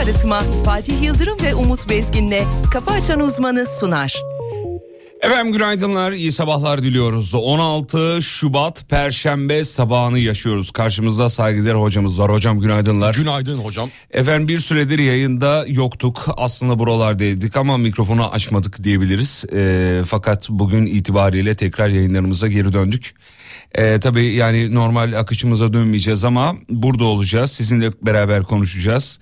arıtma 0.00 0.40
Fatih 0.64 1.02
Yıldırım 1.02 1.36
ve 1.42 1.54
Umut 1.54 1.88
Bezgin'le 1.90 2.42
Kafa 2.72 2.92
Açan 2.92 3.20
Uzmanı 3.20 3.66
sunar. 3.66 4.22
Efendim 5.22 5.52
günaydınlar, 5.52 6.12
iyi 6.12 6.32
sabahlar 6.32 6.82
diliyoruz. 6.82 7.34
16 7.34 8.22
Şubat 8.22 8.88
Perşembe 8.88 9.64
sabahını 9.64 10.18
yaşıyoruz. 10.18 10.70
Karşımızda 10.70 11.28
saygıdeğer 11.28 11.74
hocamız 11.74 12.18
var. 12.18 12.32
Hocam 12.32 12.60
günaydınlar. 12.60 13.14
Günaydın 13.14 13.58
hocam. 13.58 13.88
Efendim 14.10 14.48
bir 14.48 14.58
süredir 14.58 14.98
yayında 14.98 15.64
yoktuk. 15.68 16.26
Aslında 16.36 16.78
buralardaydık 16.78 17.56
ama 17.56 17.78
mikrofonu 17.78 18.30
açmadık 18.30 18.84
diyebiliriz. 18.84 19.44
E, 19.52 20.02
fakat 20.06 20.50
bugün 20.50 20.86
itibariyle 20.86 21.54
tekrar 21.54 21.88
yayınlarımıza 21.88 22.48
geri 22.48 22.72
döndük. 22.72 23.14
E, 23.74 24.00
tabii 24.00 24.34
yani 24.34 24.74
normal 24.74 25.12
akışımıza 25.12 25.72
dönmeyeceğiz 25.72 26.24
ama 26.24 26.56
burada 26.68 27.04
olacağız. 27.04 27.52
Sizinle 27.52 27.92
beraber 28.02 28.42
konuşacağız 28.42 29.18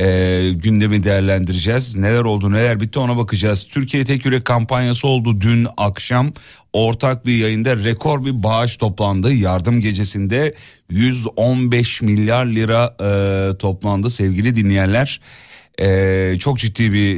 e, 0.00 0.50
gündemi 0.54 1.04
değerlendireceğiz. 1.04 1.96
Neler 1.96 2.24
oldu 2.24 2.52
neler 2.52 2.80
bitti 2.80 2.98
ona 2.98 3.16
bakacağız. 3.16 3.68
Türkiye 3.68 4.04
Tek 4.04 4.24
Yürek 4.24 4.44
kampanyası 4.44 5.08
oldu 5.08 5.40
dün 5.40 5.66
akşam. 5.76 6.32
Ortak 6.72 7.26
bir 7.26 7.36
yayında 7.36 7.76
rekor 7.76 8.24
bir 8.24 8.42
bağış 8.42 8.76
toplandı. 8.76 9.32
Yardım 9.32 9.80
gecesinde 9.80 10.54
115 10.90 12.02
milyar 12.02 12.46
lira 12.46 12.96
e, 13.00 13.58
toplandı 13.58 14.10
sevgili 14.10 14.54
dinleyenler. 14.54 15.20
Ee, 15.80 16.36
çok 16.38 16.58
ciddi 16.58 16.92
bir 16.92 17.16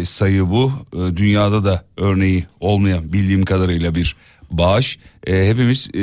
e, 0.00 0.04
sayı 0.04 0.50
bu. 0.50 0.72
E, 0.92 1.16
dünyada 1.16 1.64
da 1.64 1.84
örneği 1.96 2.44
olmayan 2.60 3.12
bildiğim 3.12 3.44
kadarıyla 3.44 3.94
bir 3.94 4.16
bağış. 4.50 4.98
E, 5.26 5.48
hepimiz 5.48 5.90
e, 5.94 6.00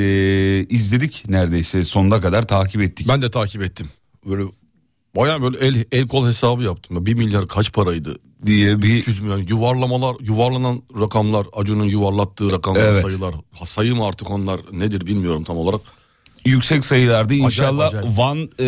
izledik 0.70 1.24
neredeyse 1.28 1.84
sonuna 1.84 2.22
kadar 2.22 2.48
takip 2.48 2.82
ettik. 2.82 3.08
Ben 3.08 3.22
de 3.22 3.32
takip 3.32 3.62
ettim. 3.62 3.90
Böyle 4.26 4.44
Baya 5.16 5.42
böyle 5.42 5.58
el, 5.58 5.86
el 5.92 6.08
kol 6.08 6.28
hesabı 6.28 6.64
yaptım. 6.64 7.06
Bir 7.06 7.14
milyar 7.14 7.48
kaç 7.48 7.74
paraydı 7.74 8.16
diye 8.46 8.82
bir 8.82 8.96
300 8.96 9.20
milyon 9.20 9.40
yuvarlamalar 9.48 10.16
yuvarlanan 10.20 10.82
rakamlar 11.00 11.48
Acun'un 11.58 11.86
yuvarlattığı 11.86 12.52
rakamlar 12.52 12.82
Evet. 12.82 13.04
sayılar 13.06 13.36
Ha, 13.52 13.66
sayı 13.66 13.96
mı 13.96 14.06
artık 14.06 14.32
onlar 14.32 14.60
nedir 14.72 15.06
bilmiyorum 15.08 15.44
tam 15.44 15.58
olarak. 15.58 15.82
yüksek 16.46 16.86
sayılarda 16.86 17.34
inşallah 17.34 17.86
acayip. 17.88 18.18
Van 18.18 18.38
e, 18.60 18.66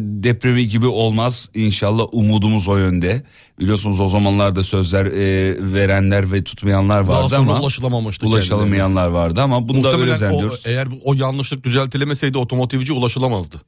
depremi 0.00 0.68
gibi 0.68 0.86
olmaz 0.86 1.50
inşallah 1.54 2.04
umudumuz 2.12 2.68
o 2.68 2.76
yönde 2.76 3.22
biliyorsunuz 3.60 4.00
o 4.00 4.08
zamanlarda 4.08 4.62
sözler 4.62 5.06
e, 5.06 5.56
verenler 5.74 6.32
ve 6.32 6.44
tutmayanlar 6.44 7.06
Daha 7.08 7.16
vardı 7.22 7.28
sonra 7.28 7.40
ama 7.50 7.60
ulaşılamamıştı 7.60 8.26
ulaşılamayanlar 8.26 9.08
vardı 9.08 9.40
ama 9.40 9.68
bunda 9.68 9.88
öyle 9.88 9.96
Muhtemelen 9.96 10.14
o, 10.14 10.18
zannediyoruz. 10.18 10.62
eğer 10.66 10.88
o 11.04 11.14
yanlışlık 11.14 11.64
düzeltilemeseydi 11.64 12.38
otomotivci 12.38 12.92
ulaşılamazdı. 12.92 13.60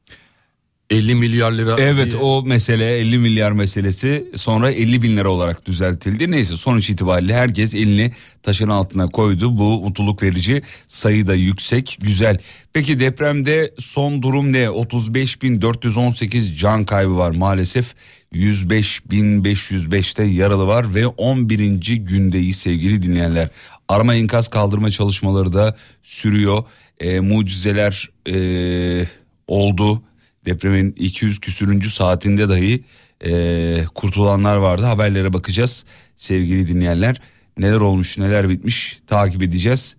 50 0.91 1.15
milyar 1.15 1.53
lira. 1.53 1.77
Evet 1.79 2.11
diye- 2.13 2.21
o 2.23 2.43
mesele 2.43 2.97
50 2.99 3.19
milyar 3.19 3.53
meselesi 3.53 4.27
sonra 4.37 4.71
50 4.71 5.03
bin 5.03 5.17
lira 5.17 5.29
olarak 5.29 5.67
düzeltildi. 5.67 6.31
Neyse 6.31 6.57
sonuç 6.57 6.91
itibariyle 6.91 7.35
herkes 7.35 7.75
elini 7.75 8.13
taşın 8.43 8.69
altına 8.69 9.09
koydu. 9.09 9.59
Bu 9.59 9.81
mutluluk 9.81 10.23
verici 10.23 10.63
sayı 10.89 11.27
da 11.27 11.35
yüksek 11.35 11.99
güzel. 12.01 12.39
Peki 12.73 13.01
depremde 13.01 13.75
son 13.79 14.23
durum 14.23 14.53
ne? 14.53 14.65
35.418 14.65 16.57
can 16.57 16.85
kaybı 16.85 17.17
var 17.17 17.31
maalesef. 17.31 17.95
105.505'te 18.33 20.23
yaralı 20.25 20.67
var 20.67 20.95
ve 20.95 21.07
11. 21.07 21.97
gündeyiz 21.97 22.57
sevgili 22.57 23.03
dinleyenler. 23.03 23.49
Arama 23.89 24.15
enkaz 24.15 24.49
kaldırma 24.49 24.91
çalışmaları 24.91 25.53
da 25.53 25.77
sürüyor. 26.03 26.65
E, 27.01 27.21
mucizeler 27.21 28.11
e, 28.29 29.07
oldu. 29.47 30.03
Depremin 30.47 30.93
200 30.93 31.39
küsürüncü 31.41 31.91
saatinde 31.91 32.49
dahi 32.49 32.85
e, 33.25 33.85
kurtulanlar 33.95 34.57
vardı. 34.57 34.85
Haberlere 34.85 35.33
bakacağız 35.33 35.85
sevgili 36.17 36.69
dinleyenler. 36.69 37.21
Neler 37.59 37.81
olmuş 37.81 38.19
neler 38.19 38.49
bitmiş 38.49 38.99
takip 39.07 39.43
edeceğiz. 39.43 39.97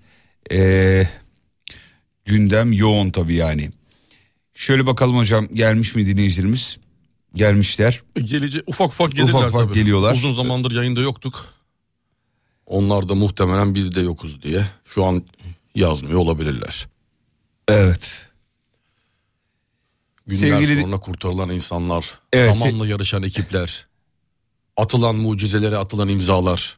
E, 0.52 1.04
gündem 2.26 2.72
yoğun 2.72 3.10
tabii 3.10 3.36
yani. 3.36 3.70
Şöyle 4.54 4.86
bakalım 4.86 5.18
hocam 5.18 5.48
gelmiş 5.54 5.96
mi 5.96 6.06
dinleyicilerimiz? 6.06 6.78
Gelmişler. 7.36 8.02
Gelece 8.24 8.62
ufak 8.68 8.88
ufak 8.88 9.12
gelirler 9.12 9.34
Ufak 9.34 9.50
ufak 9.50 9.64
tabii. 9.68 9.74
geliyorlar. 9.80 10.14
Uzun 10.14 10.32
zamandır 10.34 10.72
yayında 10.72 11.02
yoktuk. 11.02 11.46
Onlar 12.66 13.10
da 13.10 13.16
muhtemelen 13.16 13.76
biz 13.76 13.96
de 13.96 14.02
yokuz 14.02 14.42
diye 14.42 14.66
şu 14.86 15.06
an 15.06 15.24
yazmıyor 15.76 16.20
olabilirler. 16.20 16.88
Evet. 17.68 18.27
Günler 20.28 20.40
Sevgili- 20.62 20.82
sonra 20.82 21.00
kurtarılan 21.00 21.50
insanlar, 21.50 22.20
Evet, 22.34 22.54
se- 22.56 22.58
zamanla 22.58 22.88
yarışan 22.88 23.24
ekipler, 23.24 23.88
atılan 24.78 25.16
mucizelere 25.16 25.78
atılan 25.78 26.08
imzalar. 26.08 26.78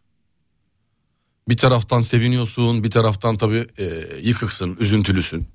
Bir 1.50 1.58
taraftan 1.58 2.02
seviniyorsun, 2.02 2.84
bir 2.84 2.92
taraftan 2.92 3.36
tabii 3.38 3.68
e, 3.78 3.86
yıkıksın, 4.22 4.78
üzüntülüsün. 4.80 5.48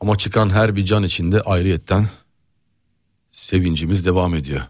Ama 0.00 0.18
çıkan 0.18 0.50
her 0.50 0.76
bir 0.76 0.84
can 0.84 1.02
içinde 1.02 1.40
ayrıyetten 1.40 2.06
sevincimiz 3.32 4.04
devam 4.06 4.34
ediyor. 4.34 4.60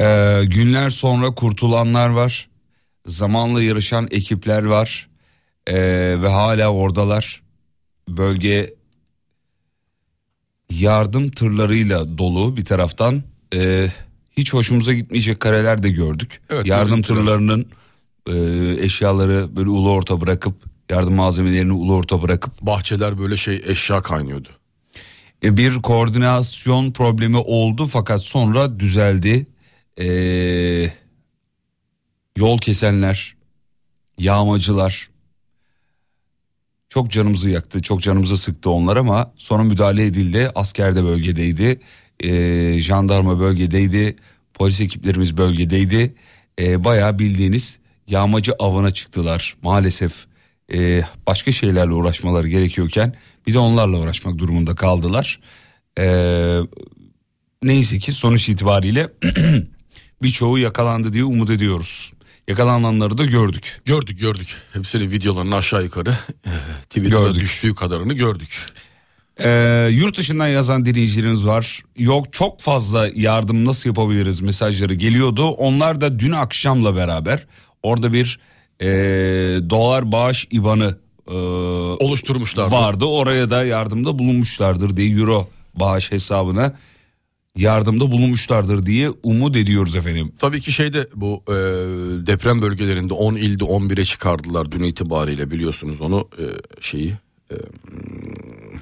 Ee, 0.00 0.42
günler 0.44 0.90
sonra 0.90 1.34
kurtulanlar 1.34 2.08
var. 2.08 2.48
Zamanla 3.06 3.62
yarışan 3.62 4.08
ekipler 4.10 4.64
var. 4.64 5.08
Ee, 5.66 5.74
ve 6.22 6.28
hala 6.28 6.72
oradalar. 6.72 7.42
Bölge 8.08 8.74
yardım 10.70 11.30
tırlarıyla 11.30 12.18
dolu 12.18 12.56
bir 12.56 12.64
taraftan. 12.64 13.22
Ee, 13.54 13.88
hiç 14.36 14.54
hoşumuza 14.54 14.92
gitmeyecek 14.92 15.40
kareler 15.40 15.82
de 15.82 15.90
gördük. 15.90 16.40
Evet, 16.50 16.66
yardım 16.66 17.02
tırlarının 17.02 17.66
e, 18.26 18.34
eşyaları 18.84 19.56
böyle 19.56 19.68
ulu 19.70 19.90
orta 19.90 20.20
bırakıp 20.20 20.54
yardım 20.90 21.14
malzemelerini 21.14 21.72
ulu 21.72 21.94
orta 21.94 22.22
bırakıp 22.22 22.62
Bahçeler 22.62 23.18
böyle 23.18 23.36
şey 23.36 23.62
eşya 23.66 24.02
kaynıyordu. 24.02 24.48
e, 25.44 25.56
bir 25.56 25.74
koordinasyon 25.82 26.90
problemi 26.90 27.36
oldu 27.36 27.86
fakat 27.86 28.22
sonra 28.22 28.80
düzeldi. 28.80 29.46
Ee, 30.00 30.92
yol 32.36 32.58
kesenler, 32.58 33.36
yağmacılar 34.18 35.10
çok 36.88 37.10
canımızı 37.10 37.50
yaktı, 37.50 37.82
çok 37.82 38.00
canımızı 38.02 38.38
sıktı 38.38 38.70
onlar 38.70 38.96
ama 38.96 39.32
sonra 39.36 39.62
müdahale 39.62 40.04
edildi. 40.04 40.50
Asker 40.54 40.96
de 40.96 41.04
bölgedeydi, 41.04 41.80
ee, 42.20 42.80
jandarma 42.80 43.40
bölgedeydi, 43.40 44.16
polis 44.54 44.80
ekiplerimiz 44.80 45.36
bölgedeydi. 45.36 46.14
Ee, 46.60 46.84
bayağı 46.84 47.18
bildiğiniz 47.18 47.78
yağmacı 48.08 48.52
avına 48.52 48.90
çıktılar 48.90 49.56
maalesef. 49.62 50.26
Ee, 50.72 51.02
başka 51.26 51.52
şeylerle 51.52 51.92
uğraşmaları 51.92 52.48
gerekiyorken 52.48 53.14
bir 53.46 53.54
de 53.54 53.58
onlarla 53.58 53.98
uğraşmak 53.98 54.38
durumunda 54.38 54.74
kaldılar. 54.74 55.40
Ee, 55.98 56.58
neyse 57.62 57.98
ki 57.98 58.12
sonuç 58.12 58.48
itibariyle 58.48 59.12
birçoğu 60.22 60.58
yakalandı 60.58 61.12
diye 61.12 61.24
umut 61.24 61.50
ediyoruz. 61.50 62.12
Yakalananları 62.48 63.18
da 63.18 63.24
gördük. 63.24 63.80
Gördük 63.84 64.20
gördük. 64.20 64.56
Hepsinin 64.72 65.10
videolarını 65.10 65.56
aşağı 65.56 65.84
yukarı 65.84 66.10
e, 66.46 66.50
Twitter'da 66.82 67.18
Gördük. 67.26 67.40
düştüğü 67.40 67.74
kadarını 67.74 68.12
gördük. 68.12 68.66
Ee, 69.40 69.88
yurt 69.92 70.18
dışından 70.18 70.46
yazan 70.46 70.84
dinleyicilerimiz 70.84 71.46
var. 71.46 71.82
Yok 71.98 72.32
çok 72.32 72.60
fazla 72.60 73.08
yardım 73.14 73.64
nasıl 73.64 73.90
yapabiliriz 73.90 74.40
mesajları 74.40 74.94
geliyordu. 74.94 75.48
Onlar 75.48 76.00
da 76.00 76.18
dün 76.18 76.32
akşamla 76.32 76.96
beraber 76.96 77.46
orada 77.82 78.12
bir 78.12 78.38
e, 78.80 78.86
dolar 79.70 80.12
bağış 80.12 80.48
ibanı 80.50 80.98
e, 81.28 81.32
Oluşturmuşlar. 82.04 82.70
vardı. 82.70 83.04
Oraya 83.04 83.50
da 83.50 83.64
yardımda 83.64 84.18
bulunmuşlardır 84.18 84.96
diye 84.96 85.10
euro 85.18 85.48
bağış 85.74 86.12
hesabına 86.12 86.76
yardımda 87.58 88.10
bulunmuşlardır 88.10 88.86
diye 88.86 89.10
umut 89.22 89.56
ediyoruz 89.56 89.96
efendim. 89.96 90.32
Tabii 90.38 90.60
ki 90.60 90.72
şeyde 90.72 91.08
bu 91.14 91.42
e, 91.48 91.54
deprem 92.26 92.62
bölgelerinde 92.62 93.14
10 93.14 93.36
ilde 93.36 93.64
11'e 93.64 94.04
çıkardılar 94.04 94.72
dün 94.72 94.82
itibariyle 94.82 95.50
biliyorsunuz 95.50 96.00
onu 96.00 96.28
e, 96.38 96.44
şeyi 96.80 97.14
e, 97.50 97.54
hmm, 97.54 98.80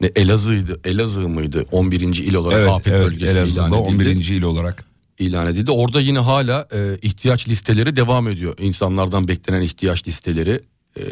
ne 0.00 0.10
Elazığ'ydı 0.16 0.80
Elazığ 0.84 1.28
mıydı 1.28 1.66
11. 1.72 2.00
il 2.00 2.34
olarak 2.34 2.58
Evet, 2.58 2.70
afet 2.70 2.92
evet 2.92 3.06
bölgesi 3.06 3.32
ilan 3.32 3.38
Elazığ'da 3.38 3.64
edildi. 3.64 3.74
11. 3.76 4.28
il 4.30 4.42
olarak. 4.42 4.84
ilan 5.18 5.46
edildi. 5.46 5.70
Orada 5.70 6.00
yine 6.00 6.18
hala 6.18 6.68
e, 6.74 6.98
ihtiyaç 7.02 7.48
listeleri 7.48 7.96
devam 7.96 8.28
ediyor. 8.28 8.54
İnsanlardan 8.58 9.28
beklenen 9.28 9.60
ihtiyaç 9.62 10.08
listeleri 10.08 10.60
e, 10.96 11.02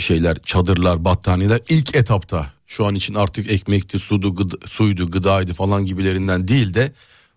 şeyler 0.00 0.38
çadırlar 0.42 1.04
battaniyeler 1.04 1.60
ilk 1.68 1.94
etapta 1.96 2.55
şu 2.66 2.86
an 2.86 2.94
için 2.94 3.14
artık 3.14 3.50
ekmekti 3.50 3.98
sudu 3.98 4.28
gıd- 4.28 4.68
suydu 4.68 5.06
gıdaydı 5.06 5.54
falan 5.54 5.86
gibilerinden 5.86 6.48
değil 6.48 6.74
de 6.74 6.92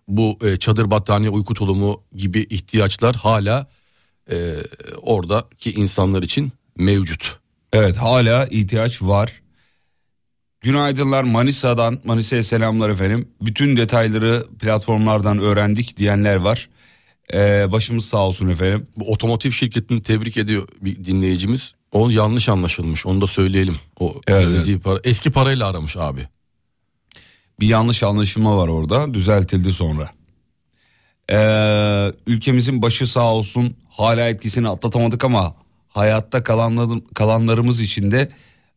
bu 0.08 0.38
e, 0.42 0.56
çadır 0.56 0.90
battaniye 0.90 1.30
uyku 1.30 1.54
tulumu 1.54 2.02
gibi 2.16 2.46
ihtiyaçlar 2.50 3.16
hala 3.16 3.66
e, 4.30 4.54
oradaki 5.02 5.72
insanlar 5.72 6.22
için 6.22 6.52
mevcut. 6.76 7.38
Evet 7.72 7.96
hala 7.96 8.46
ihtiyaç 8.46 9.02
var. 9.02 9.42
Günaydınlar 10.60 11.22
Manisa'dan. 11.22 11.98
Manisa'ya 12.04 12.42
selamlar 12.42 12.90
efendim. 12.90 13.28
Bütün 13.40 13.76
detayları 13.76 14.46
platformlardan 14.60 15.38
öğrendik 15.38 15.96
diyenler 15.96 16.36
var. 16.36 16.68
Ee, 17.34 17.72
başımız 17.72 18.04
sağ 18.04 18.26
olsun 18.26 18.48
efendim. 18.48 18.86
Bu 18.96 19.12
otomotiv 19.12 19.50
şirketini 19.50 20.02
tebrik 20.02 20.36
ediyor 20.36 20.68
bir 20.80 21.04
dinleyicimiz. 21.04 21.72
O 21.92 22.10
yanlış 22.10 22.48
anlaşılmış 22.48 23.06
onu 23.06 23.20
da 23.20 23.26
söyleyelim. 23.26 23.76
O 24.00 24.20
Evet, 24.26 24.46
ödediği 24.46 24.78
para, 24.78 25.00
eski 25.04 25.30
parayla 25.30 25.68
aramış 25.68 25.96
abi. 25.96 26.28
Bir 27.60 27.66
yanlış 27.66 28.02
anlaşılma 28.02 28.56
var 28.56 28.68
orada. 28.68 29.14
Düzeltildi 29.14 29.72
sonra. 29.72 30.10
Ee, 31.32 32.12
ülkemizin 32.26 32.82
başı 32.82 33.06
sağ 33.06 33.34
olsun. 33.34 33.76
Hala 33.88 34.28
etkisini 34.28 34.68
atlatamadık 34.68 35.24
ama 35.24 35.54
hayatta 35.88 36.42
kalanlar, 36.42 36.98
kalanlarımız 37.14 37.80
için 37.80 38.10
de 38.10 38.30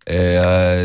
ee, 0.08 0.16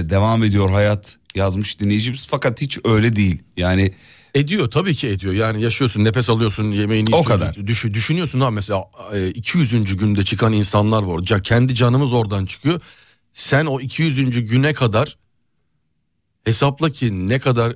devam 0.04 0.44
ediyor 0.44 0.70
hayat 0.70 1.16
yazmış 1.34 1.80
dinleyicimiz. 1.80 2.26
Fakat 2.30 2.60
hiç 2.60 2.78
öyle 2.84 3.16
değil. 3.16 3.42
Yani 3.56 3.94
Ediyor 4.34 4.70
tabii 4.70 4.94
ki 4.94 5.08
ediyor. 5.08 5.32
Yani 5.34 5.62
yaşıyorsun, 5.62 6.04
nefes 6.04 6.30
alıyorsun, 6.30 6.70
yemeğini 6.70 7.06
O 7.16 7.20
içiyorsun. 7.20 7.28
kadar. 7.30 7.66
Düş, 7.66 7.84
düşünüyorsun 7.84 8.40
ha 8.40 8.50
mesela 8.50 8.84
e, 9.14 9.28
200. 9.28 9.96
günde 9.96 10.24
çıkan 10.24 10.52
insanlar 10.52 11.02
var. 11.02 11.18
Ca- 11.18 11.42
Kendi 11.42 11.74
canımız 11.74 12.12
oradan 12.12 12.46
çıkıyor. 12.46 12.80
Sen 13.32 13.66
o 13.66 13.80
200. 13.80 14.46
güne 14.50 14.72
kadar 14.72 15.18
hesapla 16.44 16.90
ki 16.90 17.28
ne 17.28 17.38
kadar 17.38 17.72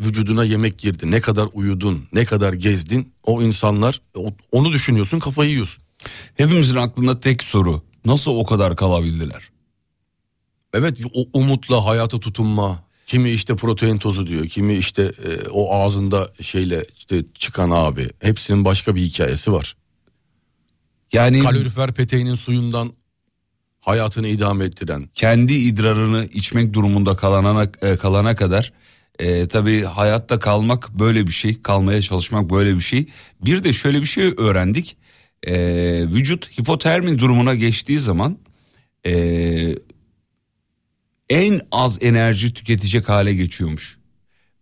vücuduna 0.00 0.44
yemek 0.44 0.78
girdi, 0.78 1.10
ne 1.10 1.20
kadar 1.20 1.48
uyudun, 1.52 2.04
ne 2.12 2.24
kadar 2.24 2.52
gezdin. 2.52 3.12
O 3.24 3.42
insanlar 3.42 4.00
onu 4.52 4.72
düşünüyorsun, 4.72 5.18
kafayı 5.18 5.50
yiyorsun. 5.50 5.82
hepimizin 6.36 6.76
aklında 6.76 7.20
tek 7.20 7.42
soru. 7.42 7.82
Nasıl 8.04 8.30
o 8.30 8.46
kadar 8.46 8.76
kalabildiler? 8.76 9.48
Evet 10.74 10.98
o 11.14 11.24
umutla 11.32 11.84
hayata 11.86 12.20
tutunma. 12.20 12.87
Kimi 13.08 13.30
işte 13.30 13.56
protein 13.56 13.96
tozu 13.96 14.26
diyor, 14.26 14.46
kimi 14.46 14.74
işte 14.74 15.02
e, 15.02 15.48
o 15.50 15.74
ağzında 15.74 16.28
şeyle 16.40 16.84
işte 16.98 17.24
çıkan 17.34 17.70
abi. 17.70 18.10
Hepsinin 18.20 18.64
başka 18.64 18.94
bir 18.94 19.02
hikayesi 19.02 19.52
var. 19.52 19.76
Yani 21.12 21.40
kalorifer 21.40 21.92
peteğinin 21.92 22.34
suyundan 22.34 22.92
hayatını 23.80 24.28
idame 24.28 24.64
ettiren. 24.64 25.08
kendi 25.14 25.52
idrarını 25.52 26.24
içmek 26.32 26.72
durumunda 26.72 27.16
kalana, 27.16 27.70
e, 27.82 27.96
kalana 27.96 28.34
kadar 28.34 28.72
e, 29.18 29.48
tabii 29.48 29.82
hayatta 29.82 30.38
kalmak 30.38 30.98
böyle 30.98 31.26
bir 31.26 31.32
şey 31.32 31.62
kalmaya 31.62 32.02
çalışmak 32.02 32.50
böyle 32.50 32.74
bir 32.76 32.80
şey 32.80 33.06
bir 33.44 33.64
de 33.64 33.72
şöyle 33.72 34.00
bir 34.00 34.06
şey 34.06 34.34
öğrendik 34.36 34.96
E, 35.46 35.54
vücut 36.08 36.58
hipotermi 36.58 37.18
durumuna 37.18 37.54
geçtiği 37.54 37.98
zaman 37.98 38.38
e, 39.06 39.12
en 41.30 41.60
az 41.72 41.98
enerji 42.02 42.54
tüketecek 42.54 43.08
hale 43.08 43.34
geçiyormuş 43.34 43.98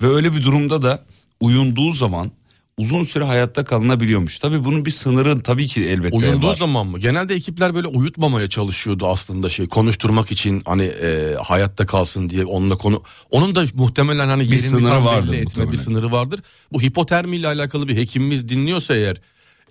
ve 0.03 0.09
öyle 0.09 0.33
bir 0.33 0.45
durumda 0.45 0.83
da 0.83 1.05
uyunduğu 1.41 1.93
zaman 1.93 2.33
uzun 2.79 3.05
süre 3.05 3.25
hayatta 3.25 3.65
kalınabiliyormuş 3.65 4.39
tabii 4.39 4.65
bunun 4.65 4.85
bir 4.85 4.91
sınırı 4.91 5.43
tabii 5.43 5.69
ki 5.69 5.85
elbette 5.85 6.17
Uyunduğu 6.17 6.47
var. 6.49 6.55
zaman 6.55 6.87
mı? 6.87 6.99
Genelde 6.99 7.35
ekipler 7.35 7.75
böyle 7.75 7.87
uyutmamaya 7.87 8.49
çalışıyordu 8.49 9.07
aslında 9.07 9.49
şey 9.49 9.69
konuşturmak 9.69 10.33
için 10.33 10.63
hani 10.65 10.85
e, 10.85 11.35
hayatta 11.43 11.87
kalsın 11.87 12.31
diye 12.31 12.45
onunla 12.45 12.77
konu. 12.77 13.03
Onun 13.31 13.55
da 13.55 13.65
muhtemelen 13.75 14.29
hani 14.29 14.43
yerini 14.43 14.59
sınırı 14.59 14.91
tam 14.91 15.05
vardır 15.05 15.33
belli 15.33 15.41
etme 15.41 15.73
bir 15.73 15.77
sınırı 15.77 16.13
vardır. 16.13 16.41
Bu 16.73 16.83
hipotermi 16.83 17.37
ile 17.37 17.47
alakalı 17.47 17.89
bir 17.89 17.97
hekimimiz 17.97 18.49
dinliyorsa 18.49 18.95
eğer 18.95 19.17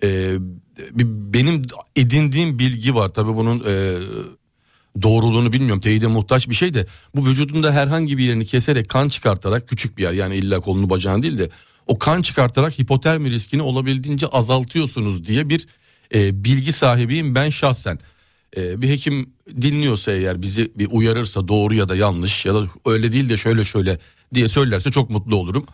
e, 0.02 0.36
bir, 0.92 1.06
benim 1.06 1.62
edindiğim 1.96 2.58
bilgi 2.58 2.94
var 2.94 3.08
tabii 3.08 3.36
bunun 3.36 3.62
e, 3.66 3.94
doğruluğunu 5.02 5.52
bilmiyorum 5.52 5.80
teyide 5.80 6.06
muhtaç 6.06 6.48
bir 6.48 6.54
şey 6.54 6.74
de 6.74 6.86
bu 7.14 7.26
vücudunda 7.26 7.72
herhangi 7.72 8.18
bir 8.18 8.24
yerini 8.24 8.46
keserek 8.46 8.88
kan 8.88 9.08
çıkartarak 9.08 9.68
küçük 9.68 9.98
bir 9.98 10.02
yer 10.02 10.12
yani 10.12 10.36
illa 10.36 10.60
kolunu 10.60 10.90
bacağını 10.90 11.22
değil 11.22 11.38
de 11.38 11.50
o 11.86 11.98
kan 11.98 12.22
çıkartarak 12.22 12.78
hipotermi 12.78 13.30
riskini 13.30 13.62
olabildiğince 13.62 14.26
azaltıyorsunuz 14.26 15.24
diye 15.24 15.48
bir 15.48 15.66
e, 16.14 16.44
bilgi 16.44 16.72
sahibiyim 16.72 17.34
ben 17.34 17.50
şahsen. 17.50 17.98
E, 18.56 18.82
bir 18.82 18.88
hekim 18.88 19.30
dinliyorsa 19.60 20.12
eğer 20.12 20.42
bizi 20.42 20.72
bir 20.76 20.88
uyarırsa 20.90 21.48
doğru 21.48 21.74
ya 21.74 21.88
da 21.88 21.96
yanlış 21.96 22.46
ya 22.46 22.54
da 22.54 22.66
öyle 22.86 23.12
değil 23.12 23.28
de 23.28 23.36
şöyle 23.36 23.64
şöyle 23.64 23.98
diye 24.34 24.48
söylerse 24.48 24.90
çok 24.90 25.10
mutlu 25.10 25.36
olurum. 25.36 25.66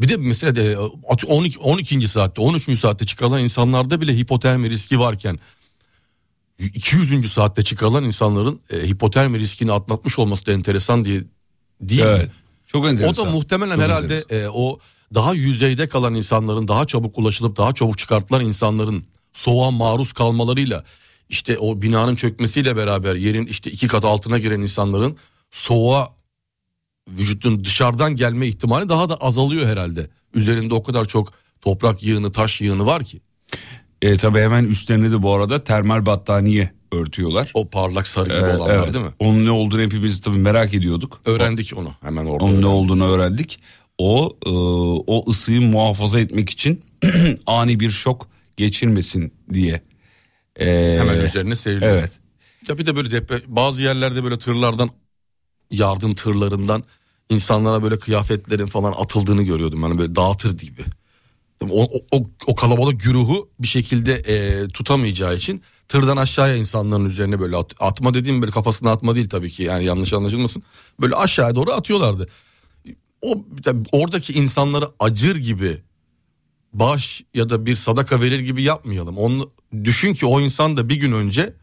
Bir 0.00 0.08
de 0.08 0.16
mesela 0.16 0.56
de 0.56 0.78
12 1.26 1.58
12. 1.58 2.08
saatte 2.08 2.40
13. 2.40 2.78
saatte 2.78 3.06
çıkarılan 3.06 3.42
insanlarda 3.42 4.00
bile 4.00 4.16
hipotermi 4.16 4.70
riski 4.70 4.98
varken 4.98 5.38
200. 6.58 7.32
saatte 7.32 7.64
çıkarılan 7.64 8.04
insanların 8.04 8.60
e, 8.70 8.88
hipotermi 8.88 9.38
riskini 9.38 9.72
atlatmış 9.72 10.18
olması 10.18 10.46
da 10.46 10.52
enteresan 10.52 11.04
diye 11.04 11.24
değil 11.80 12.00
mi? 12.02 12.06
Evet. 12.08 12.30
Çok 12.66 12.84
O 12.84 12.88
enteresan. 12.88 13.26
da 13.26 13.30
muhtemelen 13.30 13.74
Çok 13.74 13.84
herhalde 13.84 14.16
enteresan. 14.16 14.46
e, 14.46 14.50
o 14.50 14.78
daha 15.14 15.34
yüzeyde 15.34 15.86
kalan 15.88 16.14
insanların 16.14 16.68
daha 16.68 16.86
çabuk 16.86 17.18
ulaşılıp 17.18 17.56
daha 17.56 17.74
çabuk 17.74 17.98
çıkartılan 17.98 18.40
insanların 18.44 19.04
soğuğa 19.34 19.70
maruz 19.70 20.12
kalmalarıyla 20.12 20.84
işte 21.28 21.58
o 21.58 21.82
binanın 21.82 22.14
çökmesiyle 22.14 22.76
beraber 22.76 23.16
yerin 23.16 23.46
işte 23.46 23.70
iki 23.70 23.88
kat 23.88 24.04
altına 24.04 24.38
giren 24.38 24.60
insanların 24.60 25.16
soğuğa 25.50 26.08
vücudun 27.08 27.64
dışarıdan 27.64 28.16
gelme 28.16 28.46
ihtimali 28.46 28.88
daha 28.88 29.08
da 29.08 29.16
azalıyor 29.16 29.66
herhalde. 29.66 30.10
Üzerinde 30.34 30.74
o 30.74 30.82
kadar 30.82 31.04
çok 31.04 31.32
toprak 31.60 32.02
yığını 32.02 32.32
taş 32.32 32.60
yığını 32.60 32.86
var 32.86 33.04
ki 33.04 33.20
E, 34.06 34.16
tabii 34.16 34.38
hemen 34.38 34.64
üstlerine 34.64 35.10
de 35.10 35.22
bu 35.22 35.34
arada 35.34 35.64
termal 35.64 36.06
battaniye 36.06 36.70
örtüyorlar. 36.92 37.50
o 37.54 37.68
parlak 37.68 38.08
sarı 38.08 38.24
gibi 38.28 38.36
Ee, 38.50 38.56
olanlar 38.56 38.74
evet. 38.84 38.94
değil 38.94 39.04
mi? 39.04 39.10
Onun 39.18 39.44
ne 39.46 39.50
olduğunu 39.50 39.80
hepimiz 39.80 40.20
tabii 40.20 40.38
merak 40.38 40.74
ediyorduk. 40.74 41.20
Öğrendik 41.24 41.72
onu 41.76 41.94
hemen 42.02 42.26
orada. 42.26 42.44
Onun 42.44 42.62
ne 42.62 42.66
olduğunu 42.66 43.04
öğrendik. 43.10 43.60
O 43.98 44.36
e, 44.46 44.50
o 45.06 45.30
ısıyı 45.30 45.60
muhafaza 45.60 46.20
etmek 46.20 46.50
için 46.50 46.80
ani 47.46 47.80
bir 47.80 47.90
şok 47.90 48.28
geçirmesin 48.56 49.32
diye. 49.52 49.80
E, 50.60 50.96
Hemen 51.00 51.18
üzerine 51.20 51.54
seriliyor. 51.54 51.92
Evet. 51.92 52.10
Ya 52.68 52.78
bir 52.78 52.86
de 52.86 52.96
böyle 52.96 53.10
depre, 53.10 53.40
bazı 53.46 53.82
yerlerde 53.82 54.24
böyle 54.24 54.38
tırlardan 54.38 54.90
yardım 55.70 56.14
tırlarından 56.14 56.84
insanlara 57.30 57.82
böyle 57.82 57.98
kıyafetlerin 57.98 58.66
falan 58.66 58.92
atıldığını 58.92 59.42
görüyordum. 59.42 59.82
Yani 59.82 59.98
böyle 59.98 60.16
dağıtır 60.16 60.58
gibi. 60.58 60.82
O, 61.70 61.84
o, 62.12 62.26
o, 62.46 62.54
kalabalık 62.54 63.00
güruhu 63.00 63.48
bir 63.58 63.66
şekilde 63.66 64.14
e, 64.14 64.68
tutamayacağı 64.68 65.36
için 65.36 65.62
tırdan 65.88 66.16
aşağıya 66.16 66.54
insanların 66.56 67.04
üzerine 67.04 67.40
böyle 67.40 67.56
at- 67.56 67.74
atma 67.80 68.14
dediğim 68.14 68.42
böyle 68.42 68.52
kafasına 68.52 68.90
atma 68.90 69.14
değil 69.14 69.28
tabii 69.28 69.50
ki 69.50 69.62
yani 69.62 69.84
yanlış 69.84 70.12
anlaşılmasın. 70.12 70.62
Böyle 71.00 71.14
aşağıya 71.14 71.54
doğru 71.54 71.72
atıyorlardı. 71.72 72.26
O 73.22 73.44
oradaki 73.92 74.32
insanları 74.32 74.84
acır 75.00 75.36
gibi 75.36 75.82
baş 76.72 77.24
ya 77.34 77.48
da 77.48 77.66
bir 77.66 77.76
sadaka 77.76 78.20
verir 78.20 78.40
gibi 78.40 78.62
yapmayalım. 78.62 79.18
Onu 79.18 79.50
düşün 79.84 80.14
ki 80.14 80.26
o 80.26 80.40
insan 80.40 80.76
da 80.76 80.88
bir 80.88 80.96
gün 80.96 81.12
önce 81.12 81.54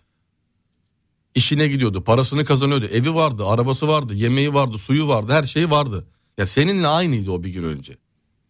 işine 1.35 1.67
gidiyordu, 1.67 2.03
parasını 2.03 2.45
kazanıyordu, 2.45 2.85
evi 2.85 3.15
vardı, 3.15 3.45
arabası 3.45 3.87
vardı, 3.87 4.13
yemeği 4.13 4.53
vardı, 4.53 4.77
suyu 4.77 5.07
vardı, 5.07 5.33
her 5.33 5.43
şeyi 5.43 5.69
vardı. 5.71 6.07
Ya 6.37 6.47
seninle 6.47 6.87
aynıydı 6.87 7.31
o 7.31 7.43
bir 7.43 7.49
gün 7.49 7.63
önce. 7.63 7.97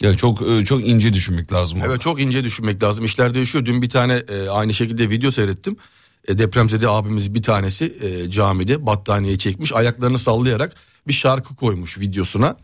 Ya 0.03 0.17
çok 0.17 0.41
e, 0.41 0.65
çok 0.65 0.87
ince 0.87 1.13
düşünmek 1.13 1.53
lazım. 1.53 1.77
orada. 1.79 1.89
Evet 1.91 2.01
çok 2.01 2.21
ince 2.21 2.43
düşünmek 2.43 2.83
lazım. 2.83 3.05
İşler 3.05 3.33
değişiyor. 3.33 3.65
Dün 3.65 3.81
bir 3.81 3.89
tane 3.89 4.13
e, 4.13 4.49
aynı 4.49 4.73
şekilde 4.73 5.09
video 5.09 5.31
seyrettim. 5.31 5.77
E, 6.27 6.37
depremzede 6.37 6.89
abimiz 6.89 7.33
bir 7.33 7.41
tanesi 7.41 7.97
camide 8.31 8.85
battaniye 8.85 9.37
çekmiş. 9.37 9.71
Ayaklarını 9.73 10.19
sallayarak 10.19 10.75
bir 11.07 11.13
şarkı 11.13 11.55
koymuş 11.55 11.99
videosuna. 11.99 12.57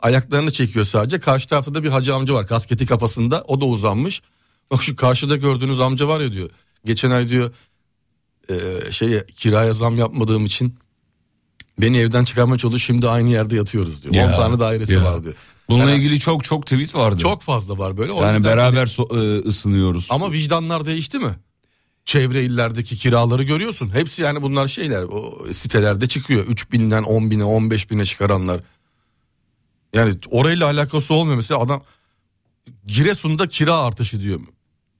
Ayaklarını 0.00 0.52
çekiyor 0.52 0.84
sadece. 0.84 1.20
Karşı 1.20 1.48
tarafta 1.48 1.74
da 1.74 1.84
bir 1.84 1.88
hacı 1.88 2.14
amca 2.14 2.34
var. 2.34 2.46
Kasketi 2.46 2.86
kafasında. 2.86 3.42
O 3.48 3.60
da 3.60 3.64
uzanmış. 3.64 4.22
Bak 4.70 4.82
şu 4.82 4.96
karşıda 4.96 5.36
gördüğünüz 5.36 5.80
amca 5.80 6.08
var 6.08 6.20
ya 6.20 6.32
diyor. 6.32 6.50
Geçen 6.84 7.10
ay 7.10 7.28
diyor 7.28 7.50
e, 8.50 8.54
şeye 8.90 9.26
kiraya 9.36 9.72
zam 9.72 9.96
yapmadığım 9.96 10.46
için 10.46 10.74
beni 11.80 11.98
evden 11.98 12.24
çıkarmaya 12.24 12.58
çalışıyor. 12.58 12.80
Şimdi 12.80 13.08
aynı 13.08 13.28
yerde 13.30 13.56
yatıyoruz 13.56 14.02
diyor. 14.02 14.14
10 14.14 14.18
Ya, 14.18 14.34
tane 14.34 14.60
dairesi 14.60 14.92
ya. 14.92 15.04
var 15.04 15.24
diyor. 15.24 15.34
Bununla 15.68 15.90
Yani 15.90 15.98
ilgili 15.98 16.20
çok 16.20 16.44
çok 16.44 16.66
tweet 16.66 16.94
vardı. 16.94 17.18
Çok 17.18 17.42
fazla 17.42 17.78
var 17.78 17.96
böyle. 17.96 18.12
O 18.12 18.22
yani 18.22 18.44
beraber 18.44 18.86
so- 18.86 19.38
e, 19.44 19.48
ısınıyoruz. 19.48 20.08
ama 20.10 20.32
vicdanlar 20.32 20.86
değişti 20.86 21.18
mi? 21.18 21.36
Çevre 22.04 22.44
illerdeki 22.44 22.96
kiraları 22.96 23.42
görüyorsun. 23.42 23.94
Hepsi 23.94 24.22
yani 24.22 24.42
bunlar 24.42 24.68
şeyler 24.68 25.02
o 25.02 25.46
sitelerde 25.52 26.06
çıkıyor. 26.06 26.46
3 26.46 26.72
binden 26.72 27.02
10 27.02 27.30
bine 27.30 27.44
15 27.44 27.90
bine 27.90 28.04
çıkaranlar. 28.04 28.60
Yani 29.94 30.14
orayla 30.30 30.66
alakası 30.66 31.14
olmuyor. 31.14 31.36
Mesela 31.36 31.60
adam 31.60 31.82
Giresun'da 32.86 33.48
kira 33.48 33.76
artışı 33.76 34.22
diyor. 34.22 34.40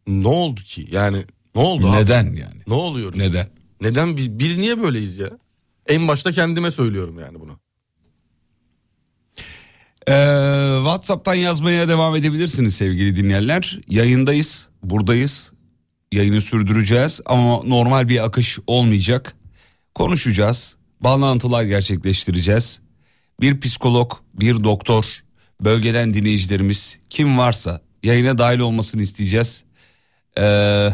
Ne 0.06 0.28
oldu 0.28 0.60
ki? 0.60 0.88
Yani 0.90 1.24
ne 1.54 1.60
oldu 1.60 1.88
abi? 1.88 1.96
Neden 1.96 2.24
yani? 2.24 2.62
Ne 2.66 2.74
oluyoruz? 2.74 3.18
Neden? 3.18 3.48
Neden 3.80 4.16
biz, 4.16 4.30
biz 4.38 4.56
niye 4.56 4.82
böyleyiz 4.82 5.18
ya? 5.18 5.30
En 5.86 6.08
başta 6.08 6.32
kendime 6.32 6.70
söylüyorum 6.70 7.18
yani 7.18 7.40
bunu. 7.40 7.58
Ee, 10.08 10.76
WhatsApp'tan 10.76 11.34
yazmaya 11.34 11.88
devam 11.88 12.16
edebilirsiniz 12.16 12.76
sevgili 12.76 13.16
dinleyenler. 13.16 13.80
Yayındayız, 13.88 14.68
buradayız. 14.82 15.52
Yayını 16.12 16.40
sürdüreceğiz 16.40 17.20
ama 17.26 17.62
normal 17.62 18.08
bir 18.08 18.24
akış 18.24 18.58
olmayacak. 18.66 19.36
Konuşacağız, 19.94 20.76
bağlantılar 21.00 21.62
gerçekleştireceğiz. 21.62 22.80
bir 23.40 23.60
psikolog, 23.60 24.12
bir 24.34 24.64
doktor, 24.64 25.04
bölgeden 25.60 26.14
dinleyicilerimiz 26.14 26.98
kim 27.10 27.38
varsa 27.38 27.80
yayına 28.02 28.38
dahil 28.38 28.58
olmasını 28.58 29.02
isteyeceğiz. 29.02 29.64
Ee, 30.38 30.90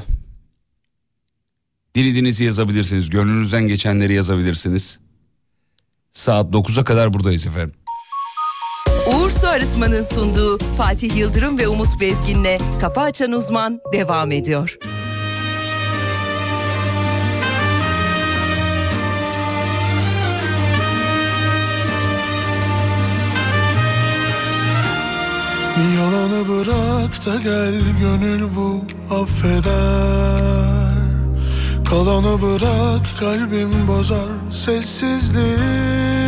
dilediğinizi 1.94 2.44
yazabilirsiniz. 2.44 3.10
Gönlünüzden 3.10 3.68
geçenleri 3.68 4.14
yazabilirsiniz. 4.14 4.98
Saat 6.12 6.54
9'a 6.54 6.84
kadar 6.84 7.12
buradayız 7.12 7.46
efendim. 7.46 7.74
Uğur 9.06 9.30
Su 9.30 9.46
Arıtma'nın 9.46 10.02
sunduğu 10.02 10.58
Fatih 10.76 11.16
Yıldırım 11.16 11.58
ve 11.58 11.68
Umut 11.68 12.00
Bezgin'le 12.00 12.58
Kafa 12.80 13.02
Açan 13.02 13.32
Uzman 13.32 13.80
devam 13.92 14.32
ediyor. 14.32 14.78
Yalanı 25.96 26.48
bırak 26.48 27.26
da 27.26 27.36
gel 27.42 27.74
gönül 28.00 28.42
bu 28.56 28.80
affeder 29.14 30.60
Kalanı 31.90 32.42
bırak 32.42 33.18
kalbim 33.20 33.88
bozar 33.88 34.28
sessizliği 34.50 36.19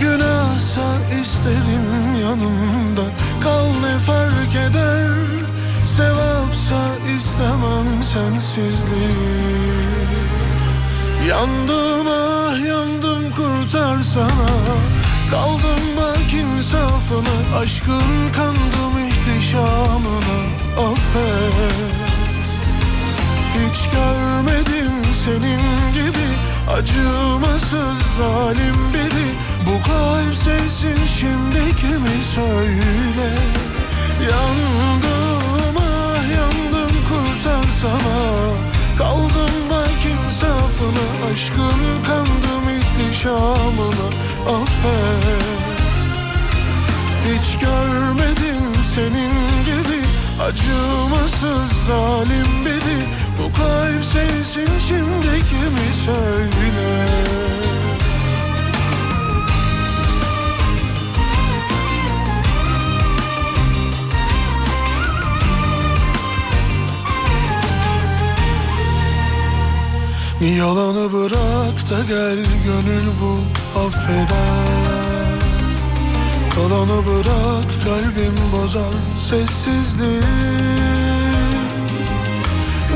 Günahsa 0.00 0.86
isterim 1.22 2.14
yanımda. 2.22 3.02
Kal 3.42 3.66
ne 3.66 3.98
fark 3.98 4.70
eder 4.70 5.10
Sevapsa 5.84 6.82
istemem 7.16 8.04
sensizliği. 8.04 9.58
Yandım 11.28 12.06
ah 12.08 12.66
yandım 12.66 13.30
kurtarsana 13.30 14.50
Kaldım 15.30 15.84
bak 15.96 16.32
insafına 16.32 17.58
Aşkın 17.58 18.32
kandım 18.36 18.98
ihtişamına. 19.08 20.38
Affet 20.78 22.08
hiç 23.54 23.88
görmedim 23.90 24.92
senin 25.24 25.62
gibi. 25.92 26.28
Acımasız 26.78 27.98
zalim 28.18 28.76
biri 28.94 29.28
Bu 29.66 29.82
kalp 29.82 30.34
sevsin 30.34 31.06
şimdi 31.06 31.76
kimi 31.76 32.24
söyle? 32.34 33.28
Yandım 34.30 35.76
ah 35.78 36.22
yandım 36.36 36.96
kurtarsana 37.08 38.68
Kaldım 38.98 39.54
bak 39.70 40.04
insafına 40.12 41.30
aşkın 41.32 42.02
kandım 42.06 42.64
ihtişamına 42.78 44.08
affet. 44.46 45.58
Hiç 47.24 47.58
görmedim 47.58 48.84
senin 48.94 49.32
gibi 49.64 50.04
acımasız 50.42 51.86
zalim 51.86 52.64
biri. 52.64 53.06
Bu 53.38 53.52
kalp 53.52 54.04
sensin 54.04 54.78
şimdi 54.88 55.44
kimi 55.50 55.94
söyle 55.94 57.67
Yalanı 70.40 71.12
bırak 71.12 71.90
da 71.90 72.04
gel 72.08 72.38
gönül 72.64 73.06
bu 73.20 73.38
affeder. 73.80 75.38
Kalanı 76.54 77.06
bırak 77.06 77.84
kalbim 77.84 78.34
bozar 78.52 78.94
sessizliği. 79.16 80.22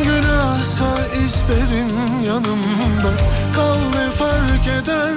Günahsa 0.04 1.06
isterim 1.26 1.88
yanımda 2.26 3.12
Kal 3.56 3.78
ne 3.94 4.10
fark 4.10 4.66
eder. 4.82 5.16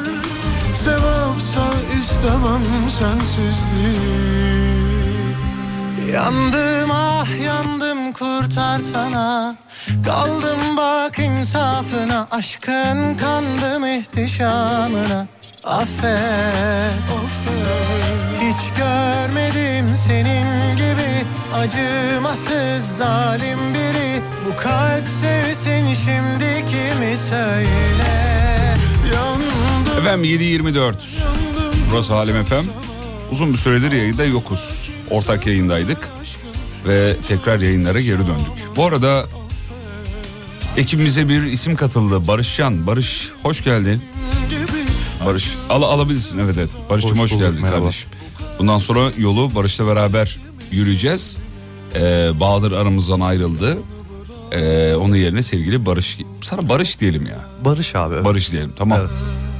Sevapsa 0.73 1.73
istemem 2.01 2.89
sensizliği. 2.89 3.95
Yandım 6.13 6.91
ah 6.91 7.27
yandım 7.45 7.84
kurtarsana 8.19 9.55
Kaldım 10.05 10.77
bak 10.77 11.19
insafına 11.19 12.27
Aşkın 12.31 13.17
kandım 13.17 13.85
ihtişamına. 13.85 15.27
Affet, 15.63 17.03
Hiç 18.39 18.77
görmedim 18.77 19.97
senin 20.07 20.75
gibi 20.75 21.25
Acımasız 21.55 22.97
zalim 22.97 23.59
biri. 23.73 24.21
Bu 24.45 24.57
kalp 24.61 25.07
sevsin 25.07 25.93
şimdi 25.93 26.65
kimi 26.69 27.17
söyle? 27.17 28.15
Yandım. 29.13 29.97
Efendim 29.99 30.23
7.24 30.25 30.93
Burası 31.91 32.13
Halim 32.13 32.45
FM. 32.45 32.69
Uzun 33.31 33.53
bir 33.53 33.57
süredir 33.57 33.91
yayında 33.91 34.25
yokuz. 34.25 34.89
Ortak 35.11 35.47
yayındaydık 35.47 36.09
ve 36.87 37.15
tekrar 37.27 37.59
yayınlara 37.59 37.99
geri 38.01 38.17
döndük. 38.17 38.75
Bu 38.75 38.85
arada 38.85 39.25
ekibimize 40.77 41.29
bir 41.29 41.43
isim 41.43 41.75
katıldı. 41.75 42.27
Barışcan. 42.27 42.87
Barış 42.87 43.29
hoş 43.43 43.63
geldin. 43.63 44.01
Barış 45.25 45.55
al 45.69 45.81
alabilirsin 45.81 46.39
evet 46.39 46.55
evet. 46.57 46.69
Barış'cığım 46.89 47.11
Hoş 47.11 47.19
hoş, 47.19 47.31
bulduk, 47.31 47.45
geldin 47.47 47.61
merhaba. 47.61 47.79
kardeşim. 47.79 48.09
Bundan 48.59 48.77
sonra 48.79 49.11
yolu 49.17 49.55
Barış'la 49.55 49.87
beraber 49.87 50.37
yürüyeceğiz. 50.71 51.37
Ee, 51.95 51.99
Bahadır 52.39 52.71
aramızdan 52.71 53.19
ayrıldı. 53.19 53.77
Ee, 54.51 54.93
onun 54.95 55.15
yerine 55.15 55.43
sevgili 55.43 55.85
Barış. 55.85 56.17
Sana 56.41 56.69
Barış 56.69 56.99
diyelim 56.99 57.25
ya. 57.25 57.39
Barış 57.65 57.95
abi. 57.95 58.13
evet. 58.15 58.25
Barış 58.25 58.51
diyelim 58.51 58.73
tamam. 58.77 58.99
Evet. 59.01 59.09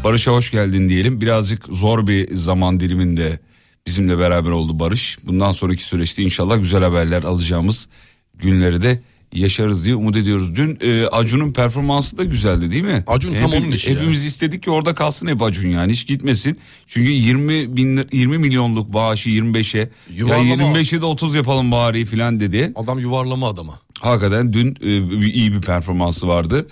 Barış'a 0.03 0.31
hoş 0.31 0.51
geldin 0.51 0.89
diyelim. 0.89 1.21
Birazcık 1.21 1.65
zor 1.71 2.07
bir 2.07 2.35
zaman 2.35 2.79
diliminde 2.79 3.39
bizimle 3.87 4.17
beraber 4.17 4.49
oldu 4.49 4.79
Barış. 4.79 5.17
Bundan 5.23 5.51
sonraki 5.51 5.83
süreçte 5.83 6.23
inşallah 6.23 6.57
güzel 6.57 6.83
haberler 6.83 7.23
alacağımız 7.23 7.89
günleri 8.33 8.81
de 8.81 9.01
yaşarız 9.33 9.85
diye 9.85 9.95
umut 9.95 10.15
ediyoruz. 10.15 10.55
Dün 10.55 10.77
e, 10.81 11.07
Acun'un 11.07 11.53
performansı 11.53 12.17
da 12.17 12.23
güzeldi 12.23 12.71
değil 12.71 12.83
mi? 12.83 13.03
Acun 13.07 13.33
tam 13.33 13.51
onun 13.53 13.71
işi 13.71 13.89
ya. 13.91 13.95
Hepimiz 13.95 14.25
istedik 14.25 14.63
ki 14.63 14.71
orada 14.71 14.95
kalsın 14.95 15.27
hep 15.27 15.41
Acun 15.41 15.69
yani 15.69 15.91
hiç 15.91 16.07
gitmesin. 16.07 16.59
Çünkü 16.87 17.11
20 17.11 17.77
bin 17.77 18.07
20 18.11 18.37
milyonluk 18.37 18.93
bağışı 18.93 19.29
25'e 19.29 19.79
ya 19.79 19.89
Yuvarlama. 20.15 20.63
25'e 20.63 21.01
de 21.01 21.05
30 21.05 21.35
yapalım 21.35 21.71
bari 21.71 22.05
filan 22.05 22.39
dedi. 22.39 22.71
Adam 22.75 22.99
yuvarlama 22.99 23.47
adama. 23.47 23.79
Hakikaten 23.99 24.53
dün 24.53 24.77
e, 24.81 25.17
iyi 25.27 25.53
bir 25.53 25.61
performansı 25.61 26.27
vardı. 26.27 26.67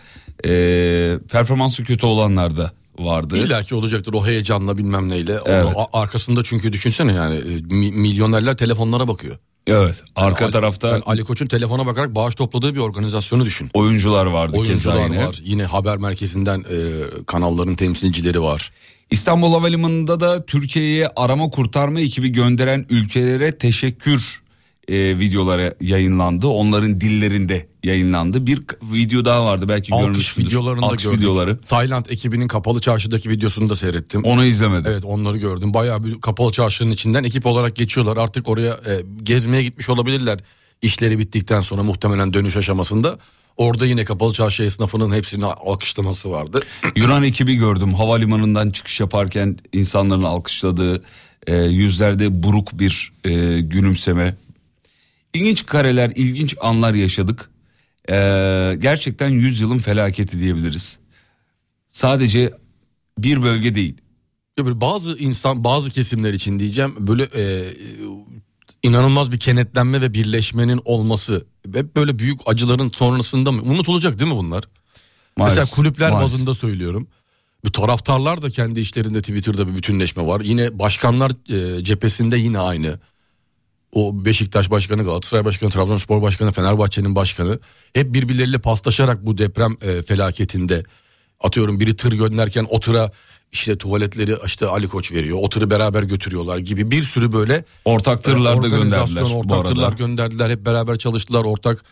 E, 0.46 0.50
performansı 1.32 1.84
kötü 1.84 2.06
olanlar 2.06 2.58
da 2.58 2.74
vardı. 3.00 3.38
İlla 3.38 3.64
ki 3.64 3.76
olacaktır 3.76 4.14
o 4.14 4.26
heyecanla 4.26 4.78
bilmem 4.78 5.10
neyle. 5.10 5.40
Onu 5.40 5.54
Evet. 5.54 5.74
a- 5.76 6.00
arkasında 6.00 6.44
çünkü 6.44 6.74
düşünsene 6.74 7.14
yani 7.14 7.36
e, 7.36 7.76
mi- 7.76 7.92
milyonerler 7.92 8.58
telefonlara 8.58 9.08
bakıyor. 9.08 9.38
Evet. 9.68 10.04
Arka 10.16 10.44
Yani 10.44 10.46
Ali- 10.46 10.52
tarafta 10.62 10.88
yani 10.88 11.04
Ali 11.06 11.24
Koç'un 11.24 11.46
telefona 11.46 11.86
bakarak 11.86 12.16
bağış 12.16 12.36
topladığı 12.36 12.76
bir 12.76 12.80
organizasyonu 12.80 13.46
düşün. 13.46 13.70
oyuncular 13.74 14.26
vardı 14.26 14.58
keza 14.58 14.70
Oyuncular 14.92 15.06
yine. 15.10 15.28
var. 15.28 15.40
Yine 15.44 15.64
haber 15.66 15.98
merkezinden 15.98 16.60
e, 16.60 16.76
kanalların 17.26 17.76
temsilcileri 17.76 18.42
var. 18.42 18.72
İstanbul 19.12 19.52
Havalimanı'nda 19.54 20.20
da 20.20 20.46
Türkiye'ye 20.46 21.08
arama 21.16 21.50
kurtarma 21.50 22.00
ekibi 22.00 22.30
gönderen 22.30 22.86
ülkelere 22.90 23.58
teşekkür 23.58 24.43
e, 24.88 25.20
videoları 25.20 25.76
yayınlandı. 25.82 26.48
Onların 26.48 27.02
dillerinde 27.02 27.68
yayınlandı. 27.84 28.48
Bir 28.48 28.62
video 28.82 29.26
daha 29.26 29.46
vardı 29.46 29.66
belki 29.70 29.94
Alkış 29.94 30.08
görmüşsündür. 30.08 30.48
videolarını 30.48 30.82
da 30.82 30.86
Alkış 30.86 31.04
gördük. 31.04 31.20
videoları. 31.20 31.62
Tayland 31.62 32.06
ekibinin 32.10 32.48
kapalı 32.48 32.82
çarşıdaki 32.82 33.30
videosunu 33.30 33.70
da 33.70 33.76
seyrettim. 33.76 34.24
Onu 34.24 34.46
izlemedim. 34.46 34.92
Evet 34.92 35.06
onları 35.06 35.38
gördüm. 35.38 35.74
Bayağı 35.74 36.04
bir 36.04 36.22
kapalı 36.22 36.52
çarşının 36.52 36.92
içinden 36.92 37.24
ekip 37.24 37.46
olarak 37.46 37.76
geçiyorlar. 37.76 38.18
Artık 38.18 38.50
oraya 38.50 38.74
e, 38.74 39.02
gezmeye 39.24 39.64
gitmiş 39.64 39.90
olabilirler. 39.90 40.40
İşleri 40.82 41.20
bittikten 41.20 41.62
sonra 41.62 41.84
muhtemelen 41.84 42.34
dönüş 42.34 42.58
aşamasında. 42.58 43.18
Orada 43.58 43.86
yine 43.86 44.06
kapalı 44.06 44.34
çarşı 44.34 44.64
esnafının 44.64 45.14
hepsini 45.14 45.46
alkışlaması 45.46 46.32
vardı. 46.32 46.60
Yunan 46.96 47.24
ekibi 47.24 47.56
gördüm. 47.56 47.94
Havalimanından 47.94 48.70
çıkış 48.70 49.00
yaparken 49.00 49.58
insanların 49.74 50.24
alkışladığı 50.24 51.04
e, 51.48 51.56
yüzlerde 51.56 52.44
buruk 52.44 52.80
bir 52.80 53.12
e, 53.24 53.30
gülümseme. 53.62 54.36
İlginç 55.34 55.66
kareler, 55.66 56.12
ilginç 56.16 56.56
anlar 56.62 56.94
yaşadık. 56.94 57.50
E, 58.10 58.14
gerçekten 58.80 59.30
yüzyılın 59.30 59.78
felaketi 59.80 60.40
diyebiliriz. 60.40 61.00
Sadece 61.90 62.54
bir 63.18 63.44
bölge 63.44 63.76
değil. 63.76 63.98
Ya 64.58 64.66
böyle 64.66 64.82
bazı 64.82 65.18
insan 65.18 65.64
bazı 65.64 65.90
kesimler 65.90 66.34
için 66.34 66.60
diyeceğim 66.60 66.96
böyle 67.00 67.24
e, 67.24 67.64
inanılmaz 68.84 69.32
bir 69.32 69.40
kenetlenme 69.40 70.02
ve 70.02 70.14
birleşmenin 70.14 70.82
olması 70.86 71.46
ve 71.68 71.96
böyle 71.96 72.20
büyük 72.20 72.40
acıların 72.46 72.90
sonrasında 72.90 73.52
mı 73.52 73.62
unutulacak 73.62 74.20
değil 74.20 74.32
mi 74.32 74.38
bunlar? 74.38 74.64
Maalesef, 75.38 75.58
Mesela 75.64 75.76
kulüpler 75.76 76.12
maalesef. 76.12 76.34
bazında 76.34 76.54
söylüyorum. 76.54 77.08
Bu 77.66 77.72
taraftarlar 77.72 78.42
da 78.42 78.50
kendi 78.50 78.80
işlerinde 78.80 79.22
Twitter'da 79.22 79.68
bir 79.68 79.76
bütünleşme 79.76 80.26
var. 80.28 80.42
Yine 80.42 80.80
başkanlar 80.80 81.32
e, 81.50 81.84
cephesinde 81.84 82.38
yine 82.38 82.60
aynı. 82.60 83.00
O 83.94 84.26
Beşiktaş 84.26 84.72
Başkanı, 84.72 85.04
Galatasaray 85.04 85.46
Başkanı, 85.46 85.70
Trabzonspor 85.70 86.22
Başkanı, 86.22 86.52
Fenerbahçe'nin 86.52 87.16
başkanı 87.16 87.60
hep 87.94 88.14
birbirleriyle 88.14 88.58
paslaşarak 88.58 89.26
bu 89.26 89.38
deprem 89.38 89.78
e, 89.82 90.02
felaketinde 90.02 90.84
atıyorum 91.40 91.80
biri 91.80 91.96
tır 91.96 92.14
gönderken 92.14 92.68
o 92.70 92.80
tıra 92.80 93.12
işte 93.52 93.78
tuvaletleri 93.78 94.36
işte 94.46 94.66
Ali 94.66 94.88
Koç 94.88 95.12
veriyor. 95.12 95.38
O 95.42 95.50
tırı 95.50 95.70
beraber 95.70 96.04
götürüyorlar 96.04 96.58
gibi 96.58 96.92
bir 96.92 97.04
sürü 97.04 97.34
böyle 97.34 97.66
Ortak 97.86 98.24
tırlar 98.24 98.62
da 98.62 98.68
gönderdiler 98.68 99.24
bu 99.24 99.36
Ortak 99.36 99.66
tırlar 99.66 99.94
gönderdiler. 99.94 100.50
Hep 100.50 100.66
beraber 100.66 100.98
çalıştılar. 100.98 101.46
Ortak 101.46 101.84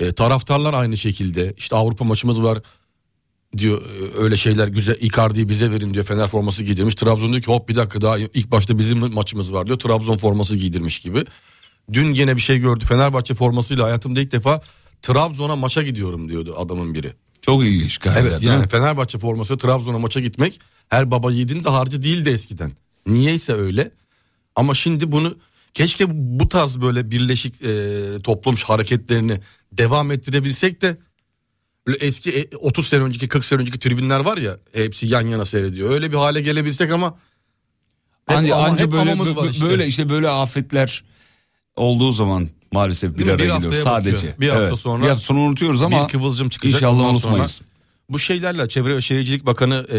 e, 0.00 0.12
taraftarlar 0.12 0.74
aynı 0.74 0.96
şekilde. 0.96 1.54
İşte 1.56 1.76
Avrupa 1.76 2.04
maçımız 2.04 2.42
var 2.42 2.58
diyor 3.58 3.82
öyle 4.18 4.36
şeyler 4.36 4.68
güzel 4.68 4.96
Icardi'yi 5.00 5.48
bize 5.48 5.70
verin 5.70 5.94
diyor 5.94 6.04
Fener 6.04 6.28
forması 6.28 6.62
giydirmiş. 6.62 6.94
Trabzon 6.94 7.32
diyor 7.32 7.42
ki 7.42 7.46
hop 7.46 7.68
bir 7.68 7.76
dakika 7.76 8.00
daha 8.00 8.18
ilk 8.18 8.50
başta 8.50 8.78
bizim 8.78 9.14
maçımız 9.14 9.52
var 9.52 9.66
diyor. 9.66 9.78
Trabzon 9.78 10.16
forması 10.16 10.56
giydirmiş 10.56 11.00
gibi. 11.00 11.24
Dün 11.92 12.14
gene 12.14 12.36
bir 12.36 12.40
şey 12.40 12.58
gördü. 12.58 12.84
Fenerbahçe 12.84 13.34
formasıyla 13.34 13.84
hayatımda 13.84 14.20
ilk 14.20 14.32
defa 14.32 14.60
Trabzon'a 15.02 15.56
maça 15.56 15.82
gidiyorum 15.82 16.28
diyordu 16.28 16.54
adamın 16.58 16.94
biri. 16.94 17.12
Çok 17.42 17.64
ilginç 17.64 17.98
galiba. 17.98 18.20
Evet 18.20 18.42
yani? 18.42 18.68
Fenerbahçe 18.68 19.18
forması 19.18 19.58
Trabzon'a 19.58 19.98
maça 19.98 20.20
gitmek 20.20 20.60
her 20.88 21.10
baba 21.10 21.32
yiğidin 21.32 21.64
de 21.64 21.68
harcı 21.68 22.02
değildi 22.02 22.28
eskiden. 22.30 22.72
Niyeyse 23.06 23.52
öyle. 23.52 23.90
Ama 24.56 24.74
şimdi 24.74 25.12
bunu 25.12 25.36
keşke 25.74 26.04
bu 26.10 26.48
tarz 26.48 26.80
böyle 26.80 27.10
birleşik 27.10 27.62
e, 27.62 27.96
toplum 28.24 28.54
hareketlerini 28.54 29.40
devam 29.72 30.12
ettirebilsek 30.12 30.82
de 30.82 30.96
böyle 31.86 31.98
eski 31.98 32.30
e, 32.32 32.56
30 32.56 32.88
sene 32.88 33.02
önceki 33.02 33.28
40 33.28 33.44
sene 33.44 33.60
önceki 33.60 33.78
tribünler 33.78 34.20
var 34.20 34.38
ya 34.38 34.56
hepsi 34.72 35.06
yan 35.06 35.26
yana 35.26 35.44
seyrediyor. 35.44 35.90
Öyle 35.90 36.12
bir 36.12 36.16
hale 36.16 36.40
gelebilsek 36.40 36.90
ama 36.92 37.18
hep 38.28 38.36
Anca, 38.38 38.54
ama- 38.56 38.64
anca 38.66 38.84
hep 38.84 38.92
böyle, 38.92 39.12
amamız 39.12 39.36
var 39.36 39.44
bö- 39.46 39.50
işte. 39.50 39.64
böyle 39.66 39.86
işte 39.86 40.08
böyle 40.08 40.28
afetler 40.28 41.04
olduğu 41.76 42.12
zaman 42.12 42.48
maalesef 42.72 43.18
bir 43.18 43.26
araya 43.28 43.54
haftaya 43.54 43.82
sadece. 43.82 44.16
bakıyor. 44.16 44.34
Bir 44.40 44.48
hafta 44.48 44.64
Evet. 44.66 44.78
sonra 44.78 45.02
bir 45.04 45.08
hafta 45.08 45.24
sonra 45.24 45.40
unutuyoruz 45.40 45.82
ama 45.82 46.04
bir 46.04 46.12
kıvılcım 46.12 46.48
çıkacak. 46.48 46.74
inşallah 46.74 46.98
sonra 46.98 47.08
unutmayız. 47.10 47.60
Bu 48.08 48.18
şeylerle 48.18 48.68
Çevre 48.68 48.96
ve 48.96 49.00
Şehircilik 49.00 49.46
Bakanı 49.46 49.74
e, 49.92 49.98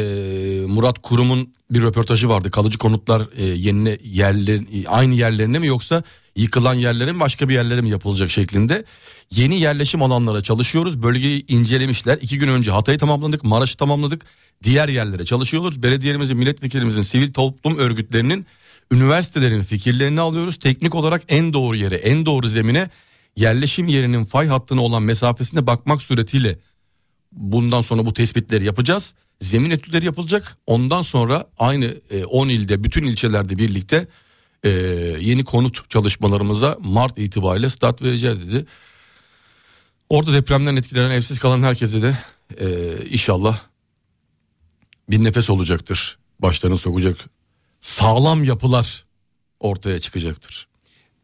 Murat 0.68 1.02
Kurum'un 1.02 1.54
bir 1.72 1.82
röportajı 1.82 2.30
vardı. 2.30 2.52
Kalıcı 2.52 2.78
konutlar 2.78 3.22
e, 3.36 3.44
yenine 3.46 3.98
yerler 4.04 4.62
aynı 4.88 5.14
yerlerine 5.16 5.60
mi 5.60 5.68
yoksa 5.68 6.04
yıkılan 6.36 6.74
yerlere 6.74 7.12
mi 7.12 7.20
başka 7.20 7.50
bir 7.50 7.54
yerlere 7.54 7.82
mi 7.82 7.90
yapılacak 7.90 8.30
şeklinde. 8.30 8.84
Yeni 9.32 9.60
yerleşim 9.60 10.02
alanlara 10.02 10.44
çalışıyoruz. 10.44 11.04
Bölgeyi 11.04 11.46
incelemişler. 11.48 12.18
İki 12.22 12.38
gün 12.38 12.48
önce 12.48 12.72
Hatay'ı 12.72 12.98
tamamladık, 12.98 13.44
Maraş'ı 13.44 13.78
tamamladık. 13.78 14.26
Diğer 14.64 14.90
yerlere 14.90 15.26
çalışıyoruz. 15.26 15.84
Belediyelerimizin, 15.84 16.38
milletvekilimizin, 16.38 17.02
sivil 17.02 17.34
toplum 17.34 17.78
örgütlerinin, 17.78 18.46
üniversitelerin 18.92 19.62
fikirlerini 19.62 20.22
alıyoruz. 20.22 20.58
Teknik 20.58 20.96
olarak 20.96 21.22
en 21.28 21.54
doğru 21.54 21.76
yere, 21.76 21.96
en 21.96 22.26
doğru 22.26 22.50
zemine 22.50 22.90
yerleşim 23.36 23.88
yerinin 23.88 24.26
fay 24.26 24.48
hattına 24.48 24.82
olan 24.82 25.04
mesafesine 25.04 25.68
bakmak 25.68 26.02
suretiyle 26.02 26.58
bundan 27.32 27.82
sonra 27.82 28.06
bu 28.06 28.14
tespitleri 28.14 28.66
yapacağız. 28.66 29.14
Zemin 29.42 29.70
etütleri 29.70 30.06
yapılacak. 30.06 30.58
Ondan 30.68 31.02
sonra 31.02 31.46
aynı 31.58 31.96
e, 32.10 32.26
10 32.26 32.50
ilde 32.50 32.84
bütün 32.84 33.04
ilçelerde 33.04 33.58
birlikte 33.58 34.08
e, 34.64 34.70
yeni 35.20 35.44
konut 35.44 35.90
çalışmalarımıza 35.90 36.78
Mart 36.80 37.18
itibariyle 37.18 37.70
start 37.70 38.02
vereceğiz 38.02 38.48
dedi. 38.52 38.66
Orada 40.14 40.34
depremden 40.34 40.76
etkilenen 40.76 41.12
evsiz 41.12 41.40
kalan 41.40 41.64
herkese 41.64 42.02
de 42.02 42.18
e, 42.60 42.68
inşallah 43.10 43.60
bir 45.10 45.24
nefes 45.24 45.50
olacaktır. 45.50 46.18
Başlarını 46.40 46.78
sokacak 46.78 47.18
sağlam 47.82 48.44
yapılar 48.44 49.06
ortaya 49.60 50.00
çıkacaktır. 50.00 50.68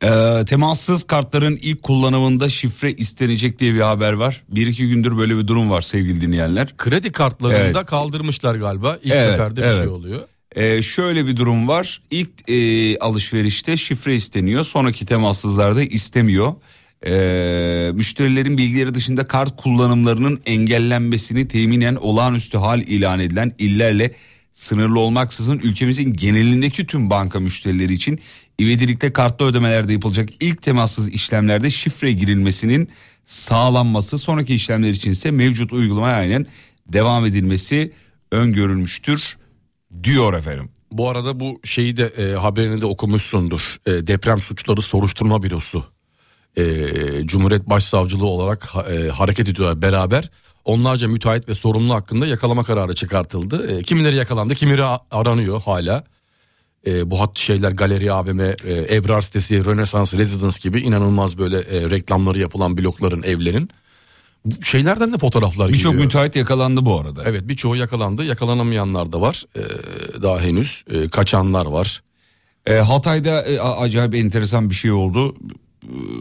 Ee, 0.03 0.45
temassız 0.47 1.03
kartların 1.03 1.57
ilk 1.61 1.83
kullanımında 1.83 2.49
şifre 2.49 2.91
istenecek 2.93 3.59
diye 3.59 3.73
bir 3.73 3.81
haber 3.81 4.13
var. 4.13 4.43
Bir 4.49 4.67
iki 4.67 4.89
gündür 4.89 5.17
böyle 5.17 5.37
bir 5.37 5.47
durum 5.47 5.69
var 5.69 5.81
sevgili 5.81 6.21
dinleyenler. 6.21 6.77
Kredi 6.77 7.11
kartlarını 7.11 7.57
Evet. 7.57 7.75
da 7.75 7.83
kaldırmışlar 7.83 8.55
galiba. 8.55 8.99
İlk 9.03 9.13
Evet, 9.13 9.31
seferde 9.31 9.61
bir 9.61 9.65
evet. 9.65 9.77
şey 9.77 9.87
oluyor. 9.87 10.19
Ee, 10.55 10.81
şöyle 10.81 11.27
bir 11.27 11.37
durum 11.37 11.67
var. 11.67 12.01
İlk 12.11 12.49
e, 12.49 12.99
alışverişte 12.99 13.77
şifre 13.77 14.15
isteniyor. 14.15 14.63
Sonraki 14.63 15.05
temassızlarda 15.05 15.83
istemiyor. 15.83 16.53
Ee, 17.05 17.91
müşterilerin 17.93 18.57
bilgileri 18.57 18.95
dışında 18.95 19.27
kart 19.27 19.57
kullanımlarının 19.57 20.41
engellenmesini 20.45 21.47
teminen 21.47 21.95
olağanüstü 21.95 22.57
hal 22.57 22.81
ilan 22.81 23.19
edilen 23.19 23.51
illerle 23.57 24.13
sınırlı 24.53 24.99
olmaksızın 24.99 25.59
ülkemizin 25.59 26.13
genelindeki 26.13 26.85
tüm 26.85 27.09
banka 27.09 27.39
müşterileri 27.39 27.93
için 27.93 28.19
ivedilikte 28.61 29.13
kartlı 29.13 29.45
ödemelerde 29.45 29.93
yapılacak 29.93 30.29
ilk 30.39 30.61
temassız 30.61 31.09
işlemlerde 31.09 31.69
şifre 31.69 32.11
girilmesinin 32.11 32.89
sağlanması 33.25 34.17
sonraki 34.17 34.55
işlemler 34.55 34.89
için 34.89 35.11
ise 35.11 35.31
mevcut 35.31 35.73
uygulamaya 35.73 36.15
aynen 36.15 36.45
devam 36.87 37.25
edilmesi 37.25 37.91
öngörülmüştür 38.31 39.37
diyor 40.03 40.33
efendim. 40.33 40.69
Bu 40.91 41.09
arada 41.09 41.39
bu 41.39 41.59
şeyi 41.63 41.97
de 41.97 42.03
e, 42.03 42.33
haberini 42.33 42.81
de 42.81 42.85
okumuşsundur. 42.85 43.77
E, 43.85 43.91
deprem 43.91 44.39
suçları 44.39 44.81
soruşturma 44.81 45.43
bürosu. 45.43 45.85
E, 46.59 47.27
Cumhuriyet 47.27 47.69
Başsavcılığı 47.69 48.25
olarak 48.25 48.69
e, 48.91 49.07
hareket 49.09 49.49
ediyorlar 49.49 49.81
beraber. 49.81 50.29
Onlarca 50.65 51.07
müteahhit 51.07 51.49
ve 51.49 51.53
sorumlu 51.53 51.93
hakkında 51.93 52.27
yakalama 52.27 52.63
kararı 52.63 52.95
çıkartıldı. 52.95 53.77
E, 53.79 53.83
kimileri 53.83 54.15
yakalandı, 54.15 54.55
kimileri 54.55 54.83
aranıyor 55.11 55.61
hala. 55.61 56.03
E, 56.87 57.11
bu 57.11 57.19
hat 57.19 57.37
şeyler 57.37 57.71
galeri 57.71 58.11
AVM, 58.11 58.39
e, 58.39 58.55
Ebrar 58.95 59.21
sitesi, 59.21 59.65
Rönesans 59.65 60.13
Residence 60.13 60.57
gibi 60.61 60.79
inanılmaz 60.79 61.37
böyle 61.37 61.57
e, 61.57 61.89
reklamları 61.89 62.39
yapılan 62.39 62.77
blokların, 62.77 63.23
evlerin. 63.23 63.69
Bu 64.45 64.63
şeylerden 64.63 65.13
de 65.13 65.17
fotoğraflar 65.17 65.67
Birçok 65.67 65.91
geliyor. 65.91 66.05
müteahhit 66.05 66.35
yakalandı 66.35 66.85
bu 66.85 66.99
arada. 66.99 67.23
Evet 67.25 67.47
birçoğu 67.47 67.75
yakalandı. 67.75 68.23
Yakalanamayanlar 68.23 69.11
da 69.11 69.21
var. 69.21 69.45
Ee, 69.55 69.59
daha 70.21 70.39
henüz 70.39 70.83
e, 70.91 71.09
kaçanlar 71.09 71.65
var. 71.65 72.03
E, 72.65 72.73
Hatay'da 72.73 73.41
e, 73.41 73.59
acayip 73.59 74.15
enteresan 74.15 74.69
bir 74.69 74.75
şey 74.75 74.91
oldu. 74.91 75.35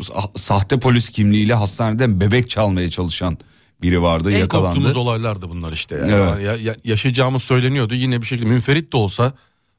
Sa- 0.00 0.38
Sahte 0.38 0.78
polis 0.78 1.10
kimliğiyle 1.10 1.54
hastaneden 1.54 2.20
bebek 2.20 2.50
çalmaya 2.50 2.90
çalışan 2.90 3.38
biri 3.82 4.02
vardı 4.02 4.32
En 4.32 4.38
yakalandı. 4.38 4.66
korktuğumuz 4.68 4.96
olaylardı 4.96 5.50
bunlar 5.50 5.72
işte. 5.72 5.94
Yani. 5.94 6.12
Evet. 6.12 6.42
Ya- 6.44 6.56
ya- 6.56 6.76
yaşayacağımız 6.84 7.42
söyleniyordu. 7.42 7.94
Yine 7.94 8.20
bir 8.20 8.26
şekilde 8.26 8.48
münferit 8.48 8.92
de 8.92 8.96
olsa 8.96 9.32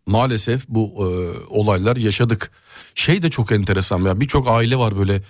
maalesef 0.06 0.68
bu 0.68 0.94
e, 0.98 1.08
olaylar 1.50 1.98
yaşadık. 1.98 2.52
Şey 2.96 3.22
de 3.22 3.30
çok 3.30 3.52
enteresan 3.52 4.00
ya 4.06 4.20
birçok 4.22 4.48
aile 4.50 4.76
var 4.78 4.98
böyle 4.98 5.22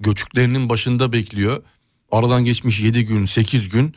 göçüklerinin 0.00 0.68
başında 0.68 1.12
bekliyor. 1.12 1.62
Aradan 2.12 2.44
geçmiş 2.44 2.80
7 2.80 3.04
gün 3.06 3.24
8 3.24 3.68
gün 3.68 3.94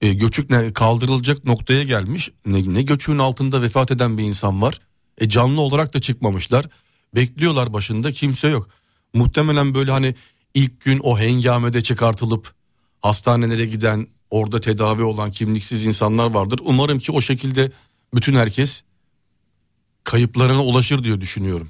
e, 0.00 0.12
göçük 0.14 0.50
ne, 0.50 0.72
kaldırılacak 0.72 1.44
noktaya 1.44 1.82
gelmiş. 1.82 2.30
Ne, 2.46 2.74
ne 2.74 2.82
göçüğün 2.82 3.18
altında 3.18 3.62
vefat 3.62 3.90
eden 3.90 4.18
bir 4.18 4.22
insan 4.24 4.62
var. 4.62 4.80
E, 5.18 5.28
canlı 5.28 5.60
olarak 5.60 5.94
da 5.94 6.00
çıkmamışlar. 6.00 6.66
Bekliyorlar 7.14 7.72
başında 7.72 8.12
kimse 8.12 8.48
yok. 8.48 8.68
Muhtemelen 9.14 9.74
böyle 9.74 9.90
hani 9.90 10.14
ilk 10.54 10.80
gün 10.80 11.00
o 11.02 11.18
hengamede 11.18 11.82
çıkartılıp 11.82 12.54
hastanelere 13.02 13.66
giden 13.66 14.06
orada 14.30 14.60
tedavi 14.60 15.02
olan 15.02 15.30
kimliksiz 15.30 15.86
insanlar 15.86 16.30
vardır. 16.30 16.60
Umarım 16.64 16.98
ki 16.98 17.12
o 17.12 17.20
şekilde 17.20 17.72
bütün 18.14 18.34
herkes 18.34 18.82
kayıplarına 20.04 20.62
ulaşır 20.62 21.04
diye 21.04 21.20
düşünüyorum. 21.20 21.68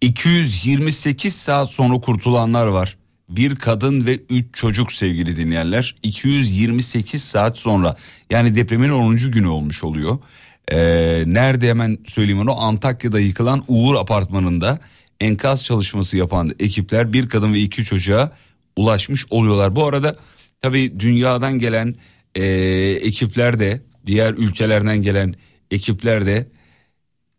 228 0.00 1.36
saat 1.36 1.70
sonra 1.70 2.00
kurtulanlar 2.00 2.66
var. 2.66 2.96
Bir 3.28 3.56
kadın 3.56 4.06
ve 4.06 4.20
3 4.30 4.54
çocuk 4.54 4.92
sevgili 4.92 5.36
dinleyenler. 5.36 5.96
228 6.02 7.24
saat 7.24 7.58
sonra 7.58 7.96
yani 8.30 8.54
depremin 8.54 8.90
10. 8.90 9.16
günü 9.16 9.46
olmuş 9.46 9.84
oluyor. 9.84 10.18
Ee, 10.72 11.24
nerede 11.26 11.68
hemen 11.68 11.98
söyleyeyim 12.06 12.40
onu 12.40 12.60
Antakya'da 12.60 13.20
yıkılan 13.20 13.64
Uğur 13.68 13.94
apartmanında 13.94 14.78
enkaz 15.20 15.64
çalışması 15.64 16.16
yapan 16.16 16.52
ekipler 16.60 17.12
bir 17.12 17.28
kadın 17.28 17.54
ve 17.54 17.60
iki 17.60 17.84
çocuğa 17.84 18.32
ulaşmış 18.76 19.26
oluyorlar. 19.30 19.76
Bu 19.76 19.86
arada 19.86 20.16
tabii 20.60 21.00
dünyadan 21.00 21.58
gelen 21.58 21.94
e, 22.34 22.44
ekipler 23.02 23.58
de 23.58 23.82
diğer 24.06 24.34
ülkelerden 24.34 25.02
gelen 25.02 25.34
ekipler 25.70 26.26
de 26.26 26.48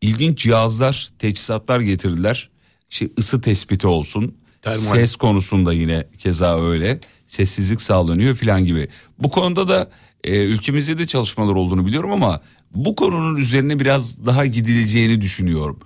ilginç 0.01 0.37
cihazlar, 0.37 1.09
teçhizatlar 1.19 1.79
getirdiler. 1.79 2.49
İşte 2.89 3.09
ısı 3.17 3.41
tespiti 3.41 3.87
olsun. 3.87 4.37
Termal. 4.61 4.77
Ses 4.77 5.15
konusunda 5.15 5.73
yine 5.73 6.07
keza 6.17 6.61
öyle. 6.61 6.99
Sessizlik 7.27 7.81
sağlanıyor 7.81 8.35
filan 8.35 8.65
gibi. 8.65 8.87
Bu 9.19 9.29
konuda 9.29 9.67
da 9.67 9.91
e, 10.23 10.43
ülkemizde 10.43 10.97
de 10.97 11.05
çalışmalar 11.05 11.55
olduğunu 11.55 11.85
biliyorum 11.85 12.11
ama 12.11 12.41
bu 12.75 12.95
konunun 12.95 13.35
üzerine 13.35 13.79
biraz 13.79 14.25
daha 14.25 14.45
gidileceğini 14.45 15.21
düşünüyorum. 15.21 15.79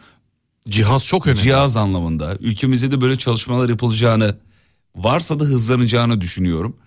Cihaz 0.69 1.03
çok 1.05 1.27
önemli. 1.27 1.41
Cihaz 1.41 1.77
anlamında 1.77 2.35
ülkemizde 2.39 2.91
de 2.91 3.01
böyle 3.01 3.15
çalışmalar 3.15 3.69
yapılacağını 3.69 4.37
varsa 4.95 5.39
da 5.39 5.43
hızlanacağını 5.43 6.21
düşünüyorum. 6.21 6.77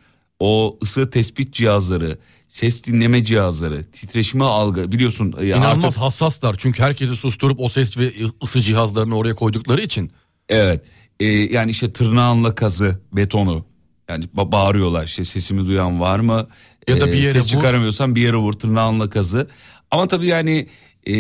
o 0.40 0.78
ısı 0.82 1.10
tespit 1.10 1.54
cihazları, 1.54 2.18
ses 2.48 2.84
dinleme 2.84 3.24
cihazları, 3.24 3.84
titreşime 3.92 4.44
algı 4.44 4.92
biliyorsun. 4.92 5.34
e, 5.40 5.46
İnanılmaz 5.46 5.84
artık- 5.84 6.00
hassaslar 6.00 6.56
çünkü 6.58 6.82
herkesi 6.82 7.16
susturup 7.16 7.60
o 7.60 7.68
ses 7.68 7.98
ve 7.98 8.12
ısı 8.42 8.60
cihazlarını 8.62 9.16
oraya 9.16 9.34
koydukları 9.34 9.80
için. 9.82 10.10
Evet. 10.48 10.84
Ee, 11.20 11.26
yani 11.26 11.70
işte 11.70 11.92
tırnağınla 11.92 12.54
kazı 12.54 13.00
betonu. 13.12 13.64
Yani 14.08 14.24
ba- 14.36 14.52
bağırıyorlar 14.52 15.04
işte 15.04 15.24
sesimi 15.24 15.66
duyan 15.66 16.00
var 16.00 16.18
mı? 16.20 16.46
Ya 16.88 17.00
da 17.00 17.08
Ee, 17.08 17.12
bir 17.12 17.16
yere 17.18 17.32
ses 17.32 17.44
vur. 17.44 17.48
çıkaramıyorsan 17.48 18.14
bir 18.14 18.22
yere 18.22 18.36
vur 18.36 18.52
tırnağınla 18.52 19.10
kazı. 19.10 19.48
Ama 19.90 20.08
tabii 20.08 20.26
yani 20.26 20.68
e, 21.06 21.12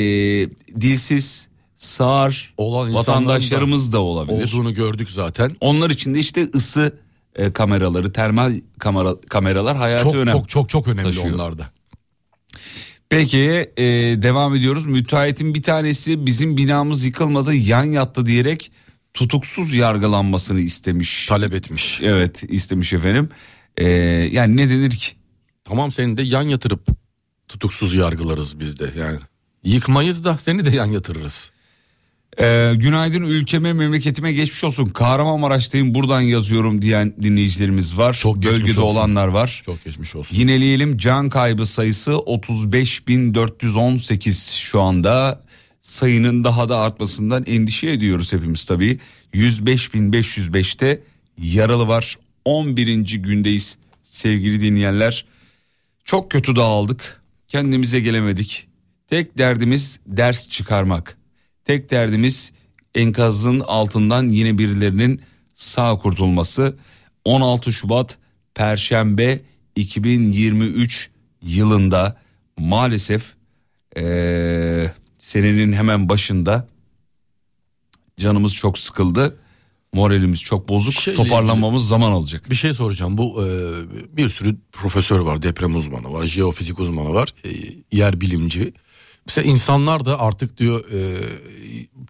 dilsiz, 0.80 1.47
sağır 1.78 2.54
Olan 2.56 2.94
vatandaşlarımız 2.94 3.92
da 3.92 4.00
olabilir. 4.00 4.44
Olduğunu 4.44 4.74
gördük 4.74 5.10
zaten. 5.10 5.56
Onlar 5.60 5.90
için 5.90 6.14
de 6.14 6.18
işte 6.18 6.48
ısı 6.54 6.98
e, 7.36 7.52
kameraları, 7.52 8.12
termal 8.12 8.60
kamera, 8.78 9.20
kameralar 9.28 9.76
hayatı 9.76 10.04
Çok 10.04 10.14
önem. 10.14 10.32
çok 10.32 10.48
çok 10.48 10.68
çok 10.68 10.88
önemli 10.88 11.02
taşıyor. 11.02 11.34
onlarda. 11.34 11.70
Peki 13.08 13.40
e, 13.76 13.84
devam 14.22 14.54
ediyoruz. 14.54 14.86
Müteahhitin 14.86 15.54
bir 15.54 15.62
tanesi 15.62 16.26
bizim 16.26 16.56
binamız 16.56 17.04
yıkılmadı 17.04 17.54
yan 17.54 17.84
yattı 17.84 18.26
diyerek 18.26 18.72
tutuksuz 19.14 19.74
yargılanmasını 19.74 20.60
istemiş. 20.60 21.26
Talep 21.26 21.52
etmiş. 21.54 22.00
Evet 22.02 22.42
istemiş 22.48 22.92
efendim. 22.92 23.28
E, 23.76 23.88
yani 24.32 24.56
ne 24.56 24.70
denir 24.70 24.90
ki? 24.90 25.12
Tamam 25.64 25.92
seni 25.92 26.16
de 26.16 26.22
yan 26.22 26.42
yatırıp 26.42 26.86
tutuksuz 27.48 27.94
yargılarız 27.94 28.60
biz 28.60 28.78
de 28.78 28.92
yani. 28.98 29.18
Yıkmayız 29.64 30.24
da 30.24 30.38
seni 30.38 30.66
de 30.66 30.76
yan 30.76 30.86
yatırırız. 30.86 31.50
E, 32.40 32.72
günaydın 32.76 33.22
ülkeme 33.22 33.72
memleketime 33.72 34.32
geçmiş 34.32 34.64
olsun. 34.64 34.86
Kahramanmaraş'tayım 34.86 35.94
buradan 35.94 36.20
yazıyorum 36.20 36.82
diyen 36.82 37.14
dinleyicilerimiz 37.22 37.98
var. 37.98 38.14
Çok 38.14 38.42
Bölgede 38.42 38.80
olsun. 38.80 38.96
olanlar 38.96 39.28
var. 39.28 39.62
Çok 39.66 39.84
geçmiş 39.84 40.16
olsun. 40.16 40.36
Yineleyelim 40.36 40.98
can 40.98 41.28
kaybı 41.28 41.66
sayısı 41.66 42.10
35.418 42.10 44.56
şu 44.56 44.80
anda. 44.80 45.40
Sayının 45.80 46.44
daha 46.44 46.68
da 46.68 46.78
artmasından 46.78 47.44
endişe 47.46 47.90
ediyoruz 47.90 48.32
hepimiz 48.32 48.64
tabii. 48.64 48.98
105.505'te 49.34 51.02
yaralı 51.42 51.88
var. 51.88 52.18
11. 52.44 52.86
gündeyiz 53.16 53.78
sevgili 54.02 54.60
dinleyenler. 54.60 55.24
Çok 56.04 56.30
kötü 56.30 56.56
dağıldık. 56.56 57.22
Kendimize 57.48 58.00
gelemedik. 58.00 58.68
Tek 59.06 59.38
derdimiz 59.38 60.00
ders 60.06 60.48
çıkarmak. 60.48 61.17
Tek 61.68 61.90
derdimiz 61.90 62.52
enkazın 62.94 63.60
altından 63.60 64.28
yine 64.28 64.58
birilerinin 64.58 65.20
sağ 65.54 65.96
kurtulması. 65.96 66.76
16 67.24 67.72
Şubat 67.72 68.18
Perşembe 68.54 69.40
2023 69.76 71.10
yılında 71.42 72.16
maalesef 72.58 73.34
eee, 73.96 74.92
senenin 75.18 75.72
hemen 75.72 76.08
başında 76.08 76.68
canımız 78.16 78.54
çok 78.54 78.78
sıkıldı. 78.78 79.36
Moralimiz 79.92 80.40
çok 80.40 80.68
bozuk. 80.68 80.94
Şeyle 80.94 81.16
Toparlanmamız 81.16 81.88
zaman 81.88 82.12
alacak. 82.12 82.50
Bir 82.50 82.54
şey 82.56 82.74
soracağım. 82.74 83.18
Bu 83.18 83.44
e, 83.44 83.48
bir 84.16 84.28
sürü 84.28 84.56
profesör 84.72 85.20
var, 85.20 85.42
deprem 85.42 85.76
uzmanı 85.76 86.12
var, 86.12 86.24
jeofizik 86.24 86.78
uzmanı 86.78 87.14
var, 87.14 87.34
e, 87.44 87.48
yer 87.96 88.20
bilimci. 88.20 88.72
Mesela 89.28 89.50
insanlar 89.50 90.04
da 90.04 90.20
artık 90.20 90.58
diyor 90.58 90.84
e, 90.92 90.98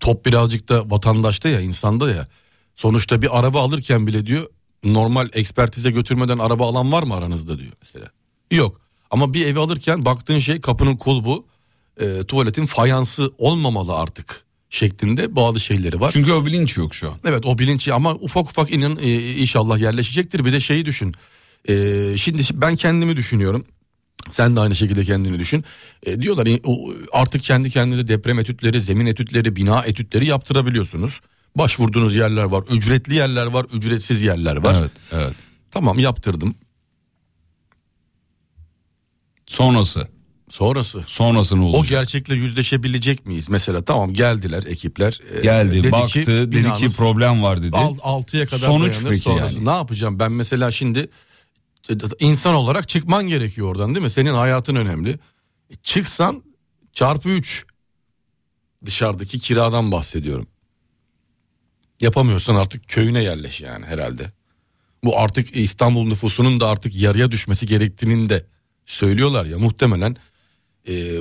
top 0.00 0.26
birazcık 0.26 0.68
da 0.68 0.90
vatandaşta 0.90 1.48
ya, 1.48 1.61
insanda 1.61 2.11
ya. 2.11 2.28
Sonuçta 2.76 3.22
bir 3.22 3.38
araba 3.38 3.62
alırken 3.62 4.07
bile 4.07 4.26
diyor 4.26 4.46
normal 4.85 5.28
ekspertize 5.33 5.90
götürmeden 5.90 6.38
araba 6.38 6.68
alan 6.68 6.92
var 6.92 7.02
mı 7.02 7.14
aranızda 7.14 7.59
diyor 7.59 7.72
mesela. 7.83 8.11
Yok. 8.50 8.81
Ama 9.11 9.35
bir 9.35 9.46
evi 9.46 9.59
alırken 9.59 10.04
baktığın 10.04 10.38
şey 10.38 10.61
kapının 10.61 10.96
kulbu, 10.96 11.46
e, 12.00 12.24
tuvaletin 12.24 12.66
fayansı 12.66 13.33
olmamalı 13.38 13.94
artık 13.96 14.44
şeklinde 14.70 15.37
bazı 15.37 15.61
şeyleri 15.61 16.00
var. 16.00 16.11
Çünkü 16.12 16.33
o 16.33 16.46
bilinç 16.46 16.76
yok 16.76 16.94
şu 16.94 17.11
an. 17.11 17.18
Evet 17.24 17.46
o 17.46 17.59
bilinç 17.59 17.88
ama 17.88 18.14
ufak 18.14 18.50
ufak 18.50 18.70
inan 18.70 18.98
e, 19.02 19.35
inşallah 19.35 19.78
yerleşecektir. 19.78 20.44
Bir 20.44 20.52
de 20.52 20.61
şeyi 20.61 20.85
düşün. 20.85 21.14
E, 21.68 21.74
şimdi 22.16 22.42
ben 22.54 22.76
kendimi 22.76 23.16
düşünüyorum. 23.16 23.64
Sen 24.31 24.57
de 24.57 24.61
aynı 24.61 24.76
şekilde 24.76 25.04
kendini 25.04 25.38
düşün. 25.38 25.64
E, 26.02 26.22
diyorlar 26.22 26.46
e, 26.46 26.61
o, 26.64 26.92
artık 27.12 27.42
kendi 27.42 27.70
kendinize 27.70 28.09
deprem 28.09 28.38
etütleri, 28.38 28.81
zemin 28.81 29.07
etütleri, 29.07 29.57
bina 29.57 29.83
etütleri 29.83 30.26
yaptırabiliyorsunuz. 30.26 31.20
Başvurduğunuz 31.57 32.14
yerler 32.14 32.44
var. 32.44 32.64
Ücretli 32.70 33.14
yerler 33.14 33.46
var, 33.46 33.66
ücretsiz 33.74 34.22
yerler 34.22 34.57
var. 34.57 34.76
Evet, 34.81 34.90
evet. 35.12 35.35
Tamam 35.70 35.98
yaptırdım. 35.98 36.54
Sonrası. 39.46 40.09
Sonrası 40.50 41.02
Sonrası 41.07 41.57
ne 41.57 41.62
o 41.62 41.64
olacak? 41.64 41.88
gerçekle 41.88 42.35
yüzleşebilecek 42.35 43.26
miyiz? 43.26 43.48
Mesela 43.48 43.83
tamam 43.85 44.12
geldiler 44.12 44.62
ekipler. 44.66 45.18
e, 45.38 45.40
Geldi, 45.40 45.72
dedi 45.72 45.92
baktı, 45.92 46.20
ki, 46.20 46.26
dedi 46.26 46.74
ki 46.74 46.88
problem 46.96 47.42
var 47.42 47.62
dedi. 47.62 47.76
Al, 47.76 47.96
6'ya 47.96 48.46
kadar 48.46 48.66
Sonuç 48.66 48.92
dayanır 48.92 49.09
peki 49.11 49.22
sonrası. 49.22 49.54
yani? 49.54 49.66
Ne 49.66 49.70
yapacağım 49.70 50.18
ben 50.18 50.33
mesela 50.33 50.72
şimdi 50.72 51.09
insan 52.18 52.55
olarak 52.55 52.88
çıkman 52.88 53.29
gerekiyor 53.29 53.68
oradan 53.68 53.94
değil 53.94 54.05
mi? 54.05 54.11
Senin 54.11 54.35
hayatın 54.35 54.77
önemli. 54.77 55.11
E, 55.70 55.77
Çıksan 55.83 56.42
çarpı 56.92 57.29
3 57.29 57.64
dışarıdaki 58.85 59.38
kiradan 59.38 59.92
bahsediyorum. 59.92 60.46
Yapamıyorsan 62.01 62.55
artık 62.55 62.88
köyüne 62.88 63.22
yerleş 63.22 63.61
yani 63.61 63.87
herhalde. 63.87 64.33
Bu 65.05 65.18
artık 65.20 65.57
İstanbul 65.57 66.07
nüfusunun 66.07 66.61
da 66.61 66.68
artık 66.68 66.96
yarıya 66.96 67.31
düşmesi 67.31 67.66
gerektiğini 67.66 68.29
de 68.29 68.46
söylüyorlar 68.87 69.44
ya 69.46 69.59
muhtemelen. 69.59 70.16
e, 70.88 71.18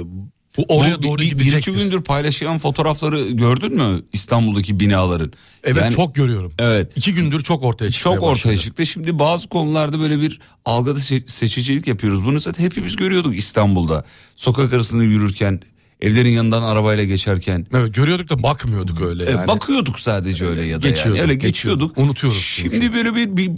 bu 0.57 0.65
oraya 0.67 0.97
Bu 0.97 1.03
doğru 1.03 1.19
bir, 1.21 1.25
gidecektir. 1.29 1.71
iki 1.71 1.83
gündür 1.83 2.01
paylaşılan 2.01 2.57
fotoğrafları 2.57 3.27
gördün 3.29 3.73
mü 3.75 4.01
İstanbul'daki 4.13 4.79
binaların? 4.79 5.31
Evet 5.63 5.81
Yani- 5.81 5.93
çok 5.95 6.15
görüyorum. 6.15 6.53
Evet. 6.59 6.91
İki 6.95 7.13
gündür 7.13 7.41
çok 7.41 7.63
ortaya 7.63 7.91
çıkmaya 7.91 8.15
Çok 8.15 8.23
ortaya 8.23 8.35
başladı. 8.39 8.57
çıktı. 8.57 8.85
Şimdi 8.85 9.19
bazı 9.19 9.49
konularda 9.49 9.99
böyle 9.99 10.21
bir 10.21 10.39
algıda 10.65 10.99
se- 10.99 11.27
seçicilik 11.29 11.87
yapıyoruz. 11.87 12.25
Bunu 12.25 12.39
zaten 12.39 12.63
hepimiz 12.63 12.95
görüyorduk 12.95 13.37
İstanbul'da. 13.37 14.05
Sokak 14.35 14.73
arasında 14.73 15.03
yürürken, 15.03 15.59
evlerin 16.01 16.29
yanından 16.29 16.61
arabayla 16.63 17.03
geçerken. 17.03 17.67
Evet 17.73 17.93
görüyorduk 17.95 18.29
da 18.29 18.43
bakmıyorduk 18.43 19.01
öyle 19.01 19.25
E, 19.25 19.31
yani. 19.31 19.47
bakıyorduk 19.47 19.99
sadece 19.99 20.45
öyle 20.45 20.61
ya 20.65 20.81
da 20.81 20.87
Geçiyorduk, 20.89 21.17
yani. 21.17 21.21
Öyle 21.21 21.33
geçiyorduk. 21.35 21.81
geçiyorduk. 21.81 21.97
Unutuyoruz 21.97 22.41
Şimdi 22.41 22.75
çünkü. 22.75 22.93
böyle 22.93 23.15
bir, 23.15 23.37
bir 23.37 23.51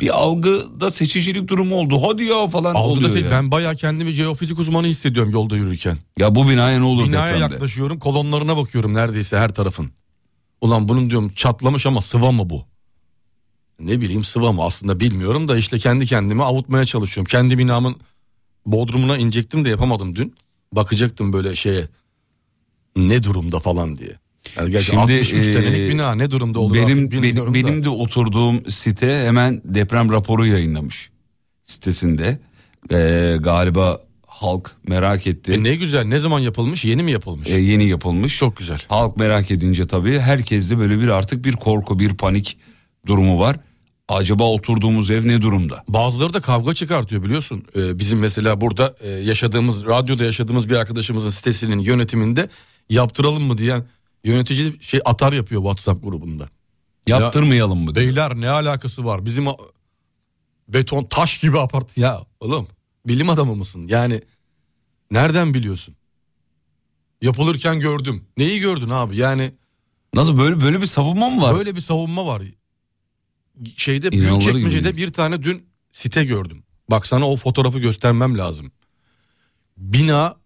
bir 0.00 0.18
algıda 0.18 0.90
seçicilik 0.90 1.48
durumu 1.48 1.74
oldu. 1.76 1.98
Hadi 2.08 2.24
ya 2.24 2.46
falan 2.46 2.74
Algıda 2.74 2.98
oluyor 2.98 3.12
şey, 3.12 3.22
ya. 3.22 3.30
ben 3.30 3.50
bayağı 3.50 3.76
kendimi 3.76 4.10
jeofizik 4.10 4.58
uzmanı 4.58 4.86
hissediyorum 4.86 5.32
yolda 5.32 5.56
yürürken. 5.56 5.98
Ya 6.18 6.34
bu 6.34 6.48
binaya 6.48 6.78
ne 6.78 6.84
olur 6.84 7.06
Binaya 7.08 7.34
depremde? 7.34 7.54
yaklaşıyorum 7.54 7.98
kolonlarına 7.98 8.56
bakıyorum 8.56 8.94
neredeyse 8.94 9.38
her 9.38 9.54
tarafın. 9.54 9.90
Ulan 10.60 10.88
bunun 10.88 11.10
diyorum 11.10 11.28
çatlamış 11.28 11.86
ama 11.86 12.00
sıva 12.02 12.32
mı 12.32 12.50
bu? 12.50 12.64
Ne 13.80 14.00
bileyim 14.00 14.24
sıva 14.24 14.52
mı 14.52 14.62
aslında 14.64 15.00
bilmiyorum 15.00 15.48
da 15.48 15.56
işte 15.56 15.78
kendi 15.78 16.06
kendime 16.06 16.42
avutmaya 16.42 16.84
çalışıyorum. 16.84 17.30
Kendi 17.30 17.58
binamın 17.58 17.96
bodrumuna 18.66 19.16
inecektim 19.16 19.64
de 19.64 19.68
yapamadım 19.68 20.16
dün. 20.16 20.34
Bakacaktım 20.72 21.32
böyle 21.32 21.56
şeye 21.56 21.88
ne 22.96 23.22
durumda 23.22 23.60
falan 23.60 23.96
diye. 23.96 24.18
Yani 24.56 24.82
Şimdi, 24.82 24.98
63 24.98 25.32
e, 25.34 25.42
senelik 25.42 25.90
bina 25.90 26.14
ne 26.14 26.30
durumda 26.30 26.60
olur 26.60 26.74
benim 26.74 26.98
artık 26.98 27.12
bilmiyorum 27.12 27.54
benim, 27.54 27.64
da. 27.64 27.68
benim 27.68 27.84
de 27.84 27.88
oturduğum 27.88 28.70
site 28.70 29.24
hemen 29.26 29.62
deprem 29.64 30.12
raporu 30.12 30.46
yayınlamış 30.46 31.10
sitesinde. 31.64 32.38
Ee, 32.90 33.36
galiba 33.40 34.00
halk 34.26 34.76
merak 34.88 35.26
etti. 35.26 35.52
E 35.52 35.62
ne 35.62 35.74
güzel 35.74 36.04
ne 36.04 36.18
zaman 36.18 36.40
yapılmış 36.40 36.84
yeni 36.84 37.02
mi 37.02 37.12
yapılmış? 37.12 37.48
Ee, 37.50 37.54
yeni 37.54 37.84
yapılmış. 37.84 38.38
Çok 38.38 38.56
güzel. 38.56 38.78
Halk 38.88 39.16
merak 39.16 39.50
edince 39.50 39.86
tabii 39.86 40.18
herkeste 40.18 40.78
böyle 40.78 41.00
bir 41.00 41.08
artık 41.08 41.44
bir 41.44 41.52
korku, 41.52 41.98
bir 41.98 42.14
panik 42.14 42.58
durumu 43.06 43.40
var. 43.40 43.56
Acaba 44.08 44.44
oturduğumuz 44.44 45.10
ev 45.10 45.28
ne 45.28 45.42
durumda? 45.42 45.84
Bazıları 45.88 46.34
da 46.34 46.40
kavga 46.40 46.74
çıkartıyor 46.74 47.22
biliyorsun. 47.22 47.64
Ee, 47.76 47.98
bizim 47.98 48.18
mesela 48.18 48.60
burada 48.60 48.94
e, 49.00 49.08
yaşadığımız, 49.08 49.86
radyoda 49.86 50.24
yaşadığımız 50.24 50.68
bir 50.68 50.76
arkadaşımızın 50.76 51.30
sitesinin 51.30 51.78
yönetiminde 51.78 52.48
yaptıralım 52.90 53.42
mı 53.42 53.58
diyen 53.58 53.82
yönetici 54.24 54.82
şey 54.82 55.00
atar 55.04 55.32
yapıyor 55.32 55.62
WhatsApp 55.62 56.04
grubunda. 56.04 56.48
Yaptırmayalım 57.06 57.78
mı? 57.78 57.94
diyor. 57.94 58.06
Beyler 58.06 58.34
ne 58.40 58.48
alakası 58.48 59.04
var? 59.04 59.24
Bizim 59.24 59.46
beton 60.68 61.04
taş 61.04 61.38
gibi 61.38 61.60
apart 61.60 61.98
ya 61.98 62.20
oğlum. 62.40 62.68
Bilim 63.06 63.30
adamı 63.30 63.56
mısın? 63.56 63.88
Yani 63.88 64.20
nereden 65.10 65.54
biliyorsun? 65.54 65.96
Yapılırken 67.22 67.80
gördüm. 67.80 68.24
Neyi 68.36 68.60
gördün 68.60 68.88
abi? 68.88 69.16
Yani 69.16 69.52
Nasıl 70.14 70.38
böyle 70.38 70.60
böyle 70.60 70.80
bir 70.80 70.86
savunma 70.86 71.30
mı 71.30 71.42
var? 71.42 71.56
Böyle 71.56 71.76
bir 71.76 71.80
savunma 71.80 72.26
var. 72.26 72.42
Şeyde 73.76 74.08
İnanılır 74.08 74.28
Büyükçekmece'de 74.28 74.96
bir 74.96 75.12
tane 75.12 75.42
dün 75.42 75.66
site 75.92 76.24
gördüm. 76.24 76.62
Bak 76.90 77.06
sana 77.06 77.28
o 77.28 77.36
fotoğrafı 77.36 77.78
göstermem 77.78 78.38
lazım. 78.38 78.72
Bina 79.76 80.36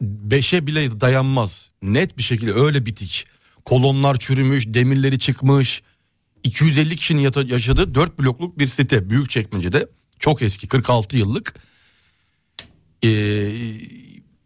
beşe 0.00 0.66
bile 0.66 1.00
dayanmaz. 1.00 1.70
Net 1.82 2.18
bir 2.18 2.22
şekilde 2.22 2.52
öyle 2.52 2.86
bitik. 2.86 3.26
Kolonlar 3.64 4.18
çürümüş, 4.18 4.64
demirleri 4.68 5.18
çıkmış. 5.18 5.82
250 6.44 6.96
kişinin 6.96 7.22
yaşadığı 7.46 7.94
4 7.94 8.18
blokluk 8.18 8.58
bir 8.58 8.66
site 8.66 9.10
Büyükçekmece'de 9.10 9.86
çok 10.18 10.42
eski 10.42 10.68
46 10.68 11.16
yıllık 11.16 11.54
Ee, 13.04 13.08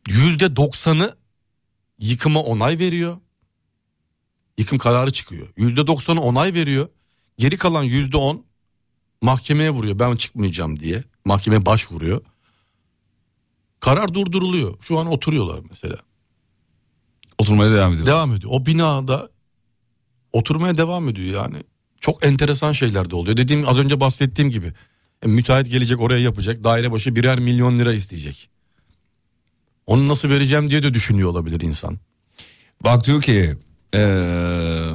yüzde 0.08 0.44
90'ı 0.44 1.16
yıkıma 1.98 2.40
onay 2.40 2.78
veriyor. 2.78 3.16
Yıkım 4.58 4.78
kararı 4.78 5.12
çıkıyor. 5.12 5.48
Yüzde 5.56 5.80
90'ı 5.80 6.20
onay 6.20 6.54
veriyor. 6.54 6.88
Geri 7.38 7.56
kalan 7.56 7.82
yüzde 7.82 8.16
10 8.16 8.44
mahkemeye 9.22 9.70
vuruyor 9.70 9.98
ben 9.98 10.16
çıkmayacağım 10.16 10.80
diye. 10.80 11.04
Mahkeme 11.24 11.66
başvuruyor. 11.66 12.20
Karar 13.84 14.14
durduruluyor. 14.14 14.74
Şu 14.80 14.98
an 14.98 15.06
oturuyorlar 15.06 15.60
mesela. 15.70 15.96
Oturmaya 17.38 17.72
devam 17.72 17.92
ediyor. 17.92 18.06
Devam 18.06 18.34
ediyor. 18.34 18.52
O 18.54 18.66
binada 18.66 19.30
oturmaya 20.32 20.76
devam 20.76 21.08
ediyor 21.08 21.42
yani. 21.42 21.56
Çok 22.00 22.26
enteresan 22.26 22.72
şeyler 22.72 23.10
de 23.10 23.16
oluyor. 23.16 23.36
Dediğim 23.36 23.68
az 23.68 23.78
önce 23.78 24.00
bahsettiğim 24.00 24.50
gibi. 24.50 24.72
E, 25.22 25.26
müteahhit 25.26 25.70
gelecek 25.70 26.00
oraya 26.00 26.18
yapacak. 26.18 26.64
Daire 26.64 26.92
başı 26.92 27.16
birer 27.16 27.38
milyon 27.38 27.78
lira 27.78 27.92
isteyecek. 27.92 28.48
Onu 29.86 30.08
nasıl 30.08 30.30
vereceğim 30.30 30.70
diye 30.70 30.82
de 30.82 30.94
düşünüyor 30.94 31.30
olabilir 31.30 31.60
insan. 31.60 31.98
Bak 32.84 33.06
diyor 33.06 33.22
ki 33.22 33.56
eee, 33.94 34.88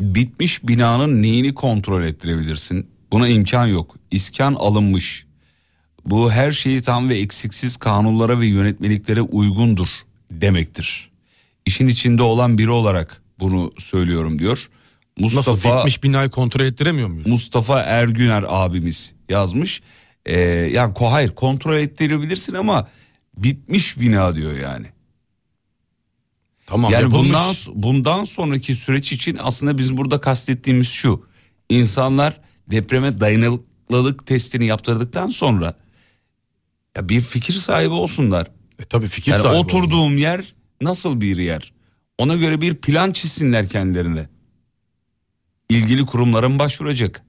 bitmiş 0.00 0.66
binanın 0.68 1.22
neyini 1.22 1.54
kontrol 1.54 2.02
ettirebilirsin? 2.02 2.90
Buna 3.12 3.28
imkan 3.28 3.66
yok. 3.66 3.96
İskan 4.10 4.54
alınmış. 4.54 5.26
Bu 6.04 6.32
her 6.32 6.52
şeyi 6.52 6.82
tam 6.82 7.08
ve 7.08 7.18
eksiksiz 7.18 7.76
kanunlara 7.76 8.40
ve 8.40 8.46
yönetmeliklere 8.46 9.22
uygundur 9.22 9.88
demektir. 10.30 11.10
İşin 11.66 11.88
içinde 11.88 12.22
olan 12.22 12.58
biri 12.58 12.70
olarak 12.70 13.22
bunu 13.40 13.72
söylüyorum 13.78 14.38
diyor. 14.38 14.70
Nasıl 15.18 15.36
Mustafa 15.36 15.78
bitmiş 15.78 16.02
binayı 16.02 16.30
kontrol 16.30 16.64
ettiremiyor 16.64 17.08
muyuz? 17.08 17.26
Mustafa 17.26 17.80
Ergüner 17.80 18.44
abimiz 18.48 19.12
yazmış. 19.28 19.82
Ee, 20.26 20.40
yani 20.72 20.94
hayır 20.98 21.30
kontrol 21.30 21.76
ettirebilirsin 21.76 22.54
ama 22.54 22.88
bitmiş 23.36 24.00
bina 24.00 24.34
diyor 24.34 24.52
yani. 24.52 24.86
Tamam 26.66 26.92
yani 26.92 27.02
yapılmış. 27.02 27.28
bundan 27.28 27.54
bundan 27.74 28.24
sonraki 28.24 28.74
süreç 28.74 29.12
için 29.12 29.38
aslında 29.42 29.78
bizim 29.78 29.96
burada 29.96 30.20
kastettiğimiz 30.20 30.88
şu. 30.88 31.26
İnsanlar 31.68 32.40
depreme 32.70 33.20
dayanıklılık 33.20 34.26
testini 34.26 34.66
yaptırdıktan 34.66 35.28
sonra 35.28 35.74
ya 36.96 37.08
bir 37.08 37.20
fikir 37.20 37.52
sahibi 37.52 37.92
olsunlar. 37.92 38.50
E, 38.78 38.84
tabii 38.84 39.06
fikir 39.06 39.32
Yani 39.32 39.42
sahibi 39.42 39.58
oturduğum 39.58 40.18
yer 40.18 40.54
nasıl 40.80 41.20
bir 41.20 41.36
yer? 41.36 41.72
Ona 42.18 42.36
göre 42.36 42.60
bir 42.60 42.74
plan 42.74 43.12
çizsinler 43.12 43.68
kendilerine. 43.68 44.28
İlgili 45.68 46.06
kurumların 46.06 46.58
başvuracak. 46.58 47.22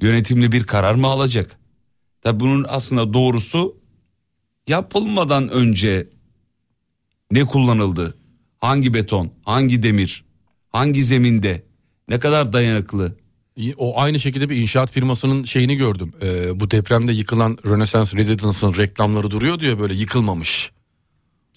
Yönetimli 0.00 0.52
bir 0.52 0.64
karar 0.64 0.94
mı 0.94 1.06
alacak? 1.06 1.58
Tabi 2.22 2.40
bunun 2.40 2.66
aslında 2.68 3.14
doğrusu 3.14 3.76
yapılmadan 4.68 5.48
önce 5.48 6.08
ne 7.30 7.44
kullanıldı? 7.44 8.18
Hangi 8.58 8.94
beton, 8.94 9.32
hangi 9.42 9.82
demir, 9.82 10.24
hangi 10.68 11.04
zeminde, 11.04 11.64
ne 12.08 12.18
kadar 12.18 12.52
dayanıklı? 12.52 13.16
O 13.76 14.00
aynı 14.00 14.20
şekilde 14.20 14.48
bir 14.50 14.56
inşaat 14.56 14.92
firmasının 14.92 15.44
şeyini 15.44 15.76
gördüm. 15.76 16.12
Ee, 16.22 16.60
bu 16.60 16.70
depremde 16.70 17.12
yıkılan 17.12 17.58
Renaissance 17.66 18.16
Residence'ın 18.18 18.74
reklamları 18.76 19.30
duruyor 19.30 19.60
diyor 19.60 19.78
böyle 19.78 19.94
yıkılmamış. 19.94 20.70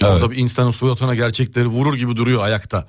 Orada 0.04 0.18
Evet. 0.20 0.32
bir 0.32 0.38
insanın 0.38 0.72
suratına 0.72 1.16
gerçekleri 1.16 1.68
vurur 1.68 1.96
gibi 1.96 2.16
duruyor 2.16 2.44
ayakta. 2.44 2.88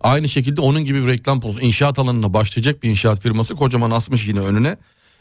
Aynı 0.00 0.28
şekilde 0.28 0.60
onun 0.60 0.84
gibi 0.84 1.02
bir 1.02 1.06
reklam 1.06 1.40
pozu. 1.40 1.60
İnşaat 1.60 1.98
alanına 1.98 2.34
başlayacak 2.34 2.82
bir 2.82 2.90
inşaat 2.90 3.20
firması 3.20 3.54
kocaman 3.54 3.90
asmış 3.90 4.26
yine 4.28 4.40
önüne. 4.40 4.76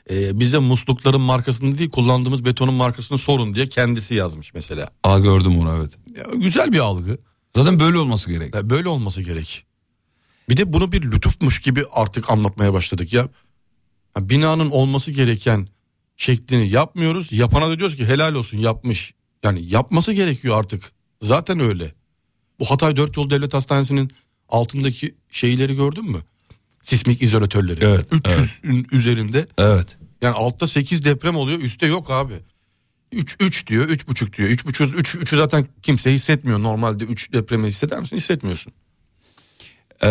Ee, 0.10 0.39
bize 0.39 0.58
muslukların 0.60 1.21
markasını 1.21 1.78
değil 1.78 1.89
kullandığımız 1.89 2.45
betonun 2.45 2.73
markasını 2.73 3.17
sorun 3.17 3.54
diye 3.54 3.67
kendisi 3.69 4.15
yazmış 4.15 4.54
mesela. 4.54 4.89
Aa 5.04 5.19
gördüm 5.19 5.60
onu 5.60 5.78
evet. 5.80 5.91
Ya, 6.17 6.23
güzel 6.34 6.71
bir 6.71 6.80
algı. 6.80 7.17
Zaten 7.56 7.80
böyle 7.80 7.97
olması 7.97 8.32
gerek. 8.32 8.56
Ya, 8.56 8.69
böyle 8.69 8.89
olması 8.89 9.21
gerek. 9.21 9.65
Bir 10.49 10.57
de 10.57 10.73
bunu 10.73 10.91
bir 10.91 11.01
lütufmuş 11.01 11.62
gibi 11.62 11.83
artık 11.91 12.29
anlatmaya 12.29 12.73
başladık 12.73 13.13
ya. 13.13 13.29
Ya, 14.17 14.29
binanın 14.29 14.69
olması 14.69 15.12
gereken 15.12 15.67
şeklini 16.17 16.69
yapmıyoruz. 16.69 17.31
Yapana 17.31 17.69
da 17.69 17.77
diyoruz 17.77 17.95
ki 17.95 18.05
helal 18.05 18.33
olsun 18.33 18.57
yapmış. 18.57 19.13
Yani 19.43 19.65
yapması 19.65 20.13
gerekiyor 20.13 20.60
artık. 20.60 20.91
Zaten 21.21 21.60
öyle. 21.60 21.93
Bu 22.60 22.65
Hatay 22.65 22.95
Dört 22.95 23.17
Yol 23.17 23.29
Devlet 23.29 23.53
Hastanesi'nin 23.53 24.12
altındaki 24.49 25.15
şeyleri 25.31 25.75
gördün 25.75 26.12
mü? 26.12 26.21
Sismik 26.81 27.21
izolatörleri. 27.21 27.86
Evet, 27.86 28.12
300'ün 28.12 28.88
üzerinde. 28.91 29.47
Evet. 29.57 29.97
Yani 30.21 30.36
altta 30.36 30.67
8 30.67 31.05
deprem 31.05 31.36
oluyor 31.36 31.60
üstte 31.62 31.86
yok 31.86 32.12
abi. 32.12 32.33
3 33.12 33.36
3 33.39 33.67
diyor 33.67 33.89
3,5 33.89 34.33
diyor. 34.33 34.49
3,5 34.49 34.93
3 34.95 35.15
3'ü 35.15 35.38
zaten 35.38 35.67
kimse 35.83 36.13
hissetmiyor. 36.13 36.60
Normalde 36.60 37.03
3 37.03 37.33
depremi 37.33 37.67
hisseder 37.67 37.99
misin? 37.99 38.17
Hissetmiyorsun. 38.17 38.73
Ee, 40.03 40.07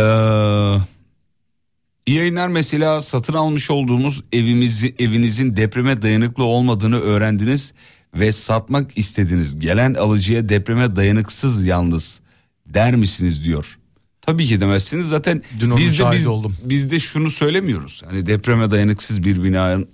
iyi 2.07 2.17
yayınlar 2.19 2.49
mesela 2.49 3.01
satın 3.01 3.33
almış 3.35 3.71
olduğumuz 3.71 4.25
evimizi 4.33 4.95
evinizin 4.99 5.57
depreme 5.57 6.03
dayanıklı 6.03 6.45
olmadığını 6.45 7.01
öğrendiniz 7.01 7.73
ve 8.15 8.33
satmak 8.33 8.99
istediniz. 8.99 9.59
Gelen 9.59 9.95
alıcıya 9.95 10.49
depreme 10.49 10.97
dayanıksız 10.97 11.67
yalnız 11.67 12.21
der 12.67 12.97
misiniz 12.97 13.45
diyor. 13.45 13.79
Tabii 14.23 14.47
ki 14.47 14.61
demezsiniz 14.61 15.09
zaten 15.09 15.43
Dün 15.61 15.77
biz 15.77 15.99
de 15.99 16.11
biz, 16.13 16.27
oldum. 16.27 16.57
biz 16.65 16.91
de 16.91 16.99
şunu 17.01 17.31
söylemiyoruz. 17.31 18.03
Hani 18.11 18.27
depreme 18.27 18.71
dayanıksız 18.71 19.23
bir 19.25 19.43
binanın 19.45 19.89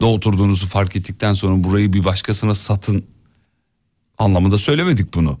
da 0.00 0.06
oturduğunuzu 0.06 0.66
fark 0.66 0.96
ettikten 0.96 1.34
sonra 1.34 1.64
burayı 1.64 1.92
bir 1.92 2.04
başkasına 2.04 2.54
satın 2.54 3.04
anlamında 4.18 4.58
söylemedik 4.58 5.14
bunu. 5.14 5.38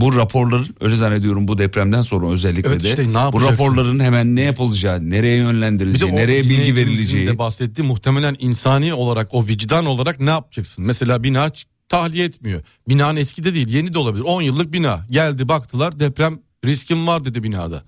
Bu 0.00 0.14
raporların 0.14 0.76
öyle 0.80 0.96
zannediyorum 0.96 1.48
bu 1.48 1.58
depremden 1.58 2.02
sonra 2.02 2.30
özellikle 2.30 2.68
Evet 2.68 2.84
de 2.84 2.88
işte 2.88 3.08
ne 3.08 3.32
bu 3.32 3.42
raporların 3.42 4.00
hemen 4.00 4.36
ne 4.36 4.40
yapılacağı, 4.40 5.10
nereye 5.10 5.36
yönlendirileceği, 5.36 6.16
nereye 6.16 6.42
bilgi 6.42 6.76
verileceği. 6.76 7.26
de 7.26 7.38
bahsettiği 7.38 7.86
muhtemelen 7.86 8.36
insani 8.40 8.94
olarak 8.94 9.34
o 9.34 9.46
vicdan 9.46 9.86
olarak 9.86 10.20
ne 10.20 10.30
yapacaksın? 10.30 10.84
Mesela 10.84 11.22
bina 11.22 11.52
tahliye 11.88 12.24
etmiyor. 12.24 12.62
Binanın 12.88 13.16
eski 13.16 13.44
de 13.44 13.54
değil 13.54 13.68
yeni 13.68 13.94
de 13.94 13.98
olabilir. 13.98 14.24
10 14.24 14.42
yıllık 14.42 14.72
bina 14.72 15.06
geldi 15.10 15.48
baktılar 15.48 16.00
deprem 16.00 16.38
riskin 16.64 17.06
var 17.06 17.24
dedi 17.24 17.42
binada. 17.42 17.82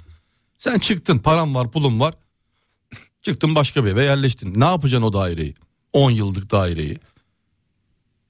Sen 0.59 0.79
çıktın 0.79 1.19
param 1.19 1.55
var 1.55 1.71
pulun 1.71 2.01
var. 2.01 2.15
Çıktın 3.23 3.55
başka 3.55 3.85
bir 3.85 3.91
eve 3.91 4.05
yerleştin. 4.05 4.61
Ne 4.61 4.65
yapacaksın 4.65 5.07
o 5.07 5.13
daireyi? 5.13 5.55
10 5.93 6.11
yıllık 6.11 6.51
daireyi. 6.51 6.99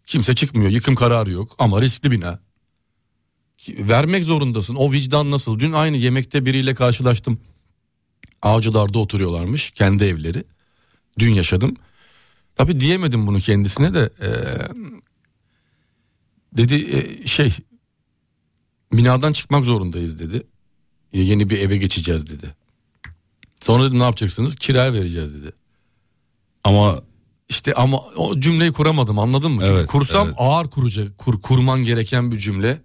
Kimse 0.06 0.34
çıkmıyor 0.34 0.70
yıkım 0.70 0.94
kararı 0.94 1.30
yok 1.30 1.54
ama 1.58 1.82
riskli 1.82 2.10
bina. 2.10 2.38
Vermek 3.68 4.24
zorundasın 4.24 4.74
o 4.74 4.92
vicdan 4.92 5.30
nasıl? 5.30 5.58
Dün 5.58 5.72
aynı 5.72 5.96
yemekte 5.96 6.44
biriyle 6.44 6.74
karşılaştım. 6.74 7.40
Avcılar'da 8.42 8.98
oturuyorlarmış 8.98 9.70
kendi 9.70 10.04
evleri. 10.04 10.44
Dün 11.18 11.34
yaşadım. 11.34 11.76
Tabii 12.56 12.80
diyemedim 12.80 13.26
bunu 13.26 13.40
kendisine 13.40 13.94
de. 13.94 14.10
eee, 14.22 14.68
dedi 16.56 16.74
e, 16.74 17.26
şey 17.26 17.52
binadan 18.92 19.32
çıkmak 19.32 19.64
zorundayız 19.64 20.18
dedi. 20.18 20.42
E, 21.12 21.20
Yeni 21.20 21.50
bir 21.50 21.58
eve 21.58 21.76
geçeceğiz 21.76 22.26
dedi. 22.26 22.54
Sonra 23.60 23.84
dedi 23.84 23.98
ne 23.98 24.02
yapacaksınız? 24.02 24.56
Kiraya 24.56 24.92
vereceğiz 24.92 25.34
dedi. 25.34 25.52
Ama 26.64 27.02
İşte 27.48 27.74
ama 27.74 27.98
o 27.98 28.40
cümleyi 28.40 28.72
kuramadım 28.72 29.18
anladın 29.18 29.52
mı? 29.52 29.60
Çünkü 29.64 29.78
Evet, 29.78 29.86
kursam 29.90 30.26
evet. 30.26 30.36
ağır 30.38 30.70
kuracak, 30.70 31.18
kur, 31.18 31.40
kurman 31.40 31.84
gereken 31.84 32.32
bir 32.32 32.38
cümle. 32.38 32.80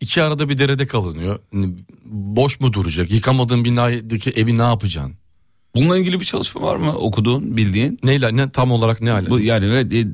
İki 0.00 0.22
arada 0.22 0.48
bir 0.48 0.58
derede 0.58 0.86
kalınıyor. 0.86 1.38
Hani 1.52 1.74
Boş 2.10 2.60
mu 2.60 2.72
duracak? 2.72 3.10
Yıkamadığın 3.10 3.64
binadaki 3.64 4.30
evi 4.30 4.58
ne 4.58 4.62
yapacaksın? 4.62 5.14
bununla 5.74 5.98
ilgili 5.98 6.20
bir 6.20 6.24
çalışma 6.24 6.62
var 6.62 6.76
mı 6.76 6.92
okuduğun, 6.92 7.56
bildiğin? 7.56 7.98
Neyle 8.02 8.36
ne 8.36 8.50
tam 8.50 8.70
olarak 8.70 9.00
ne 9.00 9.10
hale? 9.10 9.30
Bu 9.30 9.40
yani 9.40 9.66
evet, 9.66 9.92
e, 9.92 9.98
e, 9.98 10.06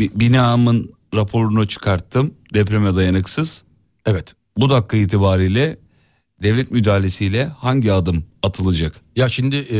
bi- 0.00 0.10
binamın 0.14 0.90
raporunu 1.14 1.68
çıkarttım. 1.68 2.34
Depreme 2.54 2.94
dayanıksız. 2.96 3.64
Evet. 4.06 4.34
Bu 4.56 4.70
dakika 4.70 4.96
itibariyle 4.96 5.78
devlet 6.42 6.70
müdahalesiyle 6.70 7.44
hangi 7.44 7.92
adım 7.92 8.24
atılacak? 8.42 9.00
Ya 9.16 9.28
şimdi 9.28 9.56
e, 9.56 9.78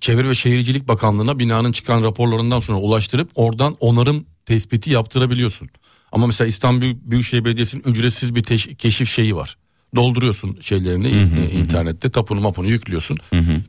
Çevre 0.00 0.28
ve 0.28 0.34
Şehircilik 0.34 0.88
Bakanlığı'na 0.88 1.38
binanın 1.38 1.72
çıkan 1.72 2.04
raporlarından 2.04 2.60
sonra 2.60 2.78
ulaştırıp 2.78 3.30
oradan 3.34 3.76
onarım 3.80 4.24
tespiti 4.46 4.90
yaptırabiliyorsun. 4.90 5.68
Ama 6.12 6.26
mesela 6.26 6.48
İstanbul 6.48 6.94
Büyükşehir 7.10 7.44
Belediyesi'nin 7.44 7.82
ücretsiz 7.82 8.34
bir 8.34 8.42
teş- 8.42 8.76
keşif 8.76 9.08
şeyi 9.10 9.36
var. 9.36 9.56
Dolduruyorsun 9.96 10.58
şeylerini 10.60 11.08
e, 11.08 11.50
internette 11.50 12.10
tapunu 12.10 12.40
mapunu 12.40 12.66
yüklüyorsun. 12.68 13.18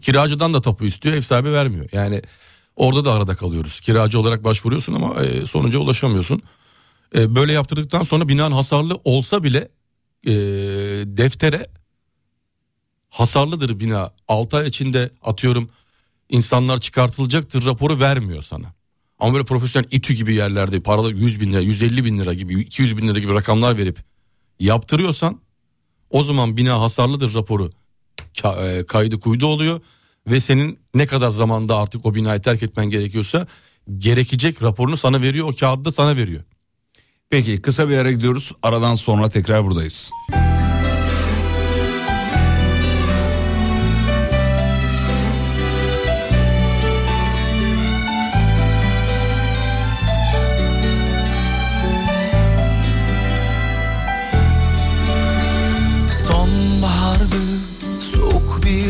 Kiracıdan 0.02 0.54
da 0.54 0.62
tapu 0.62 0.86
istiyor 0.86 1.16
ev 1.16 1.22
sahibi 1.22 1.52
vermiyor. 1.52 1.86
Yani 1.92 2.22
orada 2.76 3.06
da 3.06 3.14
arada 3.14 3.36
kalıyoruz. 3.36 3.80
Kiracı 3.80 4.20
olarak 4.20 4.44
başvuruyorsun 4.44 4.94
ama 4.94 5.24
e, 5.24 5.46
sonuca 5.46 5.80
ulaşamıyorsun. 5.80 6.42
E, 7.16 7.36
böyle 7.36 7.52
yaptırdıktan 7.52 8.04
sonra 8.04 8.28
binanın 8.28 8.56
hasarlı 8.56 9.00
olsa 9.04 9.44
bile 9.44 9.68
e, 10.28 10.32
deftere 11.06 11.66
hasarlıdır 13.10 13.80
bina 13.80 14.12
6 14.28 14.58
ay 14.58 14.68
içinde 14.68 15.10
atıyorum 15.24 15.70
insanlar 16.30 16.78
çıkartılacaktır 16.82 17.66
raporu 17.66 18.00
vermiyor 18.00 18.42
sana. 18.42 18.74
Ama 19.22 19.34
böyle 19.34 19.46
profesyonel 19.46 19.88
İTÜ 19.92 20.14
gibi 20.14 20.36
yerlerde 20.36 20.80
paralı 20.80 21.14
100 21.14 21.42
bin 21.42 21.54
lira 21.54 21.60
150 21.60 22.06
bin 22.06 22.20
lira 22.20 22.34
gibi 22.34 22.62
200 22.62 22.98
bin 22.98 23.08
lira 23.08 23.20
gibi 23.20 23.34
rakamlar 23.34 23.78
verip 23.78 24.00
yaptırıyorsan 24.60 25.40
o 26.10 26.24
zaman 26.24 26.58
bina 26.58 26.82
hasarlıdır 26.82 27.34
raporu 27.34 27.70
e, 28.44 28.84
kaydı 28.88 29.20
kuydu 29.20 29.46
oluyor 29.46 29.82
ve 30.28 30.40
senin 30.40 30.80
ne 30.96 31.06
kadar 31.06 31.30
zamanda 31.30 31.78
artık 31.78 32.06
o 32.06 32.16
binayı 32.16 32.42
terk 32.42 32.64
etmen 32.64 32.86
gerekiyorsa 32.86 33.48
gerekecek 33.98 34.64
raporunu 34.64 34.98
sana 34.98 35.22
veriyor 35.22 35.50
o 35.50 35.56
kağıdı 35.56 35.86
da 35.86 35.92
sana 35.92 36.16
veriyor. 36.16 36.44
Peki 37.30 37.62
kısa 37.62 37.90
bir 37.90 37.98
ara 37.98 38.12
gidiyoruz. 38.12 38.52
Aradan 38.62 38.96
sonra 38.96 39.30
tekrar 39.30 39.66
buradayız. 39.66 40.12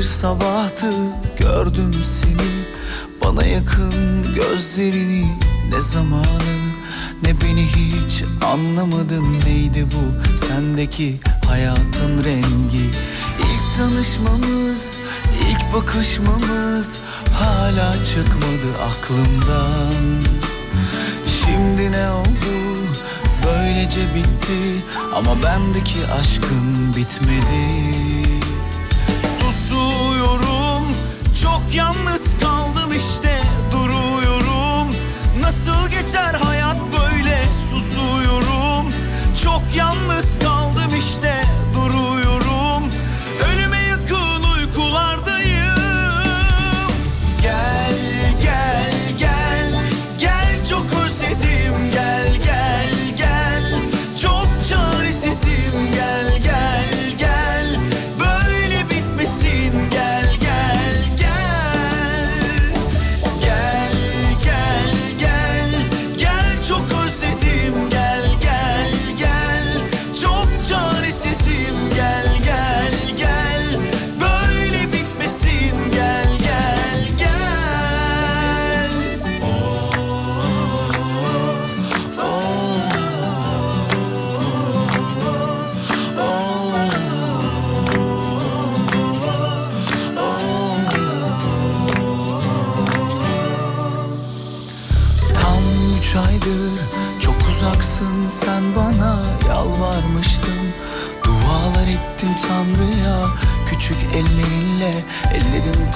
Bir 0.02 0.06
sabahtı 0.06 0.92
gördüm 1.40 1.92
seni. 2.04 2.52
Bana 3.24 3.46
yakın 3.46 3.94
gözlerini 4.36 5.38
ne 5.70 5.82
zamanı 5.82 6.58
ne 7.24 7.42
beni 7.42 7.66
hiç 7.66 8.24
anlamadın 8.46 9.34
neydi 9.34 9.86
bu? 9.86 10.38
Sendeki 10.38 11.20
hayatın 11.48 12.24
rengi. 12.24 12.86
İlk 13.40 13.78
tanışmamız 13.78 14.92
ilk 15.50 15.74
bakışmamız 15.76 16.98
hala 17.34 17.94
çıkmadı 18.04 18.84
aklımdan. 18.90 20.24
Şimdi 21.28 21.92
ne 21.92 22.10
oldu? 22.10 22.78
Böylece 23.46 24.16
bitti. 24.16 24.86
Ama 25.16 25.44
bendeki 25.44 26.08
aşkın 26.20 26.96
bitmedi 26.96 28.31
çok 31.42 31.62
yalnız 31.74 32.40
kaldım 32.40 32.92
işte 33.00 33.42
duruyorum. 33.72 34.96
Nasıl 35.42 35.90
geçer 35.92 36.34
hayat 36.34 36.78
böyle 36.78 37.44
susuyorum. 37.72 38.94
Çok 39.44 39.62
yalnız 39.76 40.40
kaldım 40.40 41.00
işte 41.00 41.41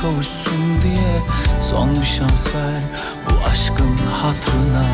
kavuşsun 0.05 0.81
diye 0.83 1.21
Son 1.61 1.95
bir 2.01 2.05
şans 2.05 2.47
ver 2.55 2.81
bu 3.25 3.49
aşkın 3.49 3.97
hatırına 4.21 4.85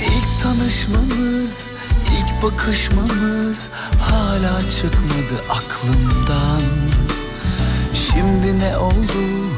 İlk 0.00 0.42
tanışmamız 0.42 1.66
ilk 2.18 2.42
bakışmamız 2.42 3.68
hala 4.00 4.60
çıkmadı 4.70 5.36
aklımdan. 5.50 6.62
Şimdi 7.94 8.58
ne 8.58 8.76
oldu? 8.78 9.48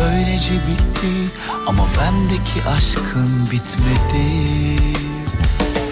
Böylece 0.00 0.54
bitti 0.54 1.32
ama 1.66 1.86
bendeki 2.00 2.68
aşkın 2.76 3.44
bitmedi. 3.44 4.78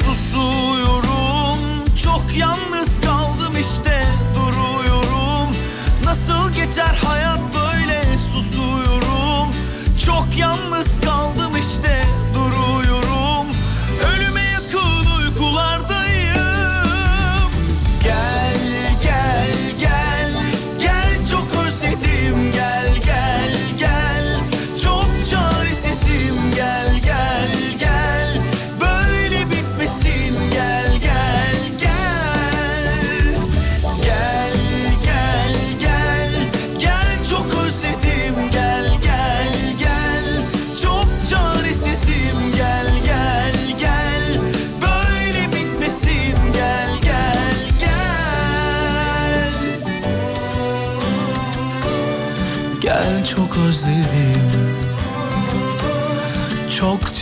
Susuyorum 0.05 1.59
çok 2.05 2.37
yalnız 2.37 3.01
kaldım 3.05 3.53
işte 3.61 4.05
duruyorum. 4.35 5.57
Nasıl 6.05 6.53
geçer 6.53 6.99
hayat 7.05 7.52
Çok 10.07 10.39
yalnız 10.39 11.02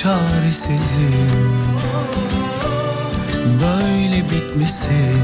çaresizim 0.03 1.31
Böyle 3.45 4.23
bitmesin 4.25 5.21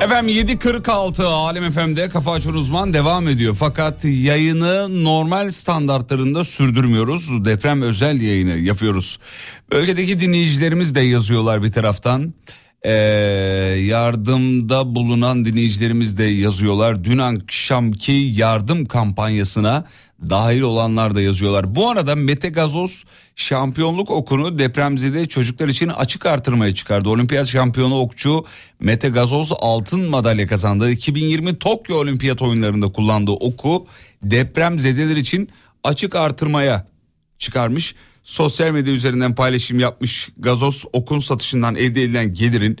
Efendim 0.00 0.36
7.46 0.36 1.24
Alem 1.24 1.72
FM'de 1.72 2.08
Kafa 2.08 2.32
Açan 2.32 2.54
Uzman 2.54 2.94
devam 2.94 3.28
ediyor. 3.28 3.56
Fakat 3.58 4.04
yayını 4.04 5.04
normal 5.04 5.50
standartlarında 5.50 6.44
sürdürmüyoruz. 6.44 7.44
Deprem 7.44 7.82
özel 7.82 8.20
yayını 8.20 8.58
yapıyoruz. 8.58 9.18
Bölgedeki 9.72 10.18
dinleyicilerimiz 10.18 10.94
de 10.94 11.00
yazıyorlar 11.00 11.62
bir 11.62 11.72
taraftan. 11.72 12.34
Ee, 12.82 12.92
yardımda 13.80 14.94
bulunan 14.94 15.44
dinleyicilerimiz 15.44 16.18
de 16.18 16.24
yazıyorlar. 16.24 17.04
Dün 17.04 17.18
akşamki 17.18 18.12
yardım 18.12 18.86
kampanyasına 18.86 19.84
dahil 20.30 20.60
olanlar 20.60 21.14
da 21.14 21.20
yazıyorlar. 21.20 21.74
Bu 21.74 21.90
arada 21.90 22.14
Mete 22.14 22.48
Gazoz 22.48 23.04
şampiyonluk 23.36 24.10
okunu 24.10 24.58
depremzede 24.58 25.26
çocuklar 25.26 25.68
için 25.68 25.88
açık 25.88 26.26
artırmaya 26.26 26.74
çıkardı. 26.74 27.08
Olimpiyat 27.08 27.46
şampiyonu 27.46 28.00
okçu 28.00 28.44
Mete 28.80 29.08
Gazoz 29.08 29.52
altın 29.60 30.10
madalya 30.10 30.46
kazandı. 30.46 30.90
2020 30.90 31.58
Tokyo 31.58 31.96
Olimpiyat 31.96 32.42
oyunlarında 32.42 32.92
kullandığı 32.92 33.32
oku 33.32 33.86
depremzedeler 34.22 35.16
için 35.16 35.48
açık 35.84 36.16
artırmaya 36.16 36.86
çıkarmış. 37.38 37.94
Sosyal 38.22 38.70
medya 38.70 38.92
üzerinden 38.92 39.34
paylaşım 39.34 39.80
yapmış 39.80 40.28
Gazoz 40.38 40.84
okun 40.92 41.18
satışından 41.18 41.74
elde 41.74 42.02
edilen 42.02 42.34
gelirin 42.34 42.78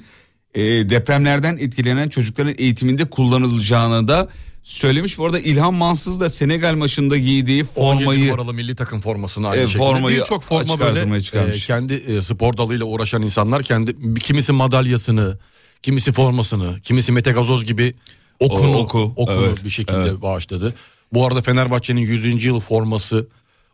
e, 0.54 0.62
depremlerden 0.62 1.56
etkilenen 1.56 2.08
çocukların 2.08 2.54
eğitiminde 2.58 3.04
kullanılacağını 3.04 4.08
da 4.08 4.28
söylemiş. 4.64 5.18
Bu 5.18 5.26
arada 5.26 5.38
İlhan 5.40 5.74
Mansız 5.74 6.20
da 6.20 6.30
Senegal 6.30 6.74
maçında 6.74 7.18
giydiği 7.18 7.64
17 7.76 8.04
formayı 8.04 8.26
numaralı 8.26 8.54
milli 8.54 8.74
takım 8.74 9.00
formasını 9.00 9.48
aynı 9.48 9.60
E, 9.62 9.66
şekilde. 9.66 9.78
formayı 9.78 10.18
Birçok 10.20 10.42
forma 10.42 10.80
böyle 10.80 11.16
e, 11.54 11.58
kendi 11.58 11.94
e, 11.94 12.22
spor 12.22 12.56
dalıyla 12.56 12.84
uğraşan 12.86 13.22
insanlar 13.22 13.62
kendi 13.62 14.14
kimisi 14.18 14.52
madalyasını, 14.52 15.38
kimisi 15.82 16.12
formasını, 16.12 16.80
kimisi 16.80 17.12
Mete 17.12 17.30
Gazoz 17.30 17.64
gibi 17.64 17.94
okunu, 18.40 18.76
O- 18.76 18.80
oku, 18.80 19.12
okunu 19.16 19.44
evet, 19.46 19.64
bir 19.64 19.70
şekilde 19.70 19.98
evet. 19.98 20.22
bağışladı. 20.22 20.74
Bu 21.12 21.26
arada 21.26 21.40
Fenerbahçe'nin 21.42 22.00
100. 22.00 22.44
yıl 22.44 22.60
forması 22.60 23.28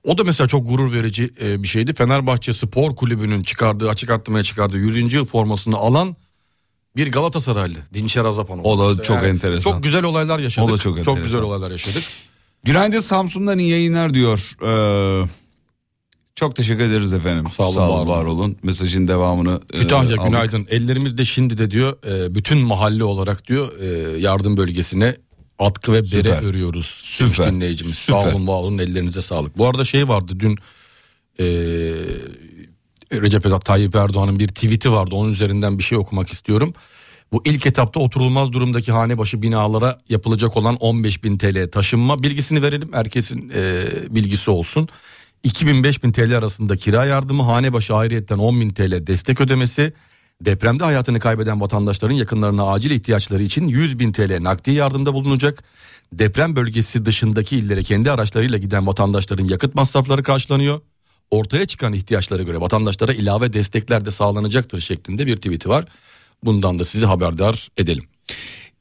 o 0.05 0.19
da 0.19 0.25
mesela 0.25 0.49
çok 0.49 0.69
gurur 0.69 0.93
verici 0.93 1.31
e, 1.43 1.63
bir 1.63 1.69
şeydi. 1.69 1.95
Fenerbahçe 1.95 2.53
Spor 2.53 2.97
Kulübü'nün 2.97 3.43
çıkardığı 3.43 3.89
açık 3.89 4.11
arttırmaya 4.11 4.45
çıkardığı 4.45 4.79
100. 4.79 5.13
yıl 5.13 5.25
formasını 5.25 5.77
alan 5.77 6.17
bir 6.97 7.13
Galatasaraylı 7.13 7.79
Dinçer 7.95 8.25
Azapanov. 8.25 8.65
O 8.65 8.79
da 8.79 8.89
Mesela 8.89 9.03
çok 9.03 9.25
enteresan. 9.25 9.73
Çok 9.73 9.83
güzel 9.83 10.05
olaylar 10.05 10.39
yaşadık. 10.39 10.71
O 10.71 10.73
da 10.75 10.79
çok 10.79 10.99
enteresan. 10.99 11.23
güzel 11.23 11.41
olaylar 11.41 11.71
yaşadık. 11.71 12.03
Günaydın 12.65 13.01
Samsun'dan 13.01 13.59
iyi 13.59 13.71
yayınlar 13.71 14.15
diyor. 14.15 14.57
Ee, 14.63 15.29
çok 16.35 16.57
teşekkür 16.57 16.83
ederiz 16.83 17.13
efendim. 17.13 17.47
Sağ 17.57 17.63
olun, 17.63 18.09
var 18.09 18.25
olun. 18.25 18.57
Mesajın 18.63 19.09
devamını 19.09 19.61
e, 19.73 19.79
Kütahya 19.79 20.11
aldık. 20.11 20.25
günaydın. 20.25 20.67
Ellerimiz 20.71 21.19
de 21.19 21.25
şimdi 21.25 21.59
de 21.59 21.71
diyor 21.71 21.95
e, 22.07 22.35
bütün 22.35 22.59
mahalle 22.59 23.05
olarak 23.05 23.47
diyor 23.49 23.69
e, 23.81 24.19
yardım 24.19 24.57
bölgesine 24.57 25.17
atkı 25.59 25.93
ve 25.93 26.03
bere 26.03 26.09
Süper. 26.09 26.43
örüyoruz. 26.43 26.99
Süper. 27.01 27.37
Demiş 27.37 27.51
Dinleyicimiz. 27.55 27.99
Süper. 27.99 28.21
Sağ 28.21 28.29
olun 28.29 28.47
var 28.47 28.55
olun 28.55 28.79
ellerinize 28.79 29.21
sağlık. 29.21 29.59
Bu 29.59 29.67
arada 29.67 29.85
şey 29.85 30.09
vardı 30.09 30.33
dün 30.41 30.59
e, 31.41 31.45
Recep 33.13 33.65
Tayyip 33.65 33.95
Erdoğan'ın 33.95 34.39
bir 34.39 34.49
tweet'i 34.49 34.93
vardı. 34.93 35.15
Onun 35.15 35.33
üzerinden 35.33 35.79
bir 35.79 35.83
şey 35.83 35.99
okumak 35.99 36.33
istiyorum. 36.33 36.73
Bu 37.33 37.43
ilk 37.45 37.67
etapta 37.67 38.01
oturulmaz 38.01 38.53
durumdaki 38.53 38.93
hane 38.93 39.19
başı 39.19 39.43
binalara 39.43 39.99
yapılacak 40.09 40.57
olan 40.57 40.77
15 40.77 41.25
bin 41.25 41.39
TL 41.39 41.71
taşınma 41.71 42.23
bilgisini 42.23 42.63
verelim. 42.63 42.91
Herkesin 42.93 43.53
e, 43.55 43.83
bilgisi 44.11 44.51
olsun. 44.51 44.89
2000-5000 45.45 46.13
TL 46.13 46.39
arasında 46.39 46.77
kira 46.77 47.05
yardımı, 47.05 47.43
hane 47.43 47.73
başı 47.73 47.95
ayrıyetten 47.95 48.39
10 48.39 48.61
bin 48.61 48.71
TL 48.71 49.07
destek 49.07 49.41
ödemesi, 49.41 49.93
depremde 50.41 50.85
hayatını 50.85 51.21
kaybeden 51.21 51.61
vatandaşların 51.61 52.15
yakınlarına 52.15 52.73
acil 52.73 52.91
ihtiyaçları 52.91 53.43
için 53.43 53.69
100 53.69 53.99
bin 53.99 54.13
TL 54.13 54.43
nakdi 54.43 54.71
yardımda 54.71 55.15
bulunacak. 55.15 55.65
Deprem 56.13 56.57
bölgesi 56.57 57.07
dışındaki 57.07 57.57
illere 57.57 57.83
kendi 57.83 58.11
araçlarıyla 58.11 58.59
giden 58.59 58.87
vatandaşların 58.87 59.45
yakıt 59.45 59.75
masrafları 59.75 60.23
karşılanıyor. 60.23 60.81
Ortaya 61.31 61.67
çıkan 61.67 61.93
ihtiyaçlara 61.93 62.43
göre 62.43 62.61
vatandaşlara 62.61 63.13
ilave 63.13 63.53
destekler 63.53 64.05
de 64.05 64.11
sağlanacaktır 64.11 64.81
şeklinde 64.81 65.27
bir 65.27 65.37
tweet'i 65.37 65.69
var. 65.69 65.85
Bundan 66.45 66.79
da 66.79 66.85
sizi 66.85 67.07
haberdar 67.07 67.69
edelim. 67.77 68.05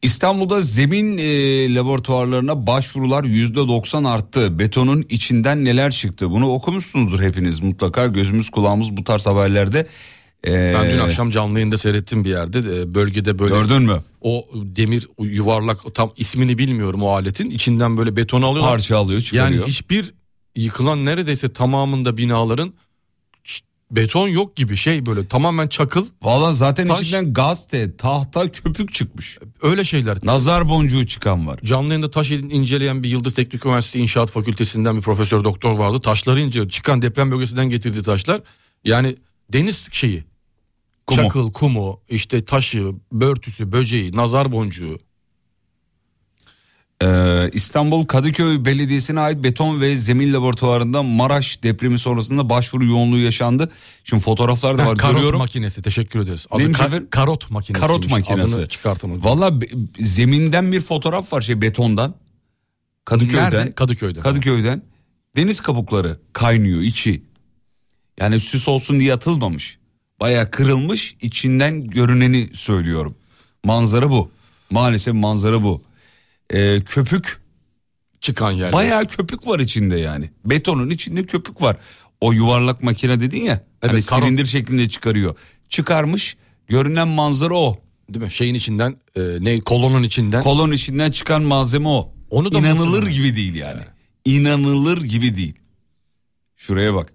İstanbul'da 0.02 0.62
zemin 0.62 1.18
e, 1.18 1.74
laboratuvarlarına 1.76 2.68
başvurular 2.68 3.24
%90 3.24 4.08
arttı. 4.08 4.60
Betonun 4.60 5.06
içinden 5.10 5.66
neler 5.66 5.91
çıktı? 5.91 6.32
Bunu 6.32 6.50
okumuşsunuzdur 6.52 7.22
hepiniz 7.22 7.60
mutlaka. 7.60 8.08
Gözümüz 8.08 8.50
kulağımız 8.50 8.97
bu 8.97 9.04
tarz 9.04 9.28
haberlerde. 9.28 9.88
E, 10.47 10.74
Ben 10.74 10.91
dün 10.91 11.00
akşam 11.00 11.30
canlı 11.30 11.60
yayında 11.60 11.78
seyrettim 11.78 12.26
bir 12.26 12.30
yerde. 12.30 12.60
E, 12.60 12.95
Bölgede 12.95 13.39
böyle 13.39 13.56
Gördün 13.56 13.82
mü? 13.84 14.04
o 14.22 14.47
demir 14.54 15.08
yuvarlak 15.20 15.95
tam 15.95 16.12
ismini 16.18 16.58
bilmiyorum 16.58 17.04
o 17.04 17.10
aletin 17.10 17.50
içinden 17.50 17.97
böyle 17.97 18.16
beton 18.16 18.41
alıyorlar. 18.41 18.72
Parça 18.72 18.97
alıyor 18.97 19.22
çıkarıyor. 19.22 19.60
Yani 19.62 19.70
hiçbir 19.70 20.14
yıkılan 20.64 21.05
neredeyse 21.05 21.53
tamamında 21.53 22.18
binaların 22.18 22.74
beton 23.91 24.28
yok 24.28 24.55
gibi 24.55 24.76
şey 24.76 25.05
böyle 25.05 25.28
tamamen 25.28 25.68
çakıl 25.68 26.05
Valla 26.22 26.53
zaten 26.53 26.88
Taş- 26.88 27.01
içinden 27.01 27.34
gazete, 27.34 27.97
tahta, 27.97 28.51
köpük 28.51 28.93
çıkmış. 28.93 29.39
öyle 29.62 29.84
şeyler. 29.84 30.18
Nazar 30.24 30.70
boncuğu 30.70 31.07
çıkan 31.07 31.47
var. 31.47 31.60
Canlı 31.64 31.88
yayında 31.88 32.12
taş 32.12 32.32
inceleyen 32.32 33.03
bir 33.03 33.10
Yıldız 33.10 33.34
Teknik 33.34 33.66
Üniversitesi 33.66 33.99
İnşaat 33.99 34.32
Fakültesinden 34.32 34.97
bir 34.97 35.01
profesör 35.01 35.43
doktor 35.43 35.78
vardı. 35.78 36.01
Taşları 36.01 36.41
inceliyor. 36.41 36.70
Çıkan 36.70 37.01
deprem 37.01 37.32
bölgesinden 37.32 37.70
getirdiği 37.70 38.03
taşlar. 38.03 38.41
Yani 38.84 39.16
deniz 39.53 39.88
şeyi. 39.91 40.24
Kumu. 41.07 41.24
Çakıl, 41.24 41.51
kumu, 41.51 41.99
işte 42.10 42.45
taşı, 42.45 42.91
börtüsü, 43.12 43.72
böceği, 43.72 44.16
nazar 44.16 44.51
boncuğu. 44.51 44.97
Ee, 47.04 47.50
İstanbul 47.54 48.06
Kadıköy 48.06 48.66
Belediyesi'ne 48.66 49.20
ait 49.20 49.43
beton 49.43 49.82
ve 49.82 49.97
zemin 49.97 50.34
laboratuvarında 50.34 51.04
Maraş 51.04 51.64
depremi 51.64 52.00
sonrasında 52.00 52.50
başvuru 52.50 52.86
yoğunluğu 52.86 53.18
yaşandı. 53.18 53.72
Şimdi 54.04 54.24
fotoğraflar 54.24 54.78
da 54.78 54.84
Ha, 54.86 54.88
var 54.88 54.97
karot 54.97 55.16
görüyorum. 55.16 55.39
makinesi 55.39 55.82
teşekkür 55.82 56.20
ederiz. 56.20 56.45
Adı 56.52 56.60
Neymiş 56.60 56.80
ka- 56.80 56.86
efendim? 56.88 57.08
karot 57.12 57.52
makinesi. 57.52 57.82
Karot 57.82 58.10
makinesi. 58.12 58.56
Adını 58.56 58.68
çıkartamadım. 58.68 59.24
Valla 59.24 59.54
zeminden 60.00 60.72
bir 60.72 60.82
fotoğraf 60.82 61.34
var 61.34 61.41
şey 61.41 61.62
betondan. 61.62 62.16
Kadıköy'den. 63.06 63.43
Nerede? 63.43 63.72
Kadıköy'de. 63.72 64.20
Kadıköy'den. 64.20 64.82
Deniz 65.36 65.62
kabukları 65.62 66.20
kaynıyor 66.34 66.82
içi. 66.82 67.22
Yani 68.20 68.39
süs 68.39 68.68
olsun 68.68 69.00
diye 69.00 69.14
atılmamış. 69.14 69.78
Baya 70.20 70.52
kırılmış 70.52 71.16
içinden 71.22 71.84
görüneni 71.89 72.50
söylüyorum. 72.54 73.16
Manzara 73.64 74.10
bu. 74.10 74.32
Maalesef 74.70 75.14
manzara 75.14 75.64
bu. 75.64 75.82
Ee, 76.54 76.82
köpük 76.86 77.41
Çıkan 78.22 78.52
yer. 78.52 78.74
Bayağı 78.74 79.08
köpük 79.08 79.47
var 79.47 79.60
içinde 79.60 79.97
yani. 79.97 80.30
Betonun 80.45 80.89
içinde 80.89 81.24
köpük 81.26 81.62
var. 81.62 81.78
O 82.22 82.34
yuvarlak 82.34 82.84
makine 82.84 83.20
dedin 83.20 83.41
ya. 83.41 83.66
Evet, 83.82 83.93
hani 83.93 84.02
karo- 84.02 84.22
silindir 84.26 84.45
şeklinde 84.45 84.89
çıkarıyor. 84.89 85.36
Çıkarmış. 85.70 86.38
Görünen 86.68 87.08
manzara 87.08 87.54
o. 87.58 87.78
Değil 88.10 88.26
mi? 88.26 88.32
Şeyin 88.32 88.54
içinden 88.56 88.95
e, 89.16 89.22
ne 89.39 89.60
kolonun 89.60 90.04
içinden. 90.04 90.43
Kolon 90.43 90.72
içinden 90.72 91.12
çıkan 91.12 91.43
malzeme 91.43 91.88
o. 91.88 92.14
Onu 92.30 92.52
da 92.52 92.58
İnanılır 92.58 92.88
muhtemelen- 93.04 93.14
gibi 93.14 93.36
değil 93.36 93.56
yani. 93.56 93.82
İnanılır 94.26 95.02
gibi 95.04 95.36
değil. 95.36 95.56
Şuraya 96.58 96.93
bak. 96.93 97.14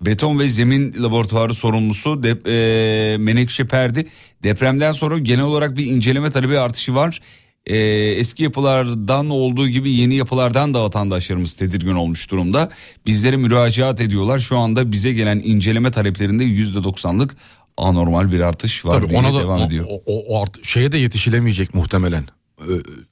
Beton 0.00 0.38
ve 0.38 0.48
zemin 0.48 0.94
laboratuvarı 1.02 1.54
sorumlusu 1.54 2.22
dep 2.22 2.46
e, 2.48 3.16
Menekşe 3.20 3.66
Perdi 3.66 4.06
depremden 4.42 4.92
sonra 4.92 5.18
genel 5.18 5.44
olarak 5.44 5.76
bir 5.76 5.86
inceleme 5.86 6.30
talebi 6.30 6.58
artışı 6.58 6.94
var. 6.94 7.20
E, 7.66 7.76
eski 8.10 8.42
yapılardan 8.42 9.30
olduğu 9.30 9.68
gibi 9.68 9.90
yeni 9.90 10.14
yapılardan 10.14 10.74
da 10.74 10.82
vatandaşlarımız 10.84 11.54
tedirgin 11.54 11.94
olmuş 11.94 12.30
durumda. 12.30 12.70
Bizlere 13.06 13.36
müracaat 13.36 14.00
ediyorlar. 14.00 14.38
Şu 14.38 14.58
anda 14.58 14.92
bize 14.92 15.12
gelen 15.12 15.40
inceleme 15.44 15.90
taleplerinde 15.90 16.44
%90'lık 16.44 17.36
anormal 17.76 18.32
bir 18.32 18.40
artış 18.40 18.84
var 18.84 18.94
Tabii 19.00 19.10
diye 19.10 19.20
ona 19.20 19.34
da 19.34 19.40
devam 19.40 19.60
o, 19.60 19.66
ediyor. 19.66 19.86
o, 19.88 20.02
o 20.06 20.42
art- 20.42 20.64
şeye 20.64 20.92
de 20.92 20.98
yetişilemeyecek 20.98 21.74
muhtemelen. 21.74 22.24
Ee, 22.60 22.64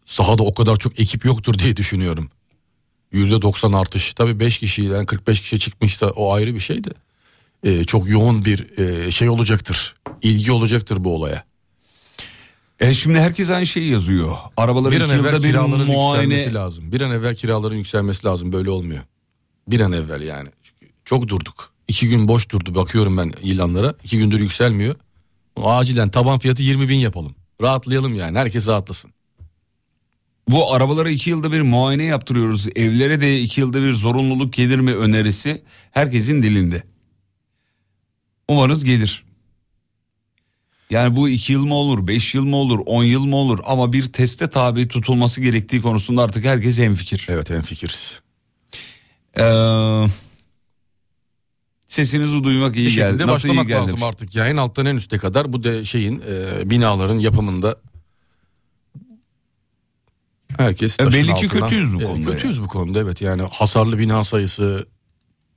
sahada 0.04 0.42
o 0.42 0.54
kadar 0.54 0.76
çok 0.76 1.00
ekip 1.00 1.24
yoktur 1.24 1.58
diye 1.58 1.76
düşünüyorum. 1.76 2.30
%90 3.12 3.76
artış. 3.76 4.14
Tabii 4.14 4.40
5 4.40 4.58
kişiden 4.58 5.06
45 5.06 5.40
kişi 5.40 5.58
çıkmışsa 5.58 6.06
o 6.06 6.32
ayrı 6.32 6.54
bir 6.54 6.60
şey 6.60 6.84
de. 6.84 6.90
Ee, 7.64 7.84
çok 7.84 8.08
yoğun 8.08 8.44
bir 8.44 8.78
e, 8.78 9.10
şey 9.10 9.28
olacaktır. 9.28 9.96
İlgi 10.22 10.52
olacaktır 10.52 11.04
bu 11.04 11.14
olaya. 11.14 11.44
E 12.80 12.94
şimdi 12.94 13.20
herkes 13.20 13.50
aynı 13.50 13.66
şeyi 13.66 13.90
yazıyor. 13.92 14.36
Arabaları 14.56 14.94
Bir 14.94 15.00
an 15.00 15.10
evvel 15.10 15.36
bir 15.36 15.48
kiraların 15.48 15.86
muayene... 15.86 16.22
yükselmesi 16.34 16.54
lazım. 16.54 16.92
Bir 16.92 17.00
an 17.00 17.10
evvel 17.10 17.34
kiraların 17.34 17.76
yükselmesi 17.76 18.26
lazım. 18.26 18.52
Böyle 18.52 18.70
olmuyor. 18.70 19.02
Bir 19.68 19.80
an 19.80 19.92
evvel 19.92 20.22
yani. 20.22 20.48
Çünkü 20.62 20.92
çok 21.04 21.28
durduk. 21.28 21.72
İki 21.88 22.08
gün 22.08 22.28
boş 22.28 22.50
durdu. 22.50 22.74
Bakıyorum 22.74 23.16
ben 23.16 23.32
ilanlara. 23.42 23.94
İki 24.04 24.18
gündür 24.18 24.40
yükselmiyor. 24.40 24.94
Acilen 25.56 26.08
taban 26.08 26.38
fiyatı 26.38 26.62
20 26.62 26.88
bin 26.88 26.96
yapalım. 26.96 27.34
Rahatlayalım 27.62 28.14
yani. 28.14 28.38
Herkes 28.38 28.68
rahatlasın. 28.68 29.12
Bu 30.48 30.72
arabalara 30.72 31.10
iki 31.10 31.30
yılda 31.30 31.52
bir 31.52 31.60
muayene 31.60 32.04
yaptırıyoruz. 32.04 32.68
Evlere 32.76 33.20
de 33.20 33.40
iki 33.40 33.60
yılda 33.60 33.82
bir 33.82 33.92
zorunluluk 33.92 34.52
gelir 34.52 34.78
mi 34.78 34.94
önerisi 34.94 35.62
herkesin 35.90 36.42
dilinde. 36.42 36.82
Umarız 38.48 38.84
gelir. 38.84 39.22
Yani 40.90 41.16
bu 41.16 41.28
iki 41.28 41.52
yıl 41.52 41.66
mı 41.66 41.74
olur, 41.74 42.06
beş 42.06 42.34
yıl 42.34 42.44
mı 42.44 42.56
olur, 42.56 42.78
on 42.86 43.04
yıl 43.04 43.24
mı 43.24 43.36
olur 43.36 43.58
ama 43.64 43.92
bir 43.92 44.12
teste 44.12 44.50
tabi 44.50 44.88
tutulması 44.88 45.40
gerektiği 45.40 45.80
konusunda 45.80 46.22
artık 46.22 46.44
herkes 46.44 46.78
hemfikir. 46.78 47.26
Evet 47.28 47.50
en 47.50 47.60
fikiriz. 47.62 48.20
Ee, 49.40 50.04
sesinizi 51.86 52.44
duymak 52.44 52.76
iyi 52.76 52.86
Bir 52.86 52.94
geldi. 52.94 53.26
Nasıl 53.26 53.48
iyi 53.48 53.56
geldi? 53.56 53.72
lazım 53.72 54.02
artık. 54.02 54.36
Ya 54.36 54.46
en 54.48 54.56
alttan 54.56 54.86
en 54.86 54.96
üste 54.96 55.18
kadar 55.18 55.52
bu 55.52 55.64
de 55.64 55.84
şeyin 55.84 56.22
e, 56.30 56.70
binaların 56.70 57.18
yapımında 57.18 57.76
herkes 60.58 60.94
E, 60.94 60.96
taşın 60.96 61.12
belli 61.12 61.26
ki 61.26 61.32
altına- 61.32 61.60
kötüyüz 61.60 61.94
bu 61.94 62.00
E, 62.02 62.04
konuda 62.04 62.30
Kötüyüz 62.32 62.62
bu 62.62 62.66
konuda 62.68 63.00
evet. 63.00 63.22
Yani 63.22 63.42
hasarlı 63.42 63.98
bina 63.98 64.24
sayısı, 64.24 64.86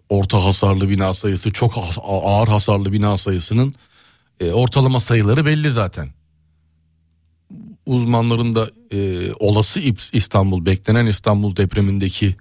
orta 0.10 0.46
hasarlı 0.46 0.90
bina 0.90 1.14
sayısı, 1.14 1.52
çok 1.52 1.74
ağır 2.04 2.48
hasarlı 2.48 2.94
bina 2.94 3.18
sayısının 3.18 3.74
e, 4.40 4.52
ortalama 4.52 5.00
sayıları 5.00 5.46
belli 5.46 5.72
zaten. 5.72 6.10
Uzmanların 7.86 8.56
da 8.56 8.70
e, 8.92 9.32
olası 9.40 9.80
İstanbul, 10.14 10.66
beklenen 10.66 11.06
İstanbul 11.06 11.56
depremindeki 11.56 12.36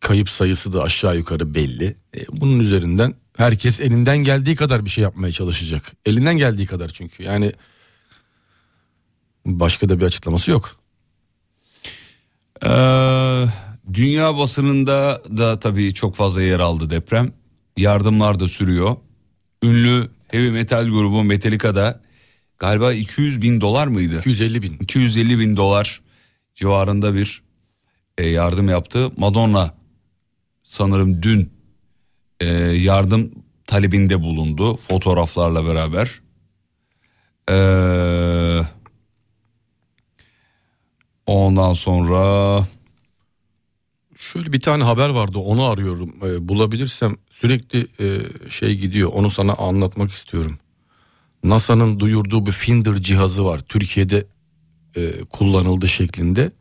kayıp 0.00 0.28
sayısı 0.30 0.72
da 0.72 0.82
aşağı 0.82 1.16
yukarı 1.16 1.54
belli. 1.54 1.96
E, 2.16 2.20
bunun 2.32 2.58
üzerinden 2.58 3.14
herkes 3.36 3.80
elinden 3.80 4.18
geldiği 4.18 4.54
kadar 4.56 4.84
bir 4.84 4.90
şey 4.90 5.02
yapmaya 5.02 5.32
çalışacak. 5.32 5.92
Elinden 6.06 6.36
geldiği 6.36 6.66
kadar 6.66 6.88
çünkü. 6.88 7.22
Yani 7.22 7.52
başka 9.46 9.88
da 9.88 10.00
bir 10.00 10.04
açıklaması 10.04 10.50
yok. 10.50 10.76
Ee, 12.64 13.46
dünya 13.92 14.38
basınında 14.38 15.22
da 15.36 15.58
tabii 15.58 15.94
çok 15.94 16.14
fazla 16.14 16.42
yer 16.42 16.60
aldı 16.60 16.90
deprem. 16.90 17.32
Yardımlar 17.76 18.40
da 18.40 18.48
sürüyor. 18.48 18.96
Ünlü 19.62 20.08
heavy 20.28 20.50
metal 20.50 20.84
grubu 20.84 21.24
Metallica'da 21.24 22.00
galiba 22.58 22.92
200 22.92 23.42
bin 23.42 23.60
dolar 23.60 23.86
mıydı? 23.86 24.18
250 24.18 24.62
bin. 24.62 24.76
250 24.80 25.38
bin 25.38 25.56
dolar 25.56 26.00
civarında 26.54 27.14
bir 27.14 27.42
e, 28.18 28.26
yardım 28.26 28.68
yaptı. 28.68 29.10
Madonna 29.16 29.74
sanırım 30.62 31.22
dün 31.22 31.50
e, 32.40 32.46
yardım 32.56 33.32
talebinde 33.66 34.22
bulundu 34.22 34.76
fotoğraflarla 34.76 35.66
beraber. 35.66 36.20
Ee, 37.50 37.54
ondan 41.26 41.72
sonra 41.72 42.60
Şöyle 44.16 44.52
bir 44.52 44.60
tane 44.60 44.84
haber 44.84 45.08
vardı 45.08 45.38
onu 45.38 45.64
arıyorum. 45.64 46.14
Ee, 46.22 46.48
bulabilirsem 46.48 47.16
sürekli 47.30 47.86
e, 48.00 48.06
şey 48.50 48.76
gidiyor. 48.76 49.10
Onu 49.12 49.30
sana 49.30 49.54
anlatmak 49.54 50.12
istiyorum. 50.12 50.58
NASA'nın 51.44 52.00
duyurduğu 52.00 52.46
bir 52.46 52.52
Finder 52.52 52.94
cihazı 52.94 53.44
var. 53.44 53.58
Türkiye'de 53.58 54.26
e, 54.96 55.10
kullanıldı 55.32 55.88
şeklinde. 55.88 56.52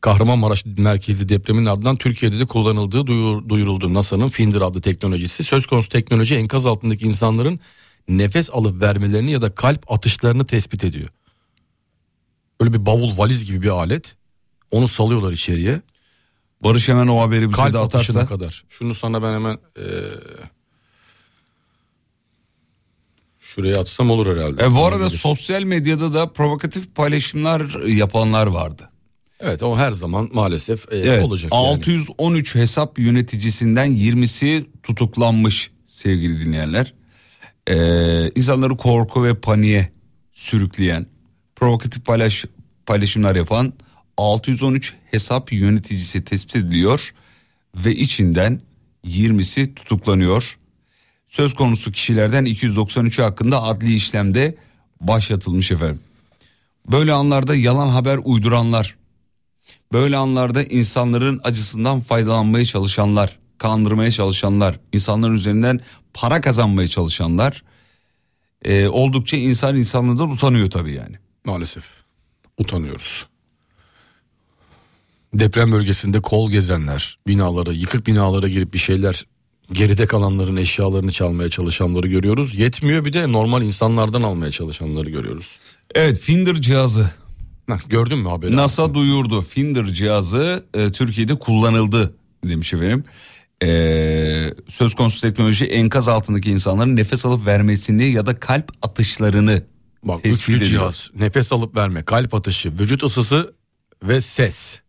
Kahramanmaraş 0.00 0.64
merkezli 0.66 1.28
depremin 1.28 1.66
ardından 1.66 1.96
Türkiye'de 1.96 2.38
de 2.38 2.46
kullanıldığı 2.46 3.06
duyur, 3.06 3.48
duyuruldu. 3.48 3.94
NASA'nın 3.94 4.28
Finder 4.28 4.60
adlı 4.60 4.80
teknolojisi. 4.80 5.44
Söz 5.44 5.66
konusu 5.66 5.88
teknoloji 5.88 6.36
enkaz 6.36 6.66
altındaki 6.66 7.04
insanların 7.04 7.60
nefes 8.08 8.50
alıp 8.52 8.80
vermelerini 8.80 9.30
ya 9.30 9.42
da 9.42 9.54
kalp 9.54 9.92
atışlarını 9.92 10.46
tespit 10.46 10.84
ediyor. 10.84 11.08
Öyle 12.60 12.72
bir 12.72 12.86
bavul 12.86 13.18
valiz 13.18 13.44
gibi 13.44 13.62
bir 13.62 13.68
alet. 13.68 14.16
Onu 14.70 14.88
salıyorlar 14.88 15.32
içeriye. 15.32 15.80
Barış 16.64 16.88
hemen 16.88 17.06
o 17.06 17.20
haberi 17.20 17.48
bize 17.50 17.62
Kalp 17.62 17.72
de 17.74 17.78
atışına 17.78 18.18
atarsa. 18.20 18.26
kadar. 18.34 18.64
Şunu 18.68 18.94
sana 18.94 19.22
ben 19.22 19.32
hemen 19.34 19.58
eee, 19.78 19.84
şuraya 23.40 23.80
atsam 23.80 24.10
olur 24.10 24.36
herhalde. 24.36 24.64
E, 24.64 24.72
bu 24.74 24.84
arada 24.84 25.06
gelir. 25.06 25.18
sosyal 25.18 25.62
medyada 25.62 26.14
da 26.14 26.32
provokatif 26.32 26.94
paylaşımlar 26.94 27.86
yapanlar 27.86 28.46
vardı. 28.46 28.90
Evet 29.40 29.62
o 29.62 29.76
her 29.76 29.92
zaman 29.92 30.28
maalesef 30.32 30.92
eee, 30.92 30.98
Evet, 30.98 31.24
olacak 31.24 31.52
yani. 31.52 31.66
613 31.66 32.54
hesap 32.54 32.98
yöneticisinden 32.98 33.92
20'si 33.96 34.66
tutuklanmış 34.82 35.70
sevgili 35.86 36.40
dinleyenler. 36.46 36.94
Ee, 37.68 38.30
insanları 38.34 38.76
korku 38.76 39.24
ve 39.24 39.34
paniğe 39.40 39.92
sürükleyen, 40.32 41.06
provokatif 41.56 42.04
paylaş, 42.04 42.44
paylaşımlar 42.86 43.36
yapan 43.36 43.72
613 44.16 44.94
hesap 45.10 45.52
yöneticisi 45.52 46.24
tespit 46.24 46.56
ediliyor 46.56 47.14
ve 47.74 47.94
içinden 47.94 48.60
20'si 49.04 49.74
tutuklanıyor. 49.74 50.58
Söz 51.28 51.54
konusu 51.54 51.92
kişilerden 51.92 52.46
293'ü 52.46 53.22
hakkında 53.22 53.62
adli 53.62 53.94
işlemde 53.94 54.56
başlatılmış 55.00 55.70
efendim. 55.70 56.00
Böyle 56.92 57.12
anlarda 57.12 57.54
yalan 57.54 57.88
haber 57.88 58.18
uyduranlar, 58.24 58.96
Böyle 59.92 60.16
anlarda 60.16 60.62
insanların 60.62 61.40
acısından 61.44 62.00
faydalanmaya 62.00 62.64
çalışanlar, 62.64 63.38
kandırmaya 63.58 64.10
çalışanlar, 64.10 64.80
insanların 64.92 65.34
üzerinden 65.34 65.80
para 66.14 66.40
kazanmaya 66.40 66.88
çalışanlar 66.88 67.64
e, 68.64 68.88
oldukça 68.88 69.36
insan 69.36 69.76
insanlığından 69.76 70.30
utanıyor 70.30 70.70
tabii 70.70 70.94
yani. 70.94 71.16
Maalesef 71.46 71.84
utanıyoruz. 72.58 73.26
Deprem 75.34 75.72
bölgesinde 75.72 76.20
kol 76.20 76.50
gezenler, 76.50 77.18
binalara, 77.26 77.72
yıkık 77.72 78.06
binalara 78.06 78.48
girip 78.48 78.74
bir 78.74 78.78
şeyler 78.78 79.26
geride 79.72 80.06
kalanların 80.06 80.56
eşyalarını 80.56 81.12
çalmaya 81.12 81.50
çalışanları 81.50 82.06
görüyoruz. 82.06 82.54
Yetmiyor 82.58 83.04
bir 83.04 83.12
de 83.12 83.32
normal 83.32 83.62
insanlardan 83.62 84.22
almaya 84.22 84.50
çalışanları 84.50 85.10
görüyoruz. 85.10 85.58
Evet 85.94 86.18
Finder 86.18 86.54
cihazı 86.54 87.10
Heh, 87.68 87.88
gördün 87.88 88.18
mü 88.18 88.28
haberi? 88.28 88.56
NASA 88.56 88.94
duyurdu. 88.94 89.40
Finder 89.40 89.86
cihazı 89.86 90.64
e, 90.74 90.92
Türkiye'de 90.92 91.34
kullanıldı 91.34 92.14
demiş 92.44 92.74
efendim. 92.74 93.04
E, 93.62 93.68
söz 94.68 94.94
konusu 94.94 95.20
teknoloji 95.20 95.66
enkaz 95.66 96.08
altındaki 96.08 96.50
insanların 96.50 96.96
nefes 96.96 97.26
alıp 97.26 97.46
vermesini 97.46 98.04
ya 98.04 98.26
da 98.26 98.40
kalp 98.40 98.72
atışlarını 98.82 99.62
Bak 100.08 100.22
tespit 100.22 100.42
üçlü 100.42 100.54
ediyor. 100.56 100.70
cihaz, 100.70 101.10
nefes 101.14 101.52
alıp 101.52 101.76
verme, 101.76 102.02
kalp 102.02 102.34
atışı, 102.34 102.72
vücut 102.78 103.02
ısısı 103.02 103.54
ve 104.02 104.20
ses. 104.20 104.80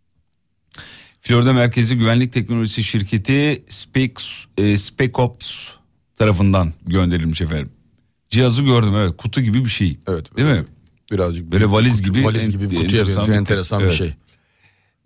Florida 1.22 1.53
merkezi 1.53 1.97
güvenlik 1.97 2.34
teknolojisi 2.34 2.84
şirketi 2.84 3.63
Spex, 3.70 4.11
e, 4.57 4.78
Specops 4.78 5.70
tarafından 6.15 6.74
gönderilmiş 6.86 7.41
efendim. 7.41 7.70
Cihazı 8.30 8.61
gördüm 8.63 8.95
evet 8.95 9.18
kutu 9.18 9.41
gibi 9.41 9.63
bir 9.65 9.70
şey. 9.70 9.97
Evet. 10.07 10.38
Değil 10.38 10.49
mi? 10.59 10.65
Birazcık 11.11 11.51
Böyle 11.51 11.72
valiz 11.72 12.01
kutu- 12.01 12.03
gibi 12.13 12.26
valiz 12.26 12.45
en- 12.45 12.51
gibi 12.51 12.63
bir 12.70 12.76
kutuya 12.76 12.84
enteresan 12.86 13.07
benziyor, 13.22 13.28
bir- 13.36 13.39
enteresan 13.39 13.80
bir 13.80 13.86
evet. 13.86 13.95
şey. 13.97 14.11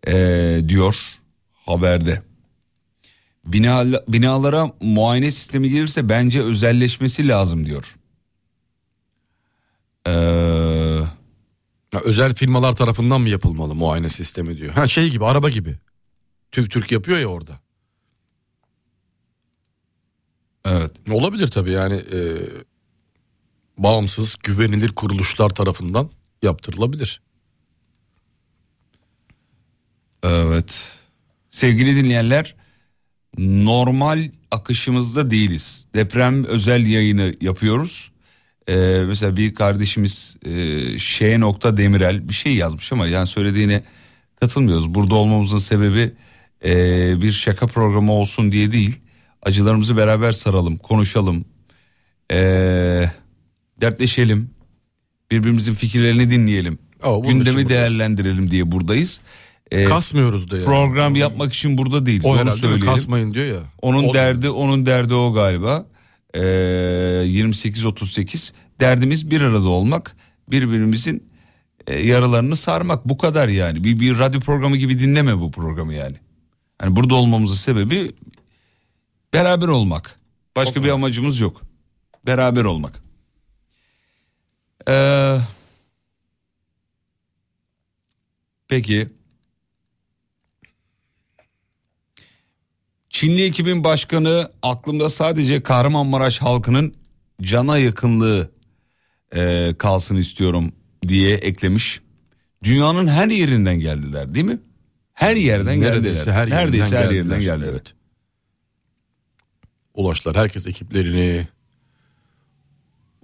Ee, 0.07 0.61
diyor 0.69 0.95
haberde. 1.65 2.21
Bina, 3.45 3.85
binalara 4.07 4.71
muayene 4.81 5.31
sistemi 5.31 5.69
gelirse 5.69 6.09
bence 6.09 6.41
özelleşmesi 6.41 7.27
lazım 7.27 7.65
diyor. 7.65 7.95
Ee, 10.07 10.11
Ya 11.93 11.99
özel 12.03 12.33
firmalar 12.33 12.73
tarafından 12.75 13.21
mı 13.21 13.29
yapılmalı 13.29 13.75
muayene 13.75 14.09
sistemi 14.09 14.57
diyor. 14.57 14.73
Ha 14.73 14.87
şey 14.87 15.09
gibi 15.09 15.25
araba 15.25 15.49
gibi. 15.49 15.77
TÜV 16.51 16.65
Türk 16.65 16.91
yapıyor 16.91 17.19
ya 17.19 17.27
orada. 17.27 17.59
evet. 20.65 20.91
Olabilir 21.11 21.47
tabii 21.47 21.71
yani 21.71 21.95
e, 21.95 22.19
bağımsız 23.77 24.35
güvenilir 24.43 24.89
kuruluşlar 24.89 25.49
tarafından 25.49 26.09
yaptırılabilir. 26.41 27.21
Evet. 30.23 30.91
Sevgili 31.49 32.03
dinleyenler 32.03 32.55
normal 33.37 34.29
akışımızda 34.51 35.31
değiliz. 35.31 35.87
Deprem 35.93 36.45
özel 36.45 36.85
yayını 36.85 37.33
yapıyoruz. 37.41 38.10
Ee, 38.69 39.03
mesela 39.07 39.37
bir 39.37 39.55
kardeşimiz 39.55 40.37
e, 40.45 40.99
Ş. 40.99 41.39
nokta 41.39 41.77
Demirel 41.77 42.29
bir 42.29 42.33
şey 42.33 42.55
yazmış 42.55 42.91
ama 42.91 43.07
yani 43.07 43.27
söylediğine 43.27 43.83
katılmıyoruz. 44.39 44.93
Burada 44.93 45.15
olmamızın 45.15 45.57
sebebi 45.57 46.13
e, 46.65 46.71
bir 47.21 47.31
şaka 47.31 47.67
programı 47.67 48.11
olsun 48.11 48.51
diye 48.51 48.71
değil. 48.71 48.99
Acılarımızı 49.41 49.97
beraber 49.97 50.31
saralım, 50.31 50.77
konuşalım, 50.77 51.45
e, 52.31 52.37
dertleşelim, 53.81 54.49
birbirimizin 55.31 55.73
fikirlerini 55.73 56.31
dinleyelim, 56.31 56.77
için 57.03 57.21
gündemi 57.21 57.69
değerlendirelim 57.69 58.51
diye 58.51 58.71
buradayız. 58.71 59.21
E, 59.71 59.85
Kasmıyoruz 59.85 60.51
da 60.51 60.55
yani. 60.55 60.65
program 60.65 61.15
yapmak 61.15 61.53
için 61.53 61.77
burada 61.77 62.05
değiliz. 62.05 62.25
o 62.25 62.29
onu 62.29 62.37
değil 62.37 62.57
söyleyelim. 62.57 62.85
kasmayın 62.87 63.33
diyor 63.33 63.45
ya. 63.45 63.59
Onun 63.81 64.03
O- 64.03 64.13
derdi 64.13 64.49
onun 64.49 64.85
derdi 64.85 65.13
o 65.13 65.33
galiba. 65.33 65.85
Ee, 66.33 66.39
28-38 66.39 68.53
derdimiz 68.79 69.31
bir 69.31 69.41
arada 69.41 69.69
olmak, 69.69 70.15
birbirimizin 70.47 71.31
e, 71.87 72.07
yaralarını 72.07 72.55
sarmak 72.55 73.09
bu 73.09 73.17
kadar 73.17 73.47
yani. 73.47 73.83
Bir, 73.83 73.99
bir 73.99 74.19
radyo 74.19 74.39
programı 74.39 74.77
gibi 74.77 74.99
dinleme 74.99 75.39
bu 75.39 75.51
programı 75.51 75.93
yani. 75.93 76.15
Hani 76.79 76.95
burada 76.95 77.15
olmamızın 77.15 77.55
sebebi 77.55 78.11
beraber 79.33 79.67
olmak. 79.67 80.19
Başka 80.55 80.83
bir 80.83 80.89
amacımız 80.89 81.39
yok. 81.39 81.61
Beraber 82.25 82.63
olmak. 82.63 83.03
Ee, 84.89 85.37
peki. 88.67 89.09
Çinli 93.11 93.43
ekibin 93.43 93.83
başkanı 93.83 94.51
aklımda 94.61 95.09
sadece 95.09 95.63
Kahramanmaraş 95.63 96.41
halkının 96.41 96.93
cana 97.41 97.77
yakınlığı 97.77 98.51
e, 99.35 99.73
kalsın 99.77 100.15
istiyorum 100.15 100.71
diye 101.07 101.35
eklemiş. 101.35 102.01
Dünyanın 102.63 103.07
her 103.07 103.27
yerinden 103.27 103.79
geldiler 103.79 104.33
değil 104.33 104.45
mi? 104.45 104.59
Her 105.13 105.35
yerden 105.35 105.81
Neredeyse 105.81 106.15
geldiler. 106.25 106.33
her 106.33 106.47
yerinden 106.47 106.65
Neredeyse 106.65 106.97
her 106.97 107.03
geldiler. 107.03 107.15
yerden 107.23 107.41
geldiler. 107.41 107.69
Evet. 107.71 107.93
Ulaştılar 109.93 110.35
herkes 110.37 110.67
ekiplerini 110.67 111.47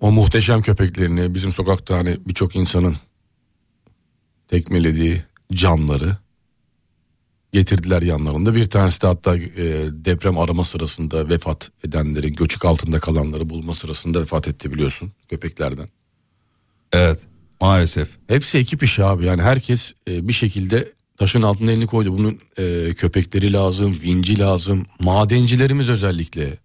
o 0.02 0.12
muhteşem 0.12 0.62
köpeklerini 0.62 1.34
bizim 1.34 1.52
sokakta 1.52 1.98
hani 1.98 2.18
birçok 2.28 2.56
insanın 2.56 2.96
tekmelediği 4.48 5.24
canları 5.54 6.18
getirdiler 7.58 8.02
yanlarında. 8.02 8.56
Bir 8.56 8.66
tanesi 8.66 9.02
de 9.02 9.08
hatta 9.08 9.38
e, 9.38 9.44
deprem 9.92 10.38
arama 10.38 10.64
sırasında 10.64 11.30
vefat 11.30 11.72
edenleri, 11.84 12.34
göçük 12.34 12.66
altında 12.66 13.00
kalanları 13.00 13.50
bulma 13.50 13.74
sırasında 13.74 14.22
vefat 14.22 14.48
etti 14.48 14.74
biliyorsun 14.74 15.12
köpeklerden. 15.30 15.88
Evet 16.94 17.20
maalesef. 17.62 18.10
Hepsi 18.28 18.58
ekip 18.58 18.84
işi 18.84 19.04
abi 19.04 19.26
yani 19.26 19.42
herkes 19.42 19.94
e, 20.10 20.28
bir 20.28 20.34
şekilde 20.34 20.92
taşın 21.18 21.42
altına 21.42 21.72
elini 21.72 21.88
koydu. 21.88 22.18
Bunun 22.18 22.40
e, 22.58 22.94
köpekleri 22.94 23.54
lazım, 23.54 23.98
vinci 24.04 24.40
lazım, 24.40 24.86
madencilerimiz 25.00 25.90
özellikle. 25.90 26.58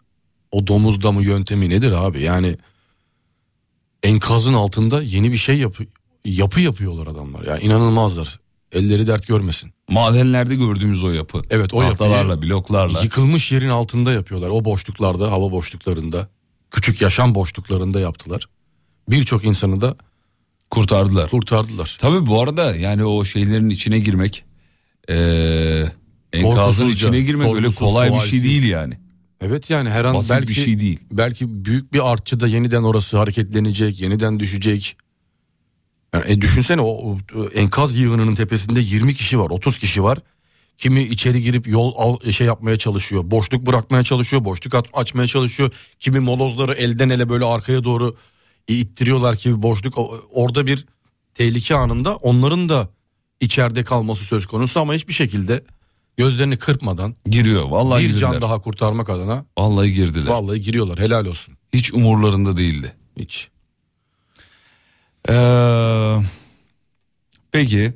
O 0.51 0.67
domuz 0.67 1.03
damı 1.03 1.23
yöntemi 1.23 1.71
nedir 1.71 1.93
abi 1.93 2.23
yani 2.23 2.57
enkazın 4.03 4.55
altında 4.55 5.03
yeni 5.03 5.33
bir 5.33 5.37
şey 5.37 5.59
yapı, 5.59 5.85
yapı 6.25 6.61
yapıyorlar 6.61 7.07
adamlar. 7.07 7.45
Ya 7.45 7.59
inanılmazlar. 7.59 8.42
Elleri 8.73 9.07
dert 9.07 9.27
görmesin. 9.29 9.73
Madenlerde 9.89 10.55
gördüğümüz 10.55 11.05
o 11.05 11.11
yapı. 11.11 11.43
Evet, 11.51 11.75
o 11.75 11.81
Tahtalarla, 11.81 12.43
bloklarla. 12.43 13.01
Yıkılmış 13.01 13.53
yerin 13.53 13.69
altında 13.69 14.13
yapıyorlar. 14.13 14.49
O 14.49 14.65
boşluklarda, 14.65 15.31
hava 15.31 15.53
boşluklarında, 15.53 16.29
küçük 16.71 17.01
yaşam 17.01 17.35
boşluklarında 17.35 18.01
yaptılar. 18.01 18.49
Birçok 19.09 19.45
insanı 19.45 19.81
da 19.81 19.97
kurtardılar. 20.71 21.31
kurtardılar. 21.31 21.99
Tabii 22.01 22.27
bu 22.27 22.43
arada 22.43 22.75
yani 22.77 23.05
o 23.05 23.25
şeylerin 23.25 23.69
içine 23.69 23.99
girmek 23.99 24.45
eee 25.09 25.93
enkazın 26.33 26.55
Korkusuzca, 26.57 27.09
içine 27.09 27.21
girmek 27.21 27.55
öyle 27.55 27.71
kolay 27.71 28.13
bir 28.13 28.19
şey 28.19 28.43
değil 28.43 28.69
yani. 28.69 28.99
Evet 29.41 29.71
yani 29.71 29.91
her 29.91 30.05
an 30.05 30.15
Basit 30.15 30.31
belki 30.33 30.49
bir 30.49 30.55
şey 30.55 30.81
değil. 30.81 31.01
belki 31.13 31.65
büyük 31.65 31.93
bir 31.93 32.13
artçı 32.13 32.41
da 32.41 32.49
yeniden 32.49 32.83
orası 32.83 33.19
hareketlenecek, 33.19 34.01
yeniden 34.01 34.41
düşecek. 34.41 34.97
Yani 36.15 36.25
e, 36.33 36.41
düşünsene 36.41 36.81
o, 36.81 37.19
enkaz 37.55 37.97
yığınının 37.97 38.35
tepesinde 38.35 38.81
20 38.81 39.15
kişi 39.15 39.41
var, 39.41 39.51
30 39.51 39.79
kişi 39.79 40.03
var. 40.03 40.19
Kimi 40.79 41.03
içeri 41.03 41.43
girip 41.43 41.69
yol 41.69 41.93
al, 41.97 42.31
şey 42.31 42.47
yapmaya 42.47 42.79
çalışıyor, 42.79 43.23
boşluk 43.31 43.67
bırakmaya 43.67 44.03
çalışıyor, 44.05 44.45
boşluk 44.45 44.75
at- 44.75 44.89
açmaya 44.93 45.27
çalışıyor. 45.27 45.71
Kimi 46.01 46.21
molozları 46.21 46.73
elden 46.73 47.09
ele 47.09 47.29
böyle 47.29 47.45
arkaya 47.45 47.85
doğru 47.85 48.17
ittiriyorlar 48.69 49.37
ki 49.37 49.63
boşluk 49.63 49.95
orada 50.33 50.67
bir 50.67 50.87
tehlike 51.35 51.75
anında 51.75 52.17
onların 52.17 52.69
da 52.69 52.89
içeride 53.41 53.83
kalması 53.83 54.25
söz 54.25 54.47
konusu 54.47 54.81
ama 54.81 54.95
hiçbir 54.95 55.13
şekilde 55.13 55.65
gözlerini 56.17 56.57
kırpmadan 56.57 57.15
Giriyor 57.27 57.65
vallahi 57.65 58.03
bir 58.05 58.09
girdiler. 58.09 58.33
can 58.33 58.41
daha 58.41 58.59
kurtarmak 58.61 59.11
adına 59.11 59.45
Vallahi 59.59 59.93
girdiler. 59.93 60.27
Vallahi 60.31 60.61
giriyorlar 60.61 60.99
helal 60.99 61.27
olsun. 61.27 61.55
Hiç 61.73 61.93
umurlarında 61.95 62.57
değildi. 62.57 62.93
Hiç. 63.19 63.49
Ee, 65.29 66.17
peki. 67.53 67.93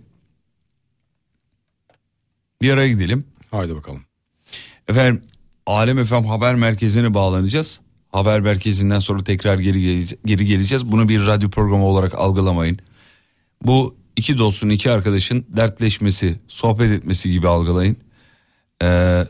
Bir 2.63 2.73
araya 2.73 2.89
gidelim. 2.89 3.25
Haydi 3.51 3.77
bakalım. 3.77 4.03
Efendim 4.89 5.23
Alem 5.67 6.05
FM 6.05 6.25
haber 6.25 6.55
merkezine 6.55 7.15
bağlanacağız. 7.15 7.81
Haber 8.13 8.41
merkezinden 8.41 8.99
sonra 8.99 9.25
tekrar 9.25 9.59
geri, 9.59 9.81
gelece- 9.83 10.17
geri 10.25 10.47
geleceğiz. 10.47 10.93
Bunu 10.93 11.09
bir 11.09 11.27
radyo 11.27 11.51
programı 11.51 11.85
olarak 11.85 12.15
algılamayın. 12.15 12.79
Bu 13.63 13.97
iki 14.17 14.39
dostun 14.39 14.69
iki 14.69 14.91
arkadaşın 14.91 15.47
dertleşmesi, 15.49 16.41
sohbet 16.49 16.91
etmesi 16.91 17.31
gibi 17.33 17.49
algılayın. 17.49 17.97
Ee, 18.83 19.25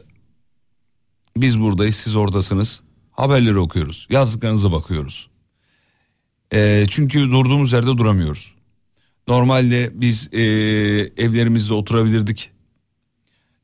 biz 1.36 1.60
buradayız 1.60 1.96
siz 1.96 2.16
oradasınız. 2.16 2.82
Haberleri 3.12 3.58
okuyoruz. 3.58 4.06
Yazdıklarınıza 4.10 4.72
bakıyoruz. 4.72 5.28
Ee, 6.52 6.86
çünkü 6.90 7.20
durduğumuz 7.20 7.72
yerde 7.72 7.86
duramıyoruz. 7.98 8.54
Normalde 9.28 9.90
biz 9.94 10.28
ee, 10.32 10.38
evlerimizde 11.16 11.74
oturabilirdik. 11.74 12.50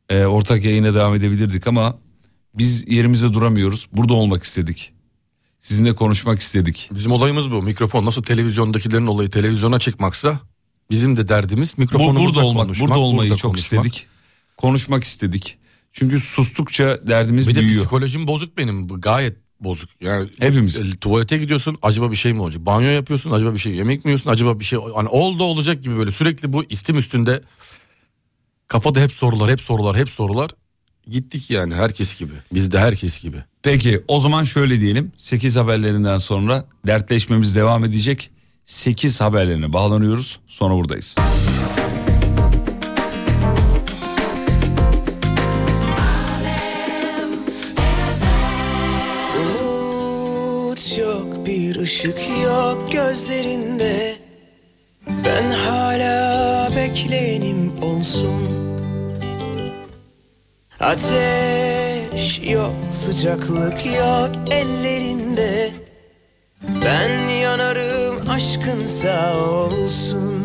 Ee, 0.09 0.25
ortak 0.25 0.65
yayına 0.65 0.95
devam 0.95 1.15
edebilirdik 1.15 1.67
ama 1.67 1.99
biz 2.55 2.89
yerimizde 2.89 3.33
duramıyoruz. 3.33 3.89
Burada 3.93 4.15
olmak 4.15 4.43
istedik. 4.43 4.93
Sizinle 5.61 5.95
konuşmak 5.95 6.41
istedik. 6.41 6.91
Bizim 6.95 7.13
olayımız 7.13 7.51
bu. 7.51 7.63
Mikrofon 7.63 8.07
nasıl 8.07 8.23
televizyondakilerin 8.23 9.07
olayı 9.07 9.31
televizyona 9.31 9.79
çıkmaksa 9.79 10.41
bizim 10.91 11.17
de 11.17 11.29
derdimiz 11.29 11.75
Bu, 11.77 11.81
mikrofonumuzda 11.81 12.35
burada 12.35 12.47
olmak, 12.47 12.63
konuşmak. 12.65 12.89
burada 12.89 13.01
olmayı 13.01 13.31
burada 13.31 13.37
çok 13.39 13.55
konuşmak. 13.55 13.85
istedik. 13.87 14.07
Konuşmak 14.57 15.05
istedik. 15.05 15.59
Çünkü 15.93 16.21
sustukça 16.21 17.07
derdimiz 17.07 17.49
Bir 17.49 17.55
de 17.55 17.61
büyüyor. 17.61 17.81
psikolojim 17.83 18.27
bozuk 18.27 18.59
benim. 18.59 18.89
Gayet 18.89 19.37
bozuk. 19.65 19.91
Yani 20.01 20.29
Hepimiz. 20.39 20.81
e, 20.81 20.97
tuvalete 20.97 21.39
gidiyorsun 21.39 21.79
acaba 21.83 22.11
bir 22.11 22.17
şey 22.17 22.33
mi 22.33 22.43
olacak? 22.43 22.67
Banyo 22.67 22.89
yapıyorsun 22.89 23.31
acaba 23.31 23.53
bir 23.55 23.59
şey 23.59 23.73
yemek 23.75 24.05
mi 24.05 24.09
yiyorsun 24.09 24.31
acaba 24.31 24.61
bir 24.61 24.65
şey 24.65 24.79
hani 24.95 25.09
oldu 25.09 25.45
olacak 25.45 25.83
gibi 25.83 25.97
böyle 25.97 26.13
sürekli 26.13 26.53
bu 26.53 26.65
istim 26.65 26.99
üstünde 26.99 27.43
kafada 28.67 29.01
hep 29.01 29.13
sorular 29.13 29.51
hep 29.51 29.61
sorular 29.61 29.97
hep 29.97 30.09
sorular. 30.09 30.51
Gittik 31.11 31.51
yani 31.51 31.75
herkes 31.75 32.19
gibi. 32.19 32.33
Biz 32.53 32.73
de 32.73 32.79
herkes 32.79 33.21
gibi. 33.21 33.37
Peki 33.63 34.03
o 34.09 34.21
zaman 34.21 34.45
şöyle 34.45 34.81
diyelim. 34.81 35.13
8 35.17 35.57
haberlerinden 35.57 36.19
sonra 36.19 36.65
dertleşmemiz 36.87 37.55
devam 37.57 37.85
edecek. 37.85 38.31
8 38.65 39.21
haberlerine 39.21 39.73
bağlanıyoruz. 39.73 40.41
Sonra 40.47 40.75
buradayız. 40.75 41.15
Umut 41.19 41.62
ışık 51.83 52.21
yok 52.45 52.93
gözlerinde. 52.93 54.17
Ben 55.25 55.51
hala 55.51 56.77
bekleyenim 56.77 57.83
olsun. 57.83 58.49
Ateş 60.81 62.41
yok 62.51 62.75
sıcaklık 62.91 63.87
yok 63.87 64.31
ellerinde. 64.51 65.71
Ben 66.85 67.29
yanarım 67.29 68.31
aşkın 68.31 68.85
sağ 68.85 69.37
olsun. 69.37 70.43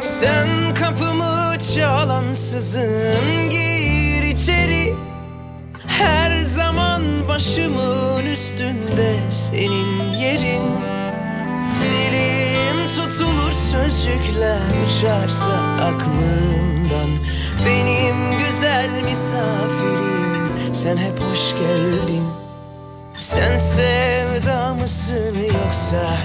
Sen 0.00 0.74
kapımı 0.74 1.56
çalansızın 1.74 3.50
gir 3.50 4.22
içeri 4.22 4.94
başımın 7.28 8.26
üstünde 8.26 9.30
senin 9.30 10.12
yerin. 10.12 10.62
Dilim 11.82 12.88
tutulur 12.96 13.52
sözcükler 13.52 14.60
uçarsa 14.86 15.52
aklımdan. 15.80 17.10
Benim 17.66 18.16
güzel 18.38 19.02
misafirim 19.04 20.74
sen 20.74 20.96
hep 20.96 21.20
hoş 21.20 21.50
geldin. 21.60 22.26
Sen 23.20 23.56
sevda 23.56 24.74
mısın 24.74 25.36
yoksa 25.38 26.16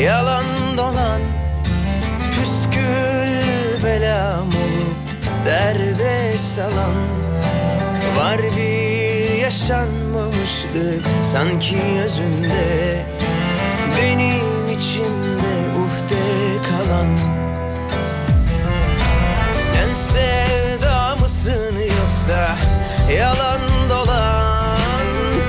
yalan 0.00 0.44
dolan? 0.76 1.20
Püskül 2.34 3.84
belam 3.84 4.48
olup 4.48 5.46
derde 5.46 6.38
salan. 6.38 6.94
Var 8.16 8.40
bir 8.56 8.87
yaşanmamışlık 9.48 11.06
sanki 11.22 11.76
özünde 12.04 13.06
Benim 13.96 14.78
içimde 14.78 15.78
uhde 15.78 16.62
kalan. 16.68 17.08
Sen 19.54 19.88
sevda 19.88 21.16
mısın 21.20 21.74
yoksa 22.00 22.56
yalan 23.16 23.60
dolan? 23.90 24.76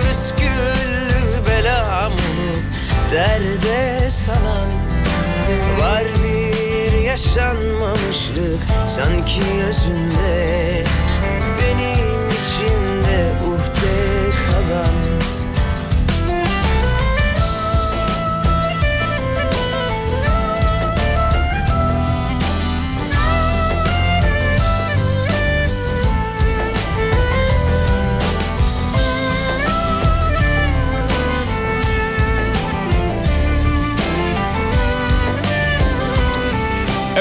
Püsküllü 0.01 1.49
belam 1.49 2.11
olup 2.11 2.63
derde 3.11 4.09
salan. 4.09 4.69
Var 5.79 6.03
bir 6.23 7.01
yaşanmamışlık 7.01 8.61
sanki 8.87 9.41
özünde 9.69 10.83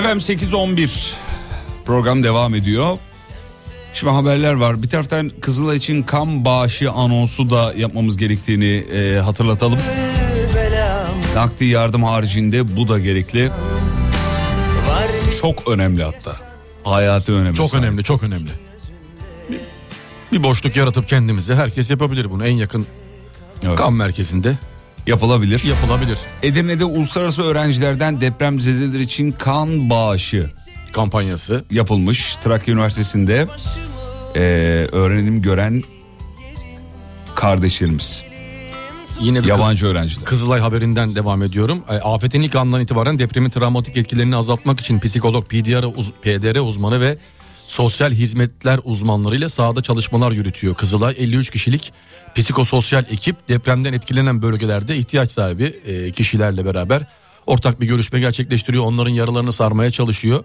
Efendim 0.08 0.36
8.11 0.36 1.12
program 1.84 2.22
devam 2.22 2.54
ediyor. 2.54 2.98
Şimdi 3.94 4.12
haberler 4.12 4.52
var. 4.52 4.82
Bir 4.82 4.88
taraftan 4.88 5.30
Kızılay 5.40 5.76
için 5.76 6.02
kan 6.02 6.44
bağışı 6.44 6.90
anonsu 6.90 7.50
da 7.50 7.72
yapmamız 7.76 8.16
gerektiğini 8.16 8.64
e, 8.64 9.18
hatırlatalım. 9.18 9.78
Nakdi 11.34 11.64
yardım 11.64 12.04
haricinde 12.04 12.76
bu 12.76 12.88
da 12.88 12.98
gerekli. 12.98 13.50
Çok 15.40 15.68
önemli 15.68 16.02
hatta. 16.02 16.36
Hayati 16.84 17.32
önemi. 17.32 17.56
Çok 17.56 17.70
sahip. 17.70 17.84
önemli 17.84 18.04
çok 18.04 18.22
önemli. 18.22 18.50
Bir, 19.50 19.60
bir 20.32 20.42
boşluk 20.42 20.76
yaratıp 20.76 21.08
kendimize 21.08 21.54
herkes 21.54 21.90
yapabilir 21.90 22.30
bunu 22.30 22.46
en 22.46 22.54
yakın 22.54 22.86
Evet. 23.62 23.78
kan 23.78 23.92
merkezinde 23.92 24.58
Yapılabilir. 25.08 25.64
yapılabilir. 25.64 26.18
Edirne'de 26.42 26.84
uluslararası 26.84 27.42
öğrencilerden 27.42 28.20
depremzedeler 28.20 29.00
için 29.00 29.32
kan 29.32 29.90
bağışı 29.90 30.50
Kampanyası 30.92 31.64
yapılmış. 31.70 32.36
Trakya 32.36 32.74
Üniversitesi'nde 32.74 33.46
e, 34.36 34.40
öğrenim 34.92 35.42
gören 35.42 35.82
kardeşlerimiz. 37.34 38.24
yine 39.20 39.42
bir 39.42 39.48
Yabancı 39.48 39.86
öğrenciler. 39.86 40.24
Kızılay 40.24 40.60
haberinden 40.60 41.14
devam 41.14 41.42
ediyorum. 41.42 41.82
E, 41.90 41.92
Afetin 41.92 42.42
ilk 42.42 42.56
andan 42.56 42.80
itibaren 42.80 43.18
depremin 43.18 43.50
travmatik 43.50 43.96
etkilerini 43.96 44.36
azaltmak 44.36 44.80
için 44.80 45.00
psikolog, 45.00 45.48
PDR, 45.48 45.82
uz- 45.96 46.12
PDR 46.22 46.58
uzmanı 46.60 47.00
ve 47.00 47.18
sosyal 47.68 48.12
hizmetler 48.12 48.80
uzmanlarıyla 48.84 49.48
sahada 49.48 49.82
çalışmalar 49.82 50.32
yürütüyor. 50.32 50.74
Kızılay 50.74 51.14
53 51.18 51.50
kişilik 51.50 51.92
psikososyal 52.34 53.04
ekip 53.10 53.48
depremden 53.48 53.92
etkilenen 53.92 54.42
bölgelerde 54.42 54.96
ihtiyaç 54.96 55.30
sahibi 55.30 55.64
e, 55.64 56.12
kişilerle 56.12 56.64
beraber 56.64 57.06
ortak 57.46 57.80
bir 57.80 57.86
görüşme 57.86 58.20
gerçekleştiriyor. 58.20 58.84
Onların 58.84 59.10
yaralarını 59.10 59.52
sarmaya 59.52 59.90
çalışıyor. 59.90 60.44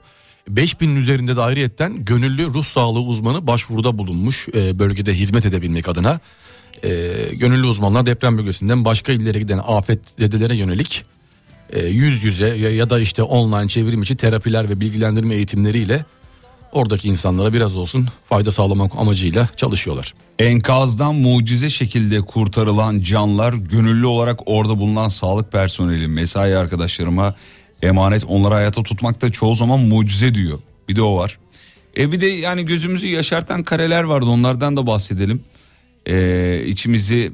5000'in 0.50 0.96
üzerinde 0.96 1.36
de 1.36 1.42
ayrıyetten 1.42 2.06
gönüllü 2.06 2.46
ruh 2.46 2.66
sağlığı 2.66 3.02
uzmanı 3.02 3.48
başvuruda 3.48 3.98
bulunmuş 3.98 4.48
e, 4.56 4.80
bölgede 4.80 5.14
hizmet 5.14 5.46
edebilmek 5.46 5.90
adına. 5.90 6.20
E, 6.84 6.90
gönüllü 7.34 7.66
uzmanlar 7.66 8.06
deprem 8.06 8.38
bölgesinden 8.38 8.86
başka 8.86 9.12
illere 9.12 9.40
giden 9.40 9.62
afetzedelere 9.68 10.56
yönelik 10.56 11.06
e, 11.70 11.86
yüz 11.86 12.24
yüze 12.24 12.48
ya 12.48 12.90
da 12.90 13.00
işte 13.00 13.24
online 13.24 13.68
çevrim 13.68 14.02
içi 14.02 14.16
terapiler 14.16 14.70
ve 14.70 14.80
bilgilendirme 14.80 15.36
eğitimleriyle 15.36 16.06
oradaki 16.76 17.08
insanlara 17.08 17.54
biraz 17.54 17.76
olsun 17.76 18.08
fayda 18.30 18.52
sağlamak 18.52 18.92
amacıyla 18.96 19.50
çalışıyorlar. 19.58 20.14
Enkazdan 20.40 21.16
mucize 21.16 21.70
şekilde 21.70 22.22
kurtarılan 22.22 23.00
canlar 23.00 23.54
gönüllü 23.54 24.06
olarak 24.06 24.40
orada 24.46 24.80
bulunan 24.80 25.08
sağlık 25.08 25.52
personeli 25.52 26.08
mesai 26.08 26.58
arkadaşlarıma 26.58 27.36
emanet 27.82 28.24
onları 28.28 28.54
hayata 28.54 28.84
tutmak 28.84 29.22
da 29.22 29.32
çoğu 29.32 29.56
zaman 29.56 29.80
mucize 29.80 30.36
diyor. 30.36 30.60
Bir 30.90 30.96
de 30.96 31.02
o 31.02 31.18
var. 31.18 31.40
E 31.98 32.12
bir 32.12 32.22
de 32.22 32.26
yani 32.26 32.66
gözümüzü 32.66 33.08
yaşartan 33.08 33.64
kareler 33.64 34.04
vardı 34.04 34.26
onlardan 34.26 34.78
da 34.78 34.88
bahsedelim. 34.88 35.44
E, 36.06 36.64
içimizi 36.68 37.32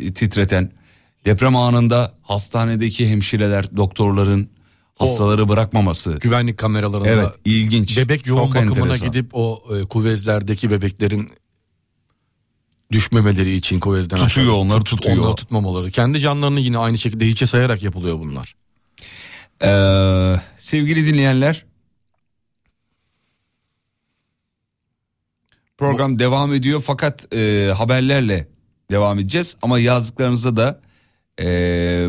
e, 0.00 0.12
titreten 0.12 0.70
deprem 1.24 1.56
anında 1.56 2.12
hastanedeki 2.22 3.08
hemşireler 3.08 3.76
doktorların 3.76 4.48
hastaları 4.94 5.48
bırakmaması. 5.48 6.12
Güvenlik 6.20 6.58
kameralarında 6.58 7.08
Evet 7.08 7.28
ilginç. 7.44 7.96
bebek 7.98 8.26
yoğun 8.26 8.42
Çok 8.42 8.54
bakımına 8.54 8.78
enteresan. 8.80 9.08
gidip 9.10 9.30
o 9.32 9.62
e, 9.76 9.82
kuvvezlerdeki 9.84 10.70
bebeklerin 10.70 11.28
düşmemeleri 12.92 13.54
için 13.54 13.80
kuvvezden 13.80 14.16
Tutuyor, 14.18 14.46
aşağı- 14.46 14.56
onları 14.56 14.84
tutuyor. 14.84 15.16
Onları 15.16 15.34
tutmamaları. 15.34 15.90
Kendi 15.90 16.20
canlarını 16.20 16.60
yine 16.60 16.78
aynı 16.78 16.98
şekilde 16.98 17.26
hiçe 17.28 17.46
sayarak 17.46 17.82
yapılıyor 17.82 18.18
bunlar. 18.18 18.54
Ee, 19.64 20.40
sevgili 20.58 21.06
dinleyenler 21.06 21.64
program 25.78 26.18
devam 26.18 26.52
ediyor 26.54 26.82
fakat 26.86 27.34
e, 27.34 27.72
haberlerle 27.76 28.48
devam 28.90 29.18
edeceğiz 29.18 29.56
ama 29.62 29.78
yazdıklarınıza 29.78 30.56
da 30.56 30.80
e, 31.40 31.46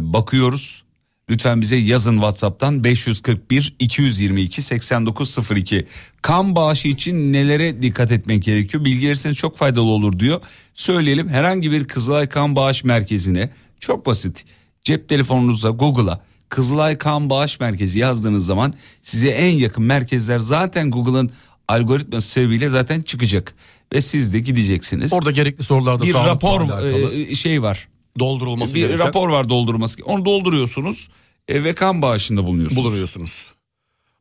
bakıyoruz. 0.02 0.83
Lütfen 1.30 1.62
bize 1.62 1.76
yazın 1.76 2.14
WhatsApp'tan 2.14 2.84
541 2.84 3.76
222 3.80 4.62
8902. 4.62 5.88
Kan 6.22 6.56
bağışı 6.56 6.88
için 6.88 7.34
nelere 7.34 7.82
dikkat 7.82 8.12
etmek 8.12 8.44
gerekiyor? 8.44 8.86
Bilgi 8.86 9.08
verirseniz 9.08 9.38
çok 9.38 9.58
faydalı 9.58 9.88
olur 9.88 10.20
diyor. 10.20 10.42
Söyleyelim 10.74 11.30
herhangi 11.30 11.72
bir 11.72 11.88
Kızılay 11.88 12.30
Kan 12.30 12.56
Bağış 12.56 12.84
Merkezi'ne 12.84 13.50
çok 13.80 14.06
basit 14.06 14.46
cep 14.84 15.10
telefonunuza 15.10 15.70
Google'a 15.70 16.22
Kızılay 16.50 16.98
Kan 16.98 17.30
Bağış 17.30 17.60
Merkezi 17.60 18.00
yazdığınız 18.00 18.46
zaman 18.46 18.74
size 19.02 19.28
en 19.30 19.58
yakın 19.58 19.84
merkezler 19.84 20.40
zaten 20.40 20.92
Google'ın 20.92 21.32
algoritması 21.68 22.28
sebebiyle 22.28 22.70
zaten 22.70 23.02
çıkacak. 23.02 23.54
Ve 23.94 24.02
siz 24.02 24.34
de 24.34 24.40
gideceksiniz. 24.40 25.14
Orada 25.14 25.32
gerekli 25.32 25.64
sorularda 25.64 26.04
bir 26.04 26.14
rapor 26.14 26.84
e, 27.30 27.36
şey 27.36 27.62
var. 27.62 27.88
Doldurulması 28.20 28.74
Bir 28.74 28.80
gereken 28.80 29.08
rapor 29.08 29.30
var 29.30 29.50
doldurması. 29.50 30.04
Onu 30.06 30.26
dolduruyorsunuz 30.26 31.10
e, 31.48 31.64
ve 31.64 31.74
kan 31.74 32.02
bağışında 32.02 32.48
bulunuyorsunuz. 32.48 32.84
bulunuyorsunuz. 32.84 33.46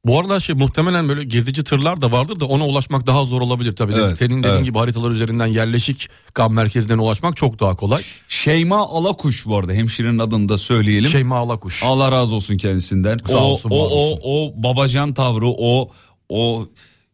Bu 0.05 0.21
arada 0.21 0.41
şey 0.41 0.55
muhtemelen 0.55 1.09
böyle 1.09 1.25
gezici 1.25 1.65
tırlar 1.65 2.01
da 2.01 2.13
vardır 2.13 2.41
da 2.41 2.45
ona 2.47 2.67
ulaşmak 2.67 3.07
daha 3.07 3.25
zor 3.25 3.41
olabilir 3.41 3.73
tabii. 3.73 3.93
Evet, 3.93 4.19
Senin 4.19 4.39
dediğin 4.39 4.55
evet. 4.55 4.65
gibi 4.65 4.79
haritalar 4.79 5.11
üzerinden 5.11 5.47
yerleşik 5.47 6.09
kan 6.35 6.53
merkezlerine 6.53 7.03
ulaşmak 7.03 7.37
çok 7.37 7.61
daha 7.61 7.77
kolay. 7.77 8.03
Şeyma 8.29 8.79
Alakuş 8.79 9.47
bu 9.47 9.59
arada 9.59 9.73
hemşirenin 9.73 10.19
adını 10.19 10.49
da 10.49 10.59
söyleyelim. 10.59 11.11
Şeyma 11.11 11.37
Alakuş. 11.37 11.83
Allah 11.83 12.13
razı 12.13 12.35
olsun 12.35 12.57
kendisinden. 12.57 13.19
Sağ 13.27 13.37
o, 13.37 13.41
olsun, 13.41 13.71
o, 13.71 13.77
o, 13.77 14.19
o 14.23 14.63
babacan 14.63 15.15
tavrı, 15.15 15.49
o 15.49 15.91
o 16.29 16.67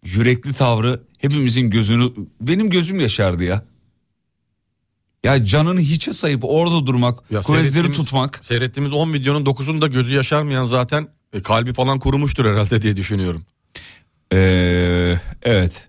yürekli 0.05 0.53
tavrı 0.53 1.03
hepimizin 1.18 1.70
gözünü 1.70 2.12
benim 2.41 2.70
gözüm 2.70 3.01
yaşardı 3.01 3.45
ya. 3.45 3.62
Ya 5.25 5.45
canını 5.45 5.81
hiçe 5.81 6.12
sayıp 6.12 6.45
orada 6.45 6.87
durmak, 6.87 7.19
Ya 7.31 7.41
kuvvetleri 7.41 7.69
seyrettiğimiz- 7.71 7.93
tutmak. 7.97 8.41
Seyrettiğimiz 8.43 8.93
10 8.93 9.12
videonun 9.12 9.45
9'unda 9.45 9.91
gözü 9.91 10.14
yaşarmayan 10.14 10.64
zaten 10.64 11.09
e, 11.33 11.43
kalbi 11.43 11.73
falan 11.73 11.99
kurumuştur 11.99 12.45
herhalde 12.45 12.83
diye 12.83 12.97
düşünüyorum. 12.97 13.43
Ee, 14.33 15.14
evet. 15.43 15.89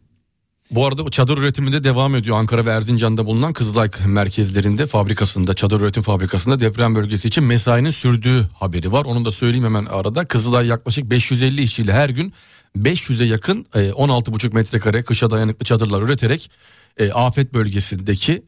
Bu 0.72 0.86
arada 0.88 1.10
çadır 1.10 1.38
üretiminde 1.38 1.84
devam 1.84 2.16
ediyor. 2.16 2.38
Ankara 2.38 2.66
ve 2.66 2.70
Erzincan'da 2.70 3.26
bulunan 3.26 3.54
Kızılay 3.54 3.90
merkezlerinde 4.08 4.86
fabrikasında 4.86 5.54
çadır 5.54 5.82
üretim 5.82 6.04
fabrikasında 6.04 6.60
deprem 6.60 6.96
bölgesi 6.96 7.28
için 7.28 7.44
mesainin 7.44 7.90
sürdüğü 7.90 8.46
haberi 8.54 8.92
var. 8.92 9.06
Onu 9.06 9.26
da 9.26 9.32
söyleyeyim 9.32 9.66
hemen 9.66 9.86
arada. 9.86 10.26
Kızılay 10.26 10.68
yaklaşık 10.68 11.10
550 11.10 11.62
işçiyle 11.62 11.94
her 11.94 12.10
gün 12.10 12.34
500'e 12.78 13.26
yakın 13.26 13.66
e, 13.76 13.80
16,5 13.90 14.54
metrekare 14.54 15.04
kışa 15.04 15.30
dayanıklı 15.30 15.66
çadırlar 15.66 16.02
üreterek 16.02 16.52
e, 16.98 17.12
afet 17.12 17.54
bölgesindeki 17.54 18.44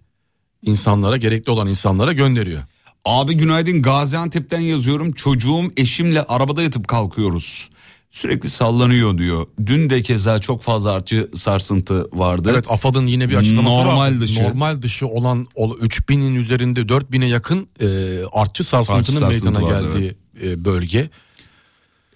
insanlara 0.62 1.18
gerekli 1.18 1.51
olan 1.51 1.68
insanlara 1.68 2.12
gönderiyor. 2.12 2.62
Abi 3.05 3.38
günaydın 3.38 3.82
Gaziantep'ten 3.82 4.59
yazıyorum. 4.59 5.12
Çocuğum 5.12 5.72
eşimle 5.78 6.24
arabada 6.24 6.64
yatıp 6.64 6.88
kalkıyoruz. 6.88 7.70
Sürekli 8.12 8.49
sallanıyor 8.49 9.18
diyor. 9.18 9.47
Dün 9.66 9.89
de 9.89 10.01
keza 10.01 10.39
çok 10.39 10.62
fazla 10.62 10.91
artçı 10.91 11.30
sarsıntı 11.36 12.07
vardı. 12.14 12.49
Evet 12.51 12.66
AFAD'ın 12.70 13.05
yine 13.05 13.30
bir 13.30 13.36
açıklaması 13.36 13.78
var. 13.78 13.86
Normal 13.86 14.22
dışı. 14.22 14.43
Normal 14.43 14.82
dışı 14.82 15.07
olan 15.07 15.47
o 15.55 15.70
3000'in 15.70 16.36
üzerinde 16.36 16.82
4000'e 16.82 17.28
yakın 17.28 17.68
e, 17.80 17.88
artçı 18.34 18.64
sarsıntının 18.64 18.99
Artçı 18.99 19.14
sarsıntı 19.14 19.51
meydana 19.51 19.74
vardı, 19.74 19.99
geldiği 19.99 20.16
e, 20.43 20.66
bölge. 20.66 21.09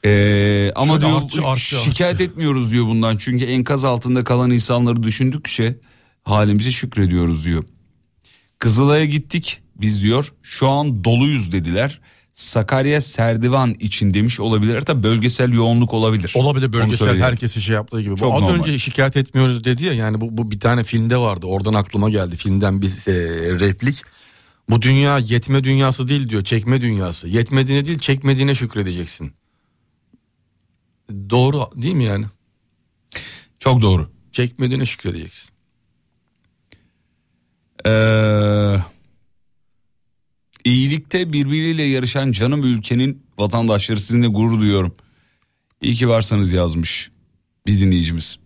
Ee, 0.05 0.71
ama 0.75 0.93
Şöyle 0.93 1.05
diyor 1.05 1.17
artçı, 1.23 1.41
artçı, 1.45 1.75
şikayet 1.75 2.21
etmiyoruz 2.21 2.71
diyor 2.71 2.85
bundan. 2.85 3.17
Çünkü 3.17 3.45
enkaz 3.45 3.85
altında 3.85 4.23
kalan 4.23 4.51
insanları 4.51 5.03
düşündükçe 5.03 5.75
halimize 6.23 6.71
şükrediyoruz 6.71 7.45
diyor. 7.45 7.63
Kızılay'a 8.59 9.05
gittik 9.05 9.61
biz 9.75 10.03
diyor. 10.03 10.33
Şu 10.43 10.67
an 10.67 11.03
doluyuz 11.03 11.51
dediler. 11.51 12.01
Sakarya 12.33 13.01
Serdivan 13.01 13.73
için 13.73 14.13
demiş 14.13 14.39
olabilir. 14.39 14.81
Tabi 14.81 15.03
bölgesel 15.03 15.53
yoğunluk 15.53 15.93
olabilir. 15.93 16.33
Olabilir 16.35 16.73
bölgesel 16.73 17.19
herkesi 17.19 17.61
şey 17.61 17.75
yaptığı 17.75 18.01
gibi. 18.01 18.11
Bu 18.11 18.17
Çok 18.17 18.33
az 18.33 18.41
normal. 18.41 18.55
önce 18.55 18.79
şikayet 18.79 19.17
etmiyoruz 19.17 19.63
dedi 19.63 19.85
ya 19.85 19.93
yani 19.93 20.21
bu, 20.21 20.37
bu 20.37 20.51
bir 20.51 20.59
tane 20.59 20.83
filmde 20.83 21.17
vardı. 21.17 21.45
Oradan 21.45 21.73
aklıma 21.73 22.09
geldi 22.09 22.35
filmden 22.35 22.81
bir 22.81 22.87
e, 22.87 23.13
replik. 23.59 24.01
Bu 24.69 24.81
dünya 24.81 25.17
yetme 25.19 25.63
dünyası 25.63 26.07
değil 26.07 26.29
diyor 26.29 26.43
çekme 26.43 26.81
dünyası. 26.81 27.27
Yetmediğine 27.27 27.85
değil 27.85 27.99
çekmediğine 27.99 28.55
şükredeceksin. 28.55 29.33
Doğru 31.29 31.69
değil 31.75 31.93
mi 31.93 32.03
yani? 32.03 32.25
Çok 33.59 33.81
doğru. 33.81 34.11
Çekmediğine 34.31 34.85
şükredeceksin. 34.85 35.54
Ee, 37.85 38.75
iyilikte 40.65 41.33
birbiriyle 41.33 41.83
yarışan 41.83 42.31
canım 42.31 42.63
ülkenin 42.63 43.23
vatandaşları 43.37 43.99
sizinle 43.99 44.27
gurur 44.27 44.59
duyuyorum. 44.59 44.95
İyi 45.81 45.95
ki 45.95 46.09
varsanız 46.09 46.53
yazmış 46.53 47.11
bir 47.67 47.79
dinleyicimiz. 47.79 48.39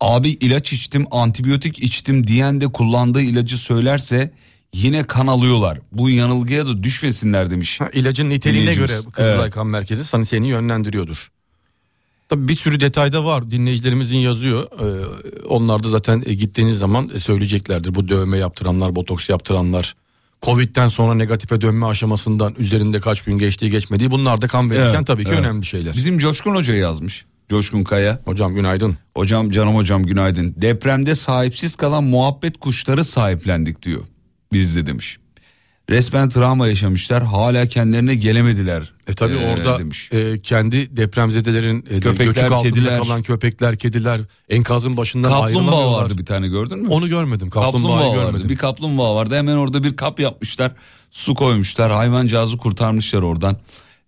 Abi 0.00 0.30
ilaç 0.30 0.72
içtim 0.72 1.06
antibiyotik 1.10 1.78
içtim 1.78 2.26
diyen 2.26 2.60
de 2.60 2.66
kullandığı 2.66 3.22
ilacı 3.22 3.58
söylerse 3.58 4.32
yine 4.74 5.06
kan 5.06 5.26
alıyorlar. 5.26 5.80
Bu 5.92 6.10
yanılgıya 6.10 6.66
da 6.66 6.82
düşmesinler 6.82 7.50
demiş. 7.50 7.80
Ha, 7.80 7.90
ilacın 7.92 8.30
niteliğine 8.30 8.74
göre. 8.74 8.92
Kızılay 9.12 9.40
Evet. 9.40 9.54
Kan 9.54 9.66
Merkezi 9.66 10.04
seni 10.04 10.48
yönlendiriyordur. 10.48 11.30
Tabii 12.28 12.48
bir 12.48 12.56
sürü 12.56 12.80
detayda 12.80 13.24
var. 13.24 13.50
Dinleyicilerimizin 13.50 14.18
yazıyor. 14.18 14.62
Ee, 14.62 15.46
onlar 15.46 15.82
da 15.82 15.88
zaten 15.88 16.22
e, 16.26 16.34
gittiğiniz 16.34 16.78
zaman 16.78 17.10
e, 17.14 17.20
söyleyeceklerdir. 17.20 17.94
Bu 17.94 18.08
dövme 18.08 18.38
yaptıranlar, 18.38 18.94
botoks 18.94 19.28
yaptıranlar, 19.28 19.94
Covid'den 20.42 20.88
sonra 20.88 21.14
negatife 21.14 21.60
dönme 21.60 21.86
aşamasından 21.86 22.54
üzerinde 22.58 23.00
kaç 23.00 23.22
gün 23.22 23.38
geçtiği 23.38 23.70
geçmediği 23.70 24.10
bunlar 24.10 24.40
da 24.40 24.46
kan 24.46 24.70
verirken 24.70 24.94
Evet, 24.94 25.06
tabii 25.06 25.24
ki 25.24 25.30
evet. 25.30 25.40
önemli 25.40 25.66
şeyler. 25.66 25.94
Bizim 25.94 26.18
Coşkun 26.18 26.54
Hoca 26.54 26.74
yazmış. 26.74 27.24
Coşkun 27.50 27.84
Kaya. 27.84 28.20
Hocam 28.24 28.54
günaydın. 28.54 28.96
Hocam 29.16 29.50
canım 29.50 29.74
hocam 29.76 30.02
günaydın. 30.02 30.54
Depremde 30.56 31.14
sahipsiz 31.14 31.76
kalan 31.76 32.04
muhabbet 32.04 32.60
kuşları 32.60 33.04
sahiplendik 33.04 33.82
diyor. 33.82 34.00
Biz 34.52 34.76
de 34.76 34.86
demiş. 34.86 35.18
Resmen 35.90 36.28
travma 36.28 36.68
yaşamışlar. 36.68 37.24
Hala 37.24 37.66
kendilerine 37.66 38.14
gelemediler. 38.14 38.92
E 39.06 39.12
tabi 39.12 39.34
Ee, 39.34 39.46
orada 39.46 39.78
demiş. 39.78 40.08
e, 40.12 40.38
kendi 40.38 40.96
depremzedelerin 40.96 41.84
e, 41.90 42.00
Köpekler, 42.00 42.24
göçük 42.26 42.42
altında 42.52 42.68
kediler. 42.74 42.98
kalan 43.02 43.22
köpekler, 43.22 43.76
kediler 43.78 44.20
enkazın 44.48 44.96
başından 44.96 45.30
Kaplumbağa 45.30 45.46
ayrılamıyorlar. 45.46 46.02
vardı 46.02 46.18
bir 46.18 46.26
tane 46.26 46.48
gördün 46.48 46.78
mü? 46.78 46.88
Onu 46.88 47.08
görmedim. 47.08 47.50
kaplumbağa 47.50 47.72
Kaplumbağayı 47.72 48.10
vardı. 48.10 48.20
görmedim. 48.30 48.48
Bir 48.48 48.56
kaplumbağa 48.56 49.14
vardı. 49.14 49.34
Hemen 49.36 49.56
orada 49.56 49.84
bir 49.84 49.96
kap 49.96 50.20
yapmışlar. 50.20 50.72
Su 51.10 51.34
koymuşlar. 51.34 51.92
Hayvancağızı 51.92 52.56
kurtarmışlar 52.58 53.22
oradan. 53.22 53.56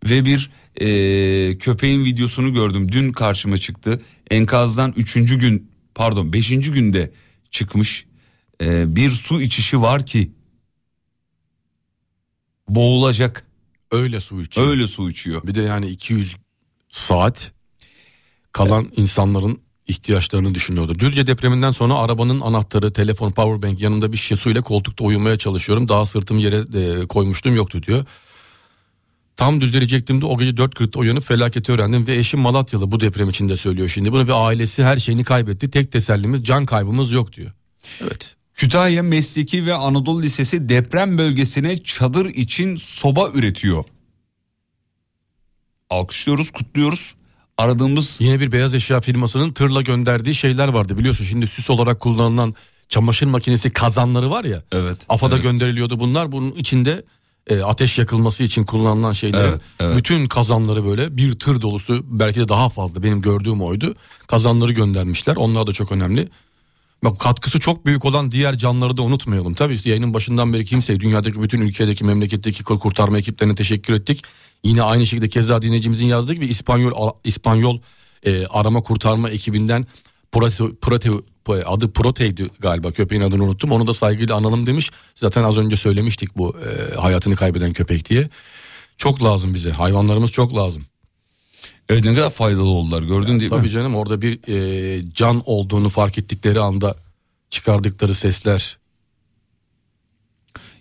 Ve 0.04 0.24
bir 0.24 0.50
e, 0.80 1.58
köpeğin 1.58 2.04
videosunu 2.04 2.52
gördüm. 2.54 2.92
Dün 2.92 3.12
karşıma 3.12 3.56
çıktı. 3.58 4.00
Enkazdan 4.30 4.92
üçüncü 4.96 5.38
gün 5.38 5.70
pardon 5.94 6.32
beşinci 6.32 6.72
günde 6.72 7.10
çıkmış. 7.50 8.06
E, 8.62 8.96
bir 8.96 9.10
su 9.10 9.42
içişi 9.42 9.82
var 9.82 10.06
ki 10.06 10.30
boğulacak. 12.68 13.44
Öyle 13.90 14.20
su 14.20 14.42
içiyor. 14.42 14.68
Öyle 14.68 14.86
su 14.86 15.10
içiyor. 15.10 15.42
Bir 15.46 15.54
de 15.54 15.62
yani 15.62 15.86
200 15.86 16.36
saat 16.90 17.52
kalan 18.52 18.92
insanların 18.96 19.60
ihtiyaçlarını 19.88 20.54
düşünüyordu. 20.54 20.98
Düzce 20.98 21.26
depreminden 21.26 21.70
sonra 21.70 21.94
arabanın 21.94 22.40
anahtarı, 22.40 22.92
telefon, 22.92 23.30
powerbank 23.30 23.80
yanında 23.80 24.12
bir 24.12 24.16
şişe 24.16 24.36
suyla 24.36 24.62
koltukta 24.62 25.04
uyumaya 25.04 25.36
çalışıyorum. 25.36 25.88
Daha 25.88 26.06
sırtımı 26.06 26.40
yere 26.40 26.56
e, 26.74 27.06
koymuştum 27.06 27.56
yoktu 27.56 27.82
diyor. 27.82 28.04
Tam 29.36 29.60
düzelecektim 29.60 30.20
de 30.20 30.26
o 30.26 30.38
gece 30.38 30.50
4.40'da 30.50 30.98
uyanıp 30.98 31.22
felaketi 31.22 31.72
öğrendim 31.72 32.06
ve 32.06 32.14
eşim 32.16 32.40
Malatyalı 32.40 32.90
bu 32.90 33.00
deprem 33.00 33.28
içinde 33.28 33.56
söylüyor 33.56 33.88
şimdi 33.88 34.12
bunu 34.12 34.28
ve 34.28 34.32
ailesi 34.32 34.84
her 34.84 34.96
şeyini 34.96 35.24
kaybetti. 35.24 35.70
Tek 35.70 35.92
tesellimiz 35.92 36.44
can 36.44 36.66
kaybımız 36.66 37.12
yok 37.12 37.32
diyor. 37.32 37.52
Evet. 38.02 38.36
Kütahya 38.59 39.02
Mesleki 39.02 39.66
ve 39.66 39.74
Anadolu 39.74 40.22
Lisesi 40.22 40.68
deprem 40.68 41.18
bölgesine 41.18 41.78
çadır 41.78 42.26
için 42.26 42.76
soba 42.76 43.30
üretiyor. 43.34 43.84
Alkışlıyoruz, 45.90 46.50
kutluyoruz. 46.50 47.14
Aradığımız 47.59 48.16
Yine 48.20 48.40
bir 48.40 48.52
beyaz 48.52 48.74
eşya 48.74 49.00
firmasının 49.00 49.52
tırla 49.52 49.82
gönderdiği 49.82 50.34
şeyler 50.34 50.68
vardı 50.68 50.98
biliyorsun. 50.98 51.24
Şimdi 51.24 51.46
süs 51.46 51.70
olarak 51.70 52.00
kullanılan 52.00 52.54
çamaşır 52.88 53.26
makinesi 53.26 53.70
kazanları 53.70 54.30
var 54.30 54.44
ya. 54.44 54.62
evet. 54.72 54.98
AFAD'a 55.09 55.34
evet. 55.34 55.42
gönderiliyordu 55.42 56.00
bunlar. 56.00 56.32
Bunun 56.32 56.52
içinde 56.52 57.04
e, 57.46 57.62
ateş 57.62 57.98
yakılması 57.98 58.42
için 58.42 58.62
kullanılan 58.62 59.12
şeyler. 59.12 59.48
Evet, 59.48 59.61
evet. 59.80 59.96
Bütün 59.96 60.26
kazanları 60.26 60.84
böyle 60.84 61.16
bir 61.16 61.38
tır 61.38 61.62
dolusu 61.62 62.04
belki 62.04 62.40
de 62.40 62.48
daha 62.48 62.68
fazla 62.68 63.02
benim 63.02 63.20
gördüğüm 63.20 63.62
oydu. 63.62 63.94
Kazanları 64.26 64.72
göndermişler. 64.72 65.36
Onlar 65.36 65.66
da 65.66 65.72
çok 65.72 65.92
önemli. 65.92 66.28
Bak 67.05 67.20
katkısı 67.20 67.61
çok 67.61 67.86
büyük 67.86 68.05
olan 68.05 68.30
diğer 68.30 68.59
canları 68.59 68.96
da 68.96 69.03
unutmayalım. 69.03 69.55
Tabii 69.55 69.74
işte 69.74 69.90
yayının 69.90 70.14
başından 70.14 70.53
beri 70.53 70.64
kimseye 70.64 71.01
dünyadaki 71.01 71.42
bütün 71.42 71.61
ülkedeki 71.61 72.05
memleketteki 72.05 72.64
kur- 72.64 72.78
kurtarma 72.78 73.18
ekiplerine 73.18 73.55
teşekkür 73.55 73.94
ettik. 73.94 74.22
Yine 74.64 74.82
aynı 74.82 75.07
şekilde 75.07 75.28
keza 75.28 75.62
dinleyicimizin 75.62 76.07
yazdığı 76.07 76.34
gibi 76.34 76.46
İspanyol 76.46 77.11
İspanyol 77.24 77.78
e, 78.26 78.46
arama 78.46 78.80
kurtarma 78.80 79.30
ekibinden 79.30 79.86
Prote, 80.32 80.64
Prote, 80.80 81.11
adı 81.66 81.92
Protey'di 81.92 82.49
galiba 82.61 82.92
köpeğin 82.92 83.22
adını 83.22 83.44
unuttum. 83.44 83.72
Onu 83.72 83.86
da 83.86 83.94
saygıyla 83.94 84.34
analım 84.36 84.66
demiş. 84.66 84.90
Zaten 85.14 85.44
az 85.44 85.59
önce 85.59 85.76
söylemiştik 85.76 86.36
bu 86.36 86.57
e, 86.59 86.94
hayatını 86.96 87.36
kaybeden 87.36 87.72
köpek 87.72 88.11
diye. 88.11 88.28
Çok 88.96 89.24
lazım 89.24 89.55
bize. 89.55 89.70
Hayvanlarımız 89.70 90.32
çok 90.32 90.57
lazım. 90.57 90.84
Evet 91.89 92.05
ne 92.05 92.14
kadar 92.14 92.30
faydalı 92.30 92.68
oldular 92.68 93.03
gördün 93.03 93.41
değil 93.41 93.51
Tabii 93.51 93.62
mi? 93.62 93.70
canım 93.70 93.95
orada 93.95 94.22
bir 94.22 94.39
e, 94.49 95.03
can 95.14 95.43
olduğunu 95.47 95.89
fark 95.89 96.18
ettikleri 96.18 96.61
anda 96.61 96.95
çıkardıkları 97.51 98.14
sesler 98.14 98.78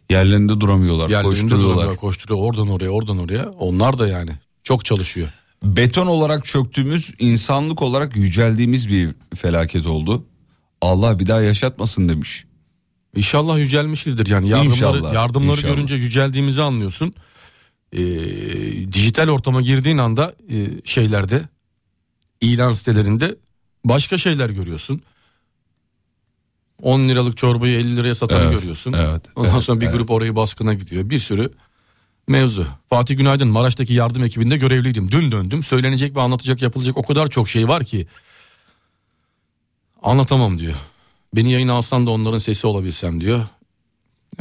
Yerlerinde 0.10 0.60
duramıyorlar, 0.60 1.10
yerlerinde 1.10 1.30
koşturuyorlar. 1.42 1.76
duramıyor, 1.76 1.96
koşturuyor 1.98 2.40
oradan 2.44 2.68
oraya 2.68 2.90
oradan 2.90 3.18
oraya. 3.18 3.50
Onlar 3.50 4.00
da 4.00 4.08
yani 4.08 4.32
çok 4.64 4.86
çalışıyor. 4.86 5.30
Beton 5.64 6.08
olarak 6.08 6.46
çöktüğümüz, 6.46 7.14
insanlık 7.20 7.82
olarak 7.82 8.16
yüceldiğimiz 8.16 8.90
bir 8.90 9.10
felaket 9.36 9.86
oldu. 9.86 10.24
Allah 10.82 11.20
bir 11.20 11.28
daha 11.28 11.42
yaşatmasın 11.42 12.10
demiş. 12.10 12.46
İnşallah 13.16 13.58
yücelmişizdir 13.58 14.28
yani 14.28 14.50
yardımları, 14.50 14.74
İnşallah, 14.76 15.14
yardımları 15.14 15.58
inşallah. 15.58 15.76
görünce 15.76 15.96
yüceldiğimizi 15.96 16.62
anlıyorsun. 16.62 17.14
Ee, 17.94 18.00
dijital 18.94 19.28
ortama 19.30 19.62
girdiğin 19.62 19.98
anda 19.98 20.36
e, 20.52 20.56
şeylerde 20.84 21.42
ilan 22.42 22.74
sitelerinde 22.74 23.36
başka 23.86 24.18
şeyler 24.18 24.50
görüyorsun. 24.50 25.02
10 26.82 27.10
liralık 27.10 27.38
çorbayı 27.38 27.80
50 27.80 27.96
liraya 27.98 28.16
satanı 28.16 28.44
Evet, 28.44 28.60
görüyorsun. 28.60 28.94
evet, 28.94 29.22
Ondan 29.36 29.52
evet, 29.52 29.64
sonra 29.64 29.82
bir 29.82 29.86
evet. 29.86 29.96
grup 29.96 30.12
orayı 30.12 30.36
baskına 30.36 30.74
gidiyor. 30.74 31.10
Bir 31.10 31.20
sürü 31.20 31.52
mevzu. 32.28 32.68
Fatih 32.90 33.18
Günaydın 33.18 33.48
Maraş'taki 33.48 33.94
yardım 33.94 34.24
ekibinde 34.24 34.58
görevliydim. 34.58 35.12
Dün 35.12 35.32
döndüm. 35.32 35.64
Söylenecek 35.64 36.16
ve 36.16 36.22
anlatacak 36.22 36.62
yapılacak 36.62 36.98
o 36.98 37.04
kadar 37.04 37.28
çok 37.28 37.50
şey 37.50 37.68
var 37.68 37.84
ki 37.84 38.08
anlatamam 40.02 40.60
diyor. 40.60 40.76
Beni 41.36 41.52
yayına 41.52 41.74
alsan 41.74 42.06
da 42.08 42.12
onların 42.12 42.38
sesi 42.38 42.68
olabilsem 42.68 43.22
diyor. 43.22 43.48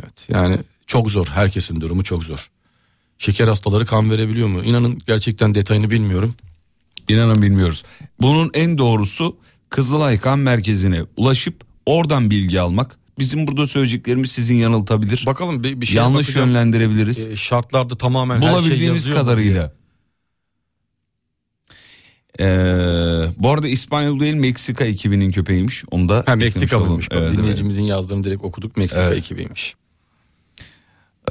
Evet 0.03 0.29
yani 0.29 0.59
çok 0.87 1.11
zor. 1.11 1.27
Herkesin 1.27 1.81
durumu 1.81 2.05
çok 2.05 2.25
zor. 2.25 2.51
Şeker 3.19 3.49
hastaları 3.49 3.87
kan 3.87 4.11
verebiliyor 4.11 4.49
mu? 4.49 4.63
İnanın 4.65 4.99
gerçekten 5.07 5.55
detayını 5.55 5.91
bilmiyorum. 5.91 6.35
İnanın 7.09 7.43
bilmiyoruz. 7.43 7.83
Bunun 8.21 8.51
en 8.55 8.79
doğrusu 8.79 9.37
Kızılay 9.71 10.21
Kan 10.21 10.39
Merkezi'ne 10.39 11.03
ulaşıp 11.17 11.65
oradan 11.87 12.31
bilgi 12.31 12.61
almak. 12.61 12.99
Bizim 13.19 13.47
burada 13.47 13.67
söyleyeceklerimiz 13.67 14.33
sizin 14.33 14.55
yanıltabilir. 14.55 15.27
Bakalım 15.27 15.65
bir, 15.65 15.81
bir 15.81 15.87
şeye 15.87 15.97
Yanlış 15.97 16.27
bakacağım. 16.29 16.49
yönlendirebiliriz. 16.49 17.27
Ee, 17.27 17.37
şartlarda 17.37 17.99
tamamen 17.99 18.35
her 18.37 18.41
şey 18.41 18.51
Bulabildiğimiz 18.53 19.07
mu 19.07 19.13
diye. 19.13 19.23
kadarıyla. 19.23 19.73
Ee, 22.41 22.45
bu 23.39 23.51
arada 23.51 23.69
İspanyol 23.69 24.21
değil 24.21 24.35
Meksika 24.35 24.85
ekibinin 24.85 25.31
köpeğiymiş. 25.33 25.85
Onu 25.91 26.09
da 26.09 26.23
Ha 26.27 26.37
Meksikalıymış. 26.37 27.09
Evet, 27.11 27.37
dinleyicimizin 27.37 27.83
yazdığını 27.83 28.25
direkt 28.25 28.45
okuduk. 28.45 28.77
Meksika 28.77 29.03
Evet. 29.03 29.19
ekibiymiş. 29.19 29.75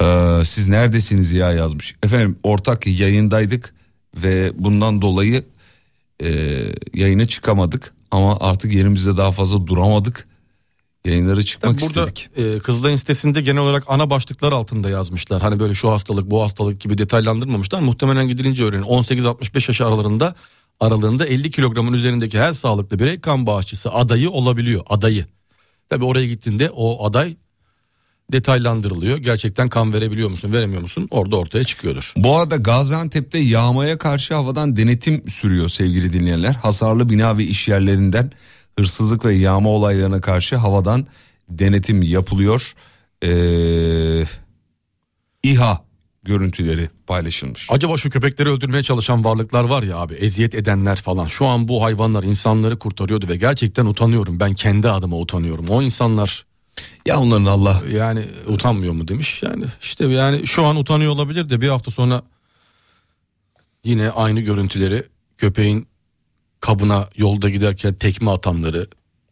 Ee, 0.02 0.42
siz 0.46 0.68
neredesiniz 0.70 1.32
ya 1.32 1.52
yazmış. 1.52 1.96
Efendim 2.04 2.40
ortak 2.44 2.88
yayındaydık 2.88 3.74
ve 4.16 4.52
bundan 4.56 5.02
dolayı 5.02 5.44
e, 6.24 6.30
yayına 6.94 7.26
çıkamadık. 7.26 7.94
Ama 8.12 8.38
artık 8.40 8.74
yerimizde 8.74 9.18
daha 9.18 9.32
fazla 9.32 9.68
duramadık. 9.68 10.28
Yayınlara 11.06 11.44
çıkmak 11.44 11.80
Tabii 11.80 11.90
burada 11.90 12.10
istedik. 12.10 12.30
e, 12.38 12.60
Kızılay'ın 12.60 12.96
sitesinde 12.96 13.42
genel 13.42 13.62
olarak 13.62 13.84
ana 13.88 14.10
başlıklar 14.10 14.52
altında 14.52 14.90
yazmışlar. 14.90 15.42
Hani 15.42 15.60
böyle 15.60 15.74
şu 15.74 15.92
hastalık 15.92 16.32
bu 16.32 16.42
hastalık 16.42 16.82
gibi 16.82 16.98
detaylandırmamışlar. 16.98 17.80
Muhtemelen 17.80 18.28
gidilince 18.28 18.64
öğrenin. 18.64 18.84
18-65 18.84 19.70
yaş 19.70 19.82
aralarında 19.82 20.36
aralığında 20.80 21.26
50 21.26 21.52
kilogramın 21.52 21.94
üzerindeki 21.94 22.40
her 22.40 22.54
sağlıklı 22.54 23.00
birey 23.00 23.20
kan 23.20 23.48
bağışçısı 23.48 23.92
adayı 23.92 24.30
olabiliyor. 24.30 24.84
Adayı. 24.90 25.26
Tabii 25.90 26.06
oraya 26.06 26.28
gittiğinde 26.28 26.70
o 26.70 27.06
aday 27.06 27.36
detaylandırılıyor. 28.32 29.18
Gerçekten 29.18 29.70
kan 29.70 29.94
verebiliyor 29.94 30.30
musun 30.30 30.54
veremiyor 30.54 30.82
musun 30.82 31.08
orada 31.12 31.38
ortaya 31.38 31.64
çıkıyordur. 31.64 32.14
Bu 32.18 32.38
arada 32.38 32.56
Gaziantep'te 32.56 33.38
yağmaya 33.38 33.98
karşı 33.98 34.34
havadan 34.34 34.76
denetim 34.76 35.30
sürüyor 35.30 35.70
sevgili 35.70 36.14
dinleyenler. 36.14 36.54
Hasarlı 36.54 37.10
bina 37.10 37.38
ve 37.38 37.44
iş 37.44 37.68
yerlerinden 37.68 38.32
hırsızlık 38.80 39.26
ve 39.26 39.34
yağma 39.34 39.70
olaylarına 39.70 40.22
karşı 40.22 40.56
havadan 40.56 41.08
denetim 41.50 42.02
yapılıyor. 42.02 42.74
Ee, 43.24 44.26
İHA 45.44 45.86
görüntüleri 46.24 46.90
paylaşılmış. 47.08 47.68
Acaba 47.72 47.98
şu 47.98 48.10
köpekleri 48.10 48.50
öldürmeye 48.50 48.84
çalışan 48.84 49.24
varlıklar 49.24 49.64
var 49.64 49.84
ya 49.84 49.98
abi 49.98 50.14
eziyet 50.14 50.56
edenler 50.56 50.96
falan. 50.96 51.28
Şu 51.28 51.46
an 51.46 51.68
bu 51.68 51.84
hayvanlar 51.84 52.24
insanları 52.24 52.80
kurtarıyordu 52.80 53.28
ve 53.30 53.36
gerçekten 53.36 53.86
utanıyorum. 53.86 54.40
Ben 54.40 54.54
kendi 54.54 54.90
adıma 54.90 55.18
utanıyorum. 55.18 55.66
O 55.70 55.82
insanlar 55.82 56.46
Ya 57.06 57.20
onların 57.20 57.46
Allah 57.46 57.82
yani 57.92 58.24
utanmıyor 58.48 58.94
mu 58.94 59.08
demiş. 59.08 59.44
Yani 59.44 59.66
işte 59.82 60.06
yani 60.08 60.48
şu 60.48 60.66
an 60.66 60.76
utanıyor 60.76 61.12
olabilir 61.12 61.50
de 61.50 61.62
bir 61.62 61.68
hafta 61.70 61.92
sonra 61.92 62.24
yine 63.84 64.10
aynı 64.10 64.40
görüntüleri 64.40 65.04
köpeğin 65.38 65.88
kabına 66.60 67.08
yolda 67.18 67.50
giderken 67.50 67.94
tekme 67.94 68.32
atanları, 68.32 68.88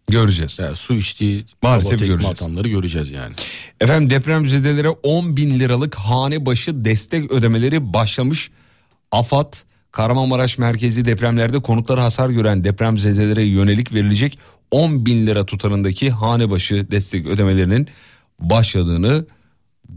göreceğiz. 0.07 0.59
yani 0.59 0.75
su 0.75 0.93
içtiği 0.93 1.45
Maalesef 1.61 1.91
tekme 1.91 2.07
göreceğiz. 2.07 2.41
atanları 2.41 2.67
göreceğiz 2.69 3.11
yani. 3.11 3.35
Efendim 3.81 4.09
depremzedelere 4.09 4.89
10 4.89 5.37
bin 5.37 5.59
liralık 5.59 5.95
hane 5.95 6.45
başı 6.45 6.85
destek 6.85 7.31
ödemeleri 7.31 7.93
başlamış. 7.93 8.51
AFAD 9.11 9.53
Kahramanmaraş 9.93 10.57
merkezi 10.57 11.05
depremlerde 11.05 11.59
konutları 11.61 12.01
hasar 12.01 12.29
gören 12.29 12.63
depremzedelere 12.63 13.43
yönelik 13.43 13.93
verilecek 13.93 14.39
10 14.71 15.05
bin 15.05 15.27
lira 15.27 15.45
tutarındaki 15.45 16.11
hane 16.11 16.49
başı 16.49 16.91
destek 16.91 17.25
ödemelerinin 17.25 17.87
başladığını 18.39 19.25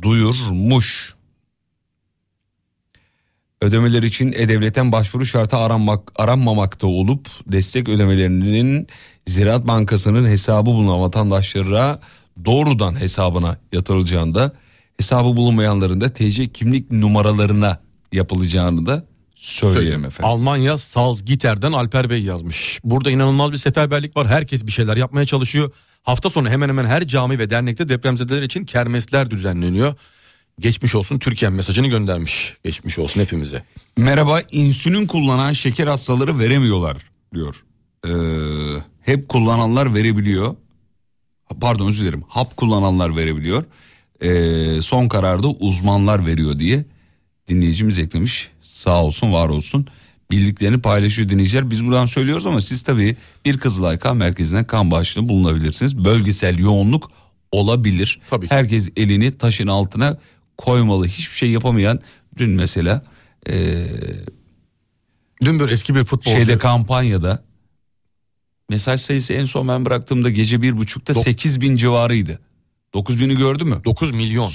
duyurmuş. 0.02 1.14
Ödemeler 3.60 4.02
için 4.02 4.32
E-Devlet'ten 4.32 4.92
başvuru 4.92 5.26
şartı 5.26 5.56
aranmak, 5.56 6.12
aranmamakta 6.16 6.86
olup 6.86 7.28
destek 7.46 7.88
ödemelerinin 7.88 8.86
Ziraat 9.26 9.66
Bankası'nın 9.66 10.26
hesabı 10.26 10.66
bulunan 10.66 11.00
vatandaşlara 11.00 12.00
doğrudan 12.44 13.00
hesabına 13.00 13.58
yatırılacağını 13.72 14.34
da 14.34 14.52
hesabı 14.96 15.36
bulunmayanların 15.36 16.00
da 16.00 16.12
TC 16.12 16.48
kimlik 16.48 16.90
numaralarına 16.90 17.80
yapılacağını 18.12 18.86
da 18.86 19.15
Söyleyeyim. 19.36 20.04
efendim. 20.04 20.24
Almanya 20.24 20.78
Salzgitter'den 20.78 21.72
Alper 21.72 22.10
Bey 22.10 22.22
yazmış. 22.22 22.80
Burada 22.84 23.10
inanılmaz 23.10 23.52
bir 23.52 23.56
seferberlik 23.56 24.16
var. 24.16 24.26
Herkes 24.26 24.66
bir 24.66 24.72
şeyler 24.72 24.96
yapmaya 24.96 25.26
çalışıyor. 25.26 25.72
Hafta 26.02 26.30
sonu 26.30 26.50
hemen 26.50 26.68
hemen 26.68 26.84
her 26.84 27.06
cami 27.06 27.38
ve 27.38 27.50
dernekte 27.50 27.88
depremzedeler 27.88 28.42
için 28.42 28.64
kermesler 28.64 29.30
düzenleniyor. 29.30 29.94
Geçmiş 30.60 30.94
olsun 30.94 31.18
Türkiye 31.18 31.50
mesajını 31.50 31.86
göndermiş. 31.88 32.56
Geçmiş 32.64 32.98
olsun 32.98 33.20
hepimize. 33.20 33.62
Merhaba 33.96 34.40
insülin 34.50 35.06
kullanan 35.06 35.52
şeker 35.52 35.86
hastaları 35.86 36.38
veremiyorlar 36.38 36.96
diyor. 37.34 37.64
Ee, 38.06 38.10
hep 39.00 39.28
kullananlar 39.28 39.94
verebiliyor. 39.94 40.54
Pardon 41.60 41.88
özür 41.88 42.04
dilerim. 42.04 42.24
Hap 42.28 42.56
kullananlar 42.56 43.16
verebiliyor. 43.16 43.64
Ee, 44.22 44.82
son 44.82 45.08
kararda 45.08 45.48
uzmanlar 45.48 46.26
veriyor 46.26 46.58
diye 46.58 46.84
dinleyicimiz 47.48 47.98
eklemiş. 47.98 48.48
Sağ 48.62 49.04
olsun 49.04 49.32
var 49.32 49.48
olsun. 49.48 49.86
Bildiklerini 50.30 50.80
paylaşıyor 50.80 51.28
dinleyiciler. 51.28 51.70
Biz 51.70 51.86
buradan 51.86 52.06
söylüyoruz 52.06 52.46
ama 52.46 52.60
siz 52.60 52.82
tabii 52.82 53.16
bir 53.44 53.58
Kızılay 53.58 53.98
Kan 53.98 54.16
Merkezi'nden 54.16 54.64
kan 54.64 54.90
bağışını 54.90 55.28
bulunabilirsiniz. 55.28 55.96
Bölgesel 56.04 56.58
yoğunluk 56.58 57.10
olabilir. 57.52 58.20
Tabii. 58.30 58.46
Herkes 58.50 58.88
elini 58.96 59.38
taşın 59.38 59.66
altına 59.66 60.18
koymalı. 60.58 61.06
Hiçbir 61.06 61.36
şey 61.36 61.50
yapamayan 61.50 62.00
dün 62.36 62.50
mesela 62.50 63.04
ee, 63.48 63.86
Dün 65.44 65.60
böyle 65.60 65.72
eski 65.72 65.94
bir 65.94 66.04
futbolcu. 66.04 66.36
şeyde 66.36 66.58
kampanyada 66.58 67.44
mesaj 68.70 69.00
sayısı 69.00 69.32
en 69.32 69.44
son 69.44 69.68
ben 69.68 69.84
bıraktığımda 69.84 70.30
gece 70.30 70.62
bir 70.62 70.76
buçukta 70.76 71.14
8 71.14 71.60
bin 71.60 71.76
civarıydı. 71.76 72.40
9 72.94 73.20
bini 73.20 73.36
gördü 73.36 73.64
mü? 73.64 73.80
9 73.84 74.12
milyon. 74.12 74.50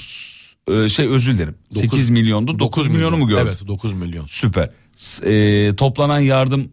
Ee, 0.70 0.88
şey 0.88 1.06
özür 1.08 1.34
dilerim. 1.34 1.54
Dokuz- 1.74 1.80
8 1.80 2.10
milyondu 2.10 2.58
9 2.58 2.88
milyonu 2.88 3.16
mu 3.16 3.28
gördü? 3.28 3.40
Evet 3.44 3.66
9 3.68 3.92
milyon. 3.92 4.26
Süper. 4.26 4.70
E, 5.26 5.76
toplanan 5.76 6.18
yardım 6.20 6.68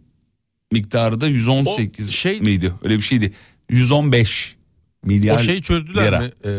miktarı 0.72 1.22
da 1.22 1.28
118 1.28 2.10
O 2.10 2.12
şey- 2.12 2.42
miydi? 2.42 2.74
Öyle 2.84 2.96
bir 2.96 3.02
şeydi. 3.02 3.34
115 3.70 4.56
milyar 5.04 5.36
O 5.36 5.44
şeyi 5.44 5.62
çözdüler 5.62 6.08
lira. 6.08 6.20
mi? 6.20 6.32
Ee, 6.46 6.50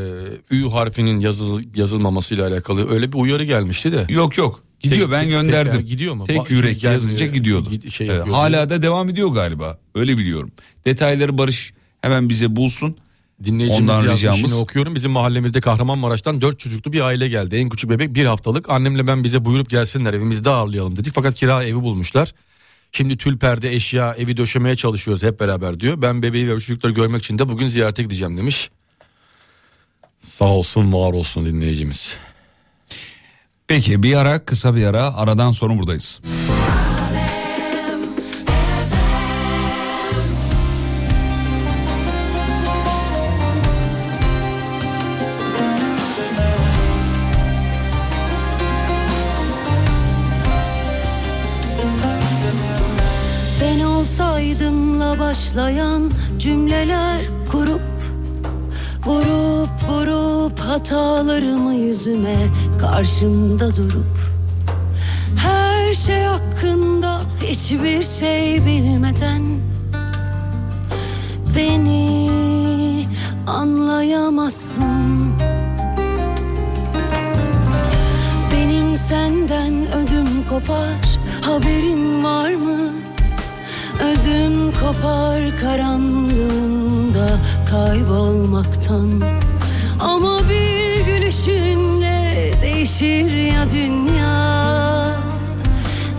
Ü 0.57 0.69
harfinin 0.69 1.21
yazıl, 1.21 1.63
yazılmamasıyla 1.75 2.49
alakalı 2.49 2.91
öyle 2.93 3.13
bir 3.13 3.19
uyarı 3.19 3.45
gelmişti 3.45 3.93
de. 3.93 4.07
Yok 4.09 4.39
yok. 4.39 4.63
Gidiyor 4.81 5.01
Tek- 5.03 5.13
ben 5.13 5.23
tek- 5.23 5.31
gönderdim. 5.31 5.73
yani 5.75 5.87
gidiyor 5.87 6.15
mu? 6.15 6.25
Tek 6.25 6.37
Ba- 6.39 6.53
yürek 6.53 6.75
gelmiyor, 6.81 6.93
yazınca 6.93 7.27
gidiyordu. 7.27 7.69
gid- 7.71 7.91
şey 7.91 8.07
Evet, 8.11 8.29
hala 8.29 8.69
da 8.69 8.83
devam 8.83 9.09
ediyor 9.09 9.29
galiba. 9.29 9.79
Öyle 9.95 10.19
biliyorum. 10.19 10.53
Detayları 10.85 11.39
Barış 11.39 11.73
hemen 12.03 12.29
bize 12.29 12.57
bulsun. 12.57 12.97
Dinleyicimiz 13.45 13.83
Ondan 13.91 14.03
yazmış 14.03 14.19
ricamız- 14.19 14.39
yine 14.51 14.55
okuyorum. 14.55 14.95
Bizim 14.95 15.11
mahallemizde 15.11 15.61
Kahramanmaraş'tan 15.61 16.41
dört 16.41 16.59
çocuklu 16.59 16.93
bir 16.93 17.01
aile 17.01 17.29
geldi. 17.29 17.57
En 17.57 17.69
küçük 17.69 17.91
bebek 17.91 18.15
bir 18.15 18.25
haftalık. 18.25 18.71
Annemle 18.71 19.07
ben 19.07 19.25
bize 19.25 19.45
buyurup 19.45 19.71
gelsinler 19.71 20.15
evimizde 20.15 20.51
ağırlayalım 20.51 20.97
dedik. 20.97 21.15
Fakat 21.15 21.35
kira 21.35 21.65
evi 21.65 21.75
bulmuşlar. 21.83 22.33
Şimdi 22.93 23.17
tül 23.17 23.39
perde 23.39 23.73
eşya 23.75 24.15
evi 24.15 24.37
döşemeye 24.37 24.77
çalışıyoruz 24.77 25.23
hep 25.23 25.41
beraber 25.41 25.81
diyor. 25.81 26.03
Ben 26.03 26.23
bebeği 26.23 26.47
ve 26.49 26.51
çocukları 26.51 26.93
görmek 26.93 27.23
için 27.23 27.39
de 27.39 27.49
bugün 27.49 27.67
ziyarete 27.69 28.03
gideceğim 28.03 28.37
demiş. 28.37 28.71
Sağ 30.39 30.45
olsun 30.45 30.93
var 30.93 31.13
olsun 31.13 31.47
dinleyicimiz. 31.47 32.17
Peki 33.69 34.03
bir 34.03 34.15
ara 34.17 34.45
kısa 34.45 34.75
bir 34.77 34.85
ara 34.85 35.15
aradan 35.15 35.53
sonra 35.53 35.79
buradayız. 35.79 36.21
Başlayan 55.19 56.11
cümleler 56.39 57.25
kurup 57.53 57.81
Vurup 59.07 59.71
vurup 59.89 60.59
hatalarımı 60.61 61.75
yüzüme 61.75 62.37
karşımda 62.81 63.77
durup 63.77 64.19
Her 65.37 65.95
şey 65.95 66.23
hakkında 66.23 67.21
hiçbir 67.43 68.03
şey 68.03 68.67
bilmeden 68.67 69.43
Beni 71.57 72.31
anlayamazsın 73.47 75.33
Benim 78.53 78.97
senden 78.97 79.93
ödüm 79.93 80.29
kopar 80.51 81.19
haberin 81.43 82.25
var 82.25 82.55
mı? 82.55 82.90
Ödüm 84.05 84.73
kopar 84.73 85.41
karanlığında 85.61 87.29
kaybolmaktan. 87.71 89.23
Ama 90.01 90.41
bir 90.49 91.05
gülüşünle 91.05 92.53
değişir 92.63 93.53
ya 93.53 93.71
dünya. 93.73 94.61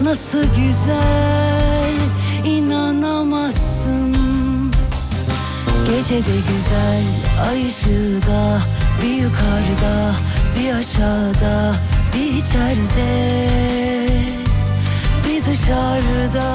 Nasıl 0.04 0.44
güzel 0.44 1.96
inanamazsın. 2.46 4.16
Gece 5.86 6.16
de 6.16 6.38
güzel 6.48 7.04
ay 7.50 7.68
ışığı 7.68 8.22
da 8.28 8.62
Bir 9.02 9.22
yukarıda 9.22 10.16
bir 10.60 10.74
aşağıda 10.74 11.76
bir 12.14 12.36
içeride 12.36 13.40
bir 15.28 15.46
dışarıda 15.46 16.52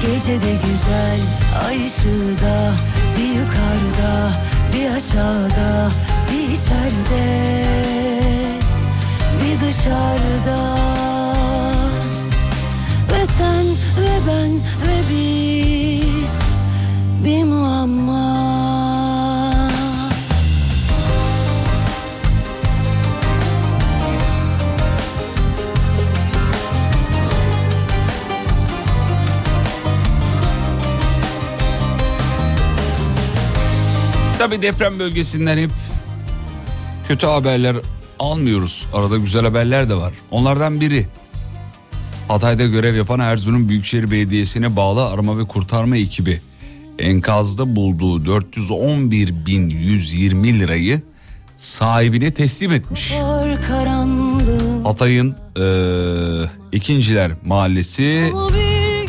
Gece 0.00 0.32
de 0.32 0.52
güzel 0.52 1.20
ay 1.66 1.86
ışığı 1.86 2.42
da 2.44 2.72
Bir 3.16 3.28
yukarıda 3.28 4.32
bir 4.72 4.96
aşağıda 4.96 5.90
bir 6.32 6.54
içeride 6.54 7.64
bir 9.40 9.66
dışarıda. 9.66 10.76
Ve 13.12 13.26
sen 13.26 13.66
ve 14.02 14.18
ben 14.28 14.50
ve 14.86 14.98
biz 15.10 16.38
bir 17.24 17.44
muamma 17.44 18.69
Tabii 34.40 34.62
deprem 34.62 34.98
bölgesinden 34.98 35.58
hep 35.58 35.70
kötü 37.08 37.26
haberler 37.26 37.76
almıyoruz. 38.18 38.86
Arada 38.94 39.16
güzel 39.16 39.44
haberler 39.44 39.88
de 39.88 39.94
var. 39.94 40.12
Onlardan 40.30 40.80
biri 40.80 41.06
Hatay'da 42.28 42.66
görev 42.66 42.94
yapan 42.94 43.20
Erzurum 43.20 43.68
Büyükşehir 43.68 44.10
Belediyesi'ne 44.10 44.76
bağlı 44.76 45.06
arama 45.06 45.38
ve 45.38 45.44
kurtarma 45.44 45.96
ekibi 45.96 46.40
enkazda 46.98 47.76
bulduğu 47.76 48.24
411.120 48.40 50.58
lirayı 50.58 51.02
sahibine 51.56 52.34
teslim 52.34 52.72
etmiş. 52.72 53.12
Hatay'ın 54.84 55.36
eee 55.56 56.50
İkinciler 56.72 57.32
Mahallesi 57.46 58.32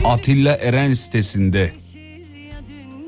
Atilla 0.06 0.56
Eren 0.56 0.94
sitesinde 0.94 1.74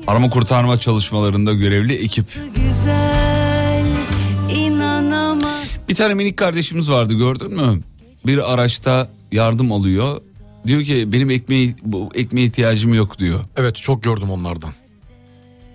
arama 0.06 0.30
kurtarma 0.30 0.80
çalışmalarında 0.80 1.52
görevli 1.52 1.94
ekip. 1.94 2.26
güzel 2.56 3.84
Bir 5.88 5.94
tane 5.94 6.14
minik 6.14 6.36
kardeşimiz 6.36 6.90
vardı 6.90 7.14
gördün 7.14 7.52
mü? 7.52 7.80
Bir 8.26 8.52
araçta 8.54 9.08
yardım 9.32 9.72
alıyor. 9.72 10.20
Diyor 10.66 10.82
ki 10.82 11.12
benim 11.12 11.30
ekmeğe, 11.30 11.74
bu 11.82 12.10
ekmeğe 12.14 12.46
ihtiyacım 12.46 12.94
yok 12.94 13.18
diyor. 13.18 13.40
Evet 13.56 13.76
çok 13.76 14.02
gördüm 14.02 14.30
onlardan. 14.30 14.72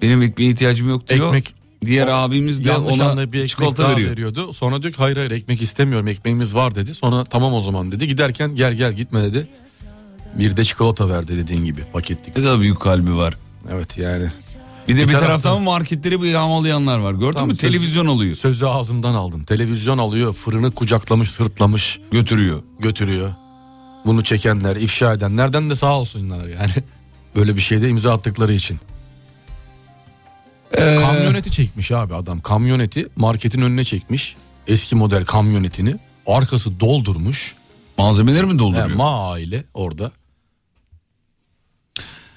Benim 0.02 0.22
ekmeğe 0.22 0.52
ihtiyacım 0.52 0.90
yok 0.90 1.08
diyor. 1.10 1.34
Ekmek- 1.36 1.54
Diğer 1.86 2.08
O- 2.08 2.12
abimiz 2.14 2.66
de 2.66 2.78
ona 2.78 3.18
bir 3.22 3.28
ekmek 3.28 3.50
çikolata 3.50 3.84
daha 3.84 3.92
veriyor. 3.96 4.12
veriyordu. 4.12 4.54
Sonra 4.54 4.82
diyor 4.82 4.94
ki 4.94 4.98
hayır 5.00 5.18
hayır 5.18 5.32
ekmek 5.32 5.62
istemiyorum 5.62 6.08
ekmeğimiz 6.08 6.56
var 6.56 6.76
dedi. 6.76 6.94
Sonra 6.94 7.24
tamam 7.26 7.54
o 7.54 7.62
zaman 7.62 7.92
dedi. 7.92 8.08
Giderken 8.08 8.56
gel 8.56 8.74
gel 8.74 8.94
gitme 8.94 9.24
dedi. 9.24 9.48
Bir 10.36 10.58
de 10.58 10.64
çikolata 10.64 11.10
verdi 11.10 11.38
dediğin 11.38 11.66
gibi 11.66 11.82
paketlik. 11.94 12.38
Ne 12.38 12.44
kadar 12.44 12.60
büyük 12.60 12.80
kalbi 12.80 13.16
var. 13.16 13.38
Evet 13.72 13.98
yani 13.98 14.28
Bir 14.88 14.96
de 14.98 15.02
Bir 15.04 15.08
bir, 15.08 15.14
taraftan- 15.14 15.26
taraftan 15.28 15.62
marketleri 15.62 16.20
bu 16.20 16.26
yağmalayanlar 16.26 17.00
var. 17.00 17.14
Gördün 17.14 17.42
mü? 17.48 17.50
söz- 17.56 17.58
Televizyon 17.72 18.06
alıyor. 18.08 18.36
sözü 18.36 18.66
ağzımdan 18.66 19.14
aldın. 19.14 19.44
Televizyon 19.44 19.98
alıyor 19.98 20.34
fırını 20.34 20.72
kucaklamış 20.72 21.32
sırtlamış 21.32 22.00
Götürüyor. 22.12 22.64
götürüyor. 22.80 23.32
Bunu 24.06 24.24
çekenler 24.24 24.76
ifşa 24.76 25.14
edenlerden 25.14 25.70
de 25.70 25.76
sağ 25.76 26.00
olsunlar 26.00 26.48
yani. 26.48 26.72
Böyle 27.36 27.56
bir 27.56 27.62
şeyde 27.62 27.90
imza 27.90 28.14
attıkları 28.14 28.54
için. 28.54 28.80
Ee, 30.74 30.96
Kamyoneti 31.02 31.52
çekmiş 31.52 31.92
abi 31.92 32.16
adam. 32.16 32.40
Kamyoneti 32.40 33.08
marketin 33.16 33.62
önüne 33.62 33.84
çekmiş. 33.84 34.36
eski 34.68 34.96
model 34.96 35.26
kamyonetini 35.26 35.96
arkası 36.28 36.80
doldurmuş. 36.80 37.56
Malzemeleri 37.98 38.46
mi 38.46 38.60
dolduruyor? 38.60 38.90
He, 38.90 38.94
ma 38.96 39.32
aile 39.32 39.64
orada. 39.74 40.12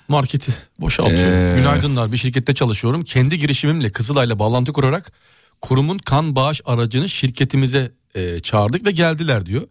Marketi 0.09 0.53
boşaltıyor. 0.81 1.33
Ee. 1.33 1.57
Günaydınlar 1.57 2.13
bir 2.13 2.17
şirkette 2.17 2.55
çalışıyorum. 2.55 3.05
Kendi 3.05 3.39
girişimimle 3.39 3.91
Kızılay'la 3.91 4.39
bağlantı 4.39 4.73
kurarak 4.73 5.13
kurumun 5.61 5.99
kan 5.99 6.37
bağış 6.37 6.61
aracını 6.65 7.09
şirketimize 7.09 7.93
e, 8.15 8.41
çağırdık 8.41 8.87
ve 8.87 8.91
geldiler 8.91 9.47
diyor. 9.47 9.63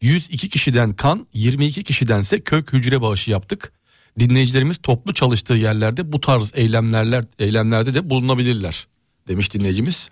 102 0.00 0.48
kişiden 0.48 0.92
kan 0.92 1.26
22 1.34 1.84
kişidense 1.84 2.40
kök 2.40 2.72
hücre 2.72 3.02
bağışı 3.02 3.30
yaptık. 3.30 3.72
Dinleyicilerimiz 4.18 4.76
toplu 4.82 5.14
çalıştığı 5.14 5.54
yerlerde 5.54 6.12
bu 6.12 6.20
tarz 6.20 6.52
eylemlerler 6.54 7.24
eylemlerde 7.38 7.94
de 7.94 8.10
bulunabilirler 8.10 8.86
demiş 9.28 9.54
dinleyicimiz. 9.54 10.10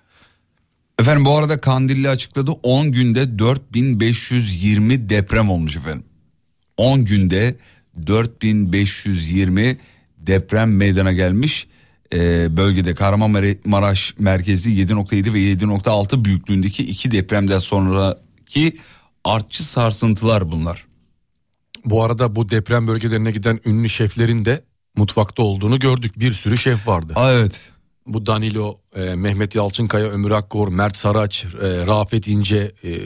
Efendim 0.99 1.25
bu 1.25 1.37
arada 1.37 1.61
Kandilli 1.61 2.09
açıkladı 2.09 2.51
10 2.51 2.93
günde 2.93 3.39
4520 3.39 5.09
deprem 5.09 5.51
olmuş 5.51 5.77
efendim. 5.77 6.05
10 6.77 7.05
günde 7.05 7.57
4520 8.07 9.79
deprem 10.19 10.77
meydana 10.77 11.13
gelmiş. 11.13 11.67
Ee, 12.15 12.57
bölgede 12.57 12.95
Kahramanmaraş 12.95 14.15
merkezi 14.19 14.71
7.7 14.71 15.33
ve 15.33 15.39
7.6 15.39 16.25
büyüklüğündeki 16.25 16.85
iki 16.85 17.11
depremden 17.11 17.59
sonraki 17.59 18.77
artçı 19.25 19.65
sarsıntılar 19.65 20.53
bunlar. 20.53 20.87
Bu 21.85 22.05
arada 22.05 22.37
bu 22.37 22.49
deprem 22.49 22.87
bölgelerine 22.87 23.31
giden 23.31 23.61
ünlü 23.65 23.89
şeflerin 23.89 24.45
de 24.45 24.65
mutfakta 24.97 25.43
olduğunu 25.43 25.79
gördük. 25.79 26.19
Bir 26.21 26.33
sürü 26.33 26.59
şef 26.59 26.89
vardı. 26.89 27.13
Aa, 27.17 27.33
evet. 27.33 27.73
Bu 28.07 28.27
Danilo, 28.27 28.79
e, 28.97 29.15
Mehmet 29.15 29.55
Yalçınkaya, 29.55 30.09
Ömür 30.09 30.31
Akkor, 30.31 30.69
Mert 30.69 30.97
Saraç, 30.97 31.45
e, 31.45 31.87
Rafet 31.87 32.29
İnce 32.29 32.73
e, 32.85 32.99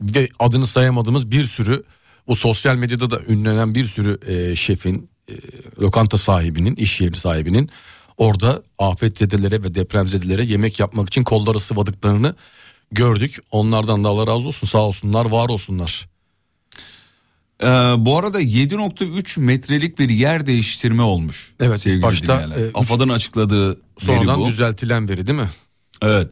ve 0.00 0.28
adını 0.38 0.66
sayamadığımız 0.66 1.30
bir 1.30 1.44
sürü 1.44 1.82
bu 2.30 2.36
sosyal 2.36 2.76
medyada 2.76 3.10
da 3.10 3.20
ünlenen 3.28 3.74
bir 3.74 3.86
sürü 3.86 4.18
e, 4.26 4.56
şefin, 4.56 5.10
e, 5.28 5.34
lokanta 5.80 6.18
sahibinin, 6.18 6.76
iş 6.76 7.00
yeri 7.00 7.16
sahibinin 7.16 7.70
orada 8.16 8.62
afetzedelere 8.78 9.62
ve 9.62 9.74
depremzedelere 9.74 10.44
yemek 10.44 10.80
yapmak 10.80 11.08
için 11.08 11.22
kolları 11.24 11.60
sıvadıklarını 11.60 12.34
gördük. 12.92 13.38
Onlardan 13.50 14.04
da 14.04 14.08
Allah 14.08 14.26
razı 14.26 14.48
olsun 14.48 14.66
sağ 14.66 14.78
olsunlar 14.78 15.26
var 15.26 15.48
olsunlar. 15.48 16.08
Ee, 17.62 17.66
bu 17.98 18.18
arada 18.18 18.40
7.3 18.40 19.40
metrelik 19.40 19.98
bir 19.98 20.08
yer 20.08 20.46
değiştirme 20.46 21.02
olmuş. 21.02 21.54
Evet, 21.60 21.80
sevgili 21.80 22.02
başta, 22.02 22.34
dinleyenler. 22.34 22.56
e, 22.56 22.68
üç- 22.68 22.76
AFAD'ın 22.76 23.08
açıkladığı 23.08 23.68
veri 23.68 23.76
Sonradan 23.98 24.40
bu. 24.40 24.46
düzeltilen 24.48 25.08
veri 25.08 25.26
değil 25.26 25.38
mi? 25.38 25.50
Evet. 26.02 26.28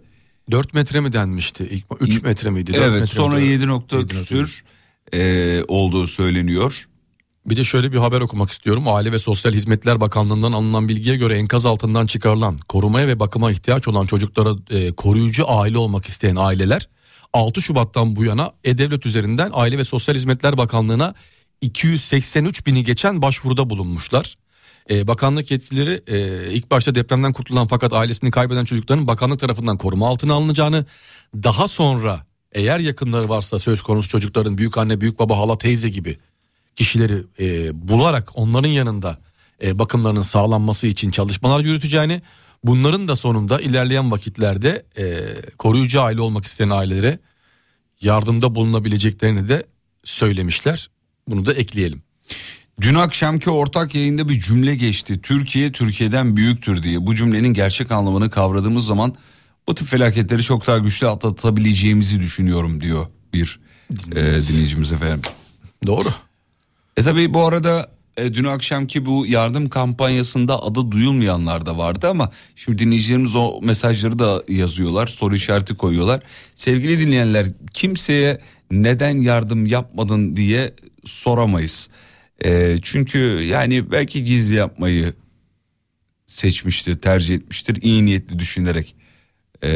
4 0.50 0.74
metre 0.74 1.00
mi 1.00 1.12
denmişti? 1.12 1.68
İlk 1.70 1.84
3 2.00 2.22
metre 2.22 2.50
miydi? 2.50 2.72
Evet 2.74 2.90
metre 2.90 3.06
sonra 3.06 3.36
miydi? 3.36 3.50
7 3.50 3.66
nokta 3.66 3.96
Yedi 3.96 4.06
nokta 4.06 4.18
küsür 4.20 4.64
e, 5.14 5.62
olduğu 5.68 6.06
söyleniyor. 6.06 6.88
Bir 7.46 7.56
de 7.56 7.64
şöyle 7.64 7.92
bir 7.92 7.98
haber 7.98 8.20
okumak 8.20 8.50
istiyorum. 8.50 8.84
Aile 8.86 9.12
ve 9.12 9.18
Sosyal 9.18 9.52
Hizmetler 9.52 10.00
Bakanlığı'ndan 10.00 10.52
alınan 10.52 10.88
bilgiye 10.88 11.16
göre 11.16 11.34
enkaz 11.34 11.66
altından 11.66 12.06
çıkarılan 12.06 12.58
korumaya 12.68 13.06
ve 13.06 13.20
bakıma 13.20 13.50
ihtiyaç 13.50 13.88
olan 13.88 14.06
çocuklara 14.06 14.50
e, 14.70 14.92
koruyucu 14.92 15.50
aile 15.50 15.78
olmak 15.78 16.06
isteyen 16.06 16.36
aileler 16.36 16.88
6 17.32 17.62
Şubat'tan 17.62 18.16
bu 18.16 18.24
yana 18.24 18.52
E-Devlet 18.64 19.06
üzerinden 19.06 19.50
Aile 19.54 19.78
ve 19.78 19.84
Sosyal 19.84 20.14
Hizmetler 20.14 20.58
Bakanlığı'na 20.58 21.14
283 21.60 22.66
bini 22.66 22.84
geçen 22.84 23.22
başvuruda 23.22 23.70
bulunmuşlar. 23.70 24.34
E, 24.90 25.08
bakanlık 25.08 25.50
yetkilileri 25.50 26.02
e, 26.06 26.50
ilk 26.52 26.70
başta 26.70 26.94
depremden 26.94 27.32
kurtulan 27.32 27.66
fakat 27.66 27.92
ailesini 27.92 28.30
kaybeden 28.30 28.64
çocukların 28.64 29.06
bakanlık 29.06 29.40
tarafından 29.40 29.78
koruma 29.78 30.08
altına 30.08 30.34
alınacağını 30.34 30.86
daha 31.34 31.68
sonra 31.68 32.26
eğer 32.52 32.78
yakınları 32.78 33.28
varsa 33.28 33.58
söz 33.58 33.82
konusu 33.82 34.08
çocukların 34.08 34.58
büyük 34.58 34.78
anne 34.78 35.00
büyük 35.00 35.18
baba 35.18 35.38
hala 35.38 35.58
teyze 35.58 35.88
gibi 35.88 36.18
kişileri 36.76 37.24
e, 37.40 37.70
bularak 37.88 38.30
onların 38.34 38.68
yanında 38.68 39.18
e, 39.64 39.78
bakımlarının 39.78 40.22
sağlanması 40.22 40.86
için 40.86 41.10
çalışmalar 41.10 41.60
yürüteceğini 41.60 42.22
bunların 42.64 43.08
da 43.08 43.16
sonunda 43.16 43.60
ilerleyen 43.60 44.10
vakitlerde 44.10 44.86
e, 44.98 45.04
koruyucu 45.58 46.02
aile 46.02 46.20
olmak 46.20 46.46
isteyen 46.46 46.70
ailelere 46.70 47.18
yardımda 48.00 48.54
bulunabileceklerini 48.54 49.48
de 49.48 49.66
söylemişler. 50.04 50.90
Bunu 51.28 51.46
da 51.46 51.52
ekleyelim. 51.52 52.02
Dün 52.80 52.94
akşamki 52.94 53.50
ortak 53.50 53.94
yayında 53.94 54.28
bir 54.28 54.40
cümle 54.40 54.74
geçti. 54.74 55.20
Türkiye 55.22 55.72
Türkiye'den 55.72 56.36
büyüktür 56.36 56.82
diye. 56.82 57.06
Bu 57.06 57.14
cümlenin 57.14 57.54
gerçek 57.54 57.90
anlamını 57.90 58.30
kavradığımız 58.30 58.86
zaman 58.86 59.14
bu 59.68 59.74
tip 59.74 59.88
felaketleri 59.88 60.42
çok 60.42 60.66
daha 60.66 60.78
güçlü 60.78 61.08
atlatabileceğimizi 61.08 62.20
düşünüyorum 62.20 62.80
diyor 62.80 63.06
bir 63.32 63.60
e, 64.12 64.14
dinleyicimiz 64.16 64.92
efendim. 64.92 65.30
Doğru. 65.86 66.08
E 66.96 67.02
tabi 67.02 67.34
bu 67.34 67.46
arada 67.46 67.90
e, 68.16 68.34
dün 68.34 68.44
akşamki 68.44 69.06
bu 69.06 69.26
yardım 69.26 69.68
kampanyasında 69.68 70.62
adı 70.62 70.90
duyulmayanlar 70.90 71.66
da 71.66 71.78
vardı 71.78 72.08
ama 72.08 72.30
şimdi 72.56 72.78
dinleyicilerimiz 72.78 73.36
o 73.36 73.60
mesajları 73.62 74.18
da 74.18 74.42
yazıyorlar 74.48 75.06
soru 75.06 75.34
işareti 75.36 75.76
koyuyorlar. 75.76 76.22
Sevgili 76.56 77.00
dinleyenler 77.00 77.46
kimseye 77.74 78.40
neden 78.70 79.18
yardım 79.18 79.66
yapmadın 79.66 80.36
diye 80.36 80.74
soramayız. 81.04 81.88
E, 82.44 82.76
çünkü 82.82 83.18
yani 83.42 83.90
belki 83.90 84.24
gizli 84.24 84.54
yapmayı 84.54 85.12
seçmiştir 86.26 86.98
tercih 86.98 87.34
etmiştir 87.34 87.82
iyi 87.82 88.06
niyetli 88.06 88.38
düşünerek 88.38 88.97
e, 89.64 89.70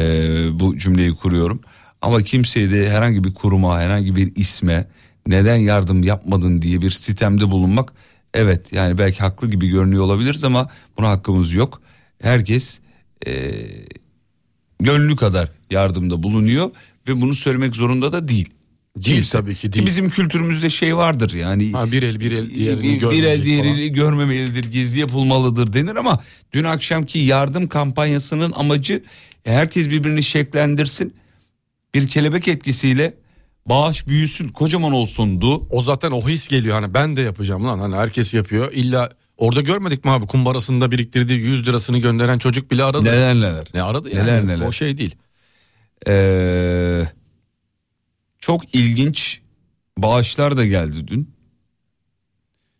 bu 0.59 0.77
cümleyi 0.77 1.11
kuruyorum. 1.15 1.61
Ama 2.01 2.21
kimseye 2.21 2.71
de 2.71 2.89
herhangi 2.89 3.23
bir 3.23 3.33
kuruma 3.33 3.79
herhangi 3.79 4.15
bir 4.15 4.35
isme 4.35 4.87
neden 5.27 5.55
yardım 5.55 6.03
yapmadın 6.03 6.61
diye 6.61 6.81
bir 6.81 6.91
sitemde 6.91 7.51
bulunmak 7.51 7.93
evet 8.33 8.73
yani 8.73 8.97
belki 8.97 9.19
haklı 9.19 9.49
gibi 9.49 9.67
görünüyor 9.67 10.03
olabiliriz 10.03 10.43
ama 10.43 10.69
buna 10.97 11.09
hakkımız 11.09 11.53
yok. 11.53 11.81
Herkes 12.21 12.79
e, 13.27 13.51
gönlü 14.79 15.15
kadar 15.15 15.51
yardımda 15.69 16.23
bulunuyor 16.23 16.71
ve 17.07 17.21
bunu 17.21 17.35
söylemek 17.35 17.75
zorunda 17.75 18.11
da 18.11 18.27
değil. 18.27 18.49
Değil 18.97 19.15
Kimse. 19.15 19.37
tabii 19.37 19.55
ki 19.55 19.73
değil. 19.73 19.85
Bizim 19.85 20.09
kültürümüzde 20.09 20.69
şey 20.69 20.97
vardır 20.97 21.33
yani. 21.33 21.71
Ha, 21.71 21.91
bir 21.91 22.03
el 22.03 22.19
bir 22.19 22.31
el 22.31 22.49
diğerini 22.49 22.83
bir, 22.83 23.09
bir 23.11 23.23
el 23.23 23.43
diğerini 23.43 23.89
görmemelidir, 23.89 24.63
gizli 24.71 24.99
yapılmalıdır 24.99 25.73
denir 25.73 25.95
ama 25.95 26.19
dün 26.53 26.63
akşamki 26.63 27.19
yardım 27.19 27.67
kampanyasının 27.67 28.51
amacı 28.51 29.03
herkes 29.43 29.89
birbirini 29.89 30.23
şeklendirsin. 30.23 31.13
Bir 31.93 32.07
kelebek 32.07 32.47
etkisiyle 32.47 33.13
bağış 33.65 34.07
büyüsün, 34.07 34.49
kocaman 34.49 34.91
olsundu. 34.91 35.67
O 35.69 35.81
zaten 35.81 36.11
o 36.11 36.27
his 36.27 36.47
geliyor 36.47 36.81
hani 36.81 36.93
ben 36.93 37.17
de 37.17 37.21
yapacağım 37.21 37.65
lan 37.65 37.79
hani 37.79 37.95
herkes 37.95 38.33
yapıyor. 38.33 38.71
İlla 38.71 39.09
orada 39.37 39.61
görmedik 39.61 40.05
mi 40.05 40.11
abi 40.11 40.25
kumbarasında 40.25 40.91
biriktirdiği 40.91 41.39
100 41.39 41.67
lirasını 41.67 41.97
gönderen 41.97 42.37
çocuk 42.37 42.71
bile 42.71 42.83
aradı. 42.83 43.05
Neler 43.05 43.35
neler. 43.35 43.67
Ne 43.73 43.81
aradı 43.81 44.09
yani 44.15 44.27
Neler 44.27 44.47
neler. 44.47 44.65
o 44.67 44.71
şey 44.71 44.97
değil. 44.97 45.15
Ee, 46.07 47.03
çok 48.43 48.75
ilginç 48.75 49.41
bağışlar 49.97 50.57
da 50.57 50.65
geldi 50.65 51.07
dün. 51.07 51.33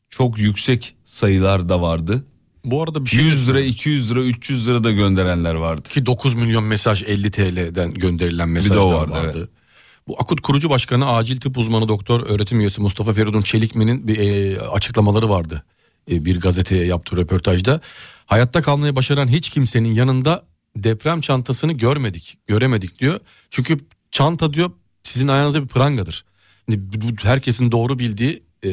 Çok 0.09 0.39
yüksek 0.39 0.95
sayılar 1.05 1.70
da 1.70 1.82
vardı. 1.82 2.25
Bu 2.66 2.83
arada 2.83 3.05
bir 3.05 3.09
şey 3.09 3.24
100 3.24 3.50
lira, 3.50 3.59
200 3.62 4.12
lira, 4.12 4.20
300 4.20 4.67
lira 4.67 4.83
da 4.83 4.92
gönderenler 4.92 5.54
vardı. 5.54 5.89
ki 5.89 6.05
9 6.05 6.33
milyon 6.33 6.63
mesaj 6.63 7.04
50 7.04 7.32
TL'den 7.32 7.93
gönderilen 7.93 8.47
de 8.47 8.54
mesajlar 8.54 8.93
vardı. 8.93 9.12
vardı, 9.12 9.50
Bu 10.08 10.16
Akut 10.20 10.42
kurucu 10.42 10.70
başkanı 10.70 11.09
acil 11.09 11.39
tıp 11.39 11.58
uzmanı 11.58 11.88
doktor 11.88 12.28
öğretim 12.28 12.59
üyesi 12.59 12.82
Mustafa 12.82 13.13
Feridun 13.13 13.42
Çelikmi'nin 13.42 14.08
bir 14.08 14.17
e, 14.17 14.59
açıklamaları 14.59 15.29
vardı. 15.29 15.63
E, 16.12 16.25
bir 16.25 16.39
gazeteye 16.39 16.86
yaptığı 16.86 17.17
röportajda. 17.17 17.82
Hayatta 18.25 18.62
kalmayı 18.62 18.96
başaran 18.96 19.28
hiç 19.28 19.50
kimsenin 19.50 19.93
yanında 19.93 20.43
deprem 20.75 21.21
çantasını 21.21 21.74
görmedik, 21.74 22.38
göremedik 22.47 23.00
diyor. 23.00 23.20
Çünkü 23.50 23.79
çanta 24.12 24.54
diyor 24.54 24.71
sizin 25.04 25.28
ayağınızda 25.28 25.63
bir 25.63 25.67
prangadır. 25.67 26.25
Şimdi 26.70 26.82
bu- 26.93 27.01
bu 27.01 27.24
herkesin 27.24 27.71
doğru 27.71 28.00
bildiği 28.00 28.43
e, 28.63 28.70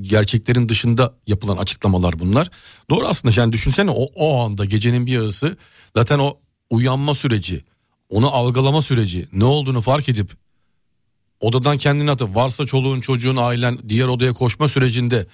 gerçeklerin 0.00 0.68
dışında 0.68 1.14
yapılan 1.26 1.56
açıklamalar 1.56 2.18
bunlar. 2.18 2.50
Doğru 2.90 3.06
aslında 3.06 3.40
yani 3.40 3.52
düşünsene 3.52 3.90
o, 3.90 4.02
o 4.14 4.44
anda 4.44 4.64
gecenin 4.64 5.06
bir 5.06 5.12
yarısı 5.12 5.56
zaten 5.96 6.18
o 6.18 6.38
uyanma 6.70 7.14
süreci, 7.14 7.64
onu 8.08 8.34
algılama 8.34 8.82
süreci, 8.82 9.28
ne 9.32 9.44
olduğunu 9.44 9.80
fark 9.80 10.08
edip 10.08 10.30
odadan 11.40 11.78
kendini 11.78 12.10
atıp 12.10 12.34
varsa 12.36 12.66
çoluğun 12.66 13.00
çocuğun 13.00 13.36
ailen 13.36 13.78
diğer 13.88 14.06
odaya 14.06 14.32
koşma 14.32 14.68
sürecinde 14.68 15.26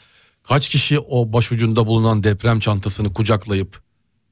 kaç 0.42 0.68
kişi 0.68 0.98
o 0.98 1.32
başucunda 1.32 1.86
bulunan 1.86 2.22
deprem 2.22 2.60
çantasını 2.60 3.12
kucaklayıp 3.12 3.85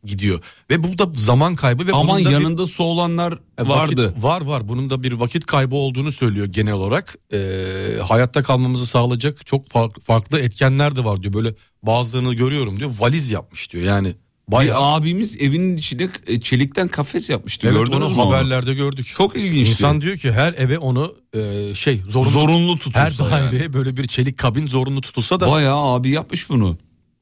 gidiyor. 0.07 0.41
Ve 0.71 0.83
bu 0.83 0.99
da 0.99 1.11
zaman 1.15 1.55
kaybı 1.57 1.87
ve 1.87 1.93
Ama 1.93 2.13
bunun 2.15 2.25
da 2.25 2.29
bir- 2.29 2.33
yanında 2.35 2.67
su 2.67 2.85
olanlar 2.85 3.33
e, 3.33 3.37
vakit- 3.63 3.69
vardı. 3.69 4.15
var 4.21 4.41
var 4.43 4.69
bunun 4.69 4.91
da 4.91 5.03
bir 5.03 5.13
vakit 5.13 5.47
kaybı 5.47 5.75
olduğunu 5.77 6.13
söylüyor 6.13 6.47
genel 6.47 6.73
olarak. 6.73 7.19
Ee, 7.33 7.39
hayatta 8.09 8.43
kalmamızı 8.43 8.87
sağlayacak 8.87 9.47
çok 9.47 9.69
fark- 9.69 10.01
farklı 10.03 10.41
etkenler 10.41 10.97
de 10.97 11.05
var 11.05 11.23
diyor. 11.23 11.33
Böyle 11.33 11.55
bazılarını 11.83 12.35
görüyorum 12.35 12.77
diyor 12.81 12.91
valiz 12.99 13.31
yapmış 13.31 13.73
diyor. 13.73 13.85
Yani 13.85 14.15
Bayağı. 14.49 14.77
Bir 14.81 14.97
abimiz 14.97 15.37
evinin 15.43 15.77
içine 15.77 16.09
e, 16.27 16.41
çelikten 16.41 16.89
kafes 16.89 17.31
yapmıştı. 17.31 17.67
Evet 17.67 17.77
Gördünüz 17.79 17.99
onu 18.03 18.09
mü 18.15 18.21
onu? 18.21 18.29
haberlerde 18.35 18.75
gördük. 18.75 19.07
Çok 19.17 19.37
ilginçti. 19.37 19.71
İnsan 19.71 20.01
diyor 20.01 20.17
ki 20.17 20.33
her 20.33 20.53
eve 20.55 20.79
onu 20.79 21.15
e, 21.37 21.75
şey 21.75 22.03
zorunlu, 22.09 22.31
Zorunlu 22.31 22.79
tutulsa 22.79 23.01
her 23.01 23.19
daireye 23.19 23.63
yani. 23.63 23.73
böyle 23.73 23.97
bir 23.97 24.07
çelik 24.07 24.39
kabin 24.39 24.67
zorunlu 24.67 25.01
tutulsa 25.01 25.41
da 25.41 25.51
Bayağı 25.51 25.77
abi 25.85 26.11
yapmış 26.11 26.49
bunu. 26.51 26.79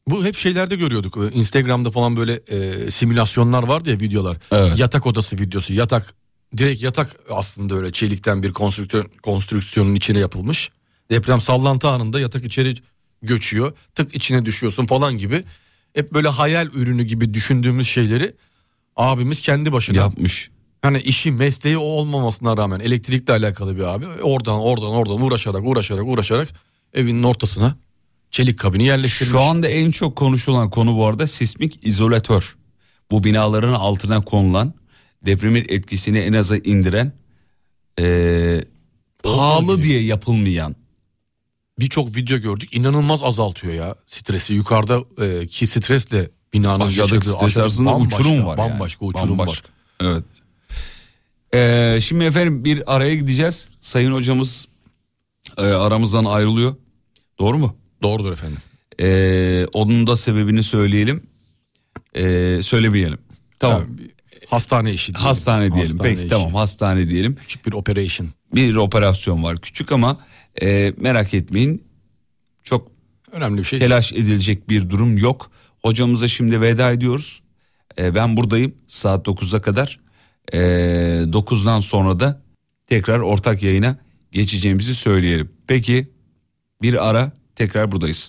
Bu 0.07 0.25
hep 0.25 0.37
şeylerde 0.37 0.77
görüyorduk. 0.77 1.17
E, 1.17 1.37
Instagram'da 1.37 1.91
falan 1.91 2.17
böyle 2.17 2.41
e, 2.49 2.91
simülasyonlar 2.91 3.63
vardı 3.63 3.91
ya 3.91 4.01
videolar. 4.01 4.37
Evet. 4.53 4.79
Yatak 4.79 5.07
odası 5.07 5.39
videosu. 5.39 5.73
Yatak 5.73 6.15
direkt 6.57 6.83
yatak 6.83 7.17
aslında 7.31 7.75
öyle 7.75 7.93
çelikten 7.93 8.43
bir 8.43 8.53
konstrüksiyon 8.53 9.07
konstrüksiyonun 9.23 9.95
içine 9.95 10.19
yapılmış. 10.19 10.71
Deprem 11.11 11.41
sallantı 11.41 11.89
anında 11.89 12.21
yatak 12.21 12.45
içeri 12.45 12.75
göçüyor. 13.23 13.73
Tık 13.95 14.15
içine 14.15 14.45
düşüyorsun 14.45 14.87
falan 14.87 15.19
gibi. 15.19 15.45
Hep 15.95 16.15
böyle 16.15 16.29
hayal 16.29 16.67
ürünü 16.67 17.03
gibi 17.03 17.35
düşündüğümüz 17.35 17.89
şeyleri 17.89 18.35
abimiz 18.97 19.41
kendi 19.41 19.73
başına 19.73 19.97
Yapmış. 19.97 20.51
Hani 20.83 21.01
işi 21.01 21.33
mesleği 21.33 21.79
o 21.79 21.83
olmamasına 21.83 22.57
rağmen 22.57 22.81
elektrikle 22.81 23.33
alakalı 23.33 23.77
bir 23.77 23.83
abi. 23.83 24.07
Oradan 24.07 24.61
oradan 24.61 24.91
oradan 24.91 25.23
uğraşarak 25.23 25.63
uğraşarak 25.65 26.05
uğraşarak 26.07 26.49
evinin 26.95 27.23
ortasına 27.23 27.77
çelik 28.33 28.59
kabini 28.59 28.85
yerleştirmiş. 28.85 29.31
Şu 29.31 29.41
anda 29.41 29.69
en 29.69 29.91
çok 29.91 30.17
konuşulan 30.17 30.71
konu 30.71 30.97
bu 30.97 31.07
arada 31.07 31.27
sismik 31.27 31.87
izolatör. 31.87 32.57
Bu 33.11 33.25
binaların 33.25 33.73
altına 33.75 34.21
konulan 34.25 34.75
depremin 35.27 35.67
etkisini 35.69 36.19
en 36.19 36.33
aza 36.33 36.57
indiren 36.57 37.13
eee, 37.99 38.65
pahalı 39.23 39.83
diye 39.83 40.03
yapılmayan 40.03 40.77
Birçok 41.79 42.17
video 42.17 42.39
gördük 42.39 42.75
inanılmaz 42.77 43.23
azaltıyor 43.23 43.75
ya 43.75 43.95
stresi. 44.07 44.55
Yukarıda 44.55 45.01
e, 45.25 45.47
ki 45.47 45.67
stresle 45.67 46.31
binanın 46.53 46.81
aşağıdaki 46.87 47.15
yaşadığı 47.15 47.35
stres 47.37 47.59
arasında 47.59 47.97
uçurum 47.97 48.47
var. 48.47 48.59
yani. 48.59 48.71
Bambaşka 48.71 49.05
uçurum 49.05 49.29
Bambaşka. 49.39 49.69
var. 49.69 50.11
Evet. 50.13 50.25
Eee, 51.55 51.99
şimdi 52.01 52.25
efendim 52.25 52.65
bir 52.65 52.95
araya 52.97 53.15
gideceğiz. 53.15 53.69
Sayın 53.81 54.13
hocamız 54.13 54.69
eee, 55.59 55.65
aramızdan 55.65 56.25
ayrılıyor. 56.25 56.77
Doğru 57.39 57.59
mu? 57.59 57.77
Doğrudur 58.03 58.33
efendim. 58.33 58.59
Eee, 58.99 59.67
onun 59.73 60.07
da 60.07 60.17
sebebini 60.17 60.63
söyleyelim. 60.63 61.23
Eee, 62.15 62.63
söylemeyelim. 62.63 63.19
Tamam. 63.59 63.81
Yani 63.81 64.11
hastane 64.47 64.93
işi 64.93 65.15
diyelim. 65.15 65.27
Hastane 65.27 65.75
diyelim. 65.75 65.91
Hastane 65.93 66.09
Peki 66.11 66.21
işi. 66.21 66.29
tamam 66.29 66.55
hastane 66.55 67.09
diyelim. 67.09 67.35
Küçük 67.37 67.67
bir 67.67 67.73
operation. 67.73 68.29
Bir 68.55 68.77
operasyon 68.77 69.43
var 69.43 69.61
küçük 69.61 69.93
ama 69.93 70.19
e, 70.63 70.95
merak 70.97 71.35
etmeyin. 71.35 71.85
Çok 72.63 72.89
Önemli 73.33 73.59
bir 73.59 73.65
şey. 73.65 73.79
telaş 73.79 74.13
edilecek 74.13 74.69
bir 74.69 74.91
durum 74.91 75.19
yok. 75.19 75.51
Hocamıza 75.83 76.29
şimdi 76.29 76.61
veda 76.61 76.93
ediyoruz. 76.93 77.43
E, 77.99 78.15
ben 78.15 78.37
buradayım 78.37 78.75
saat 78.87 79.27
9'a 79.27 79.63
kadar. 79.63 80.01
E, 80.53 80.59
9'dan 80.59 81.81
sonra 81.81 82.21
da 82.21 82.43
tekrar 82.87 83.19
ortak 83.21 83.63
yayına 83.63 83.97
geçeceğimizi 84.33 84.95
söyleyelim. 84.95 85.53
Peki 85.67 86.09
bir 86.83 87.09
ara 87.09 87.33
tekrar 87.67 87.93
buradayız. 87.93 88.29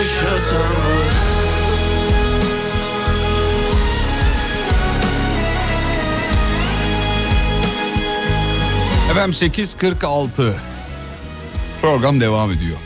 Yaşatamadım 0.00 1.10
Efendim 9.10 9.48
8.46 9.48 10.52
program 11.80 12.20
devam 12.20 12.52
ediyor. 12.52 12.76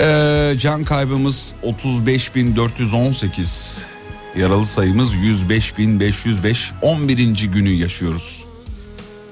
Ee, 0.00 0.54
can 0.58 0.84
kaybımız 0.84 1.54
35.418. 1.62 3.82
Yaralı 4.36 4.66
sayımız 4.66 5.14
105.505. 5.14 6.70
11. 6.82 7.48
günü 7.52 7.70
yaşıyoruz. 7.70 8.44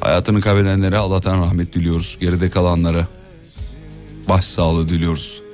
Hayatını 0.01 0.41
kaybedenlere 0.41 0.97
Allah'tan 0.97 1.41
rahmet 1.41 1.75
diliyoruz. 1.75 2.17
Geride 2.21 2.51
kalanlara 2.51 3.07
başsağlığı 4.29 4.89
diliyoruz. 4.89 5.48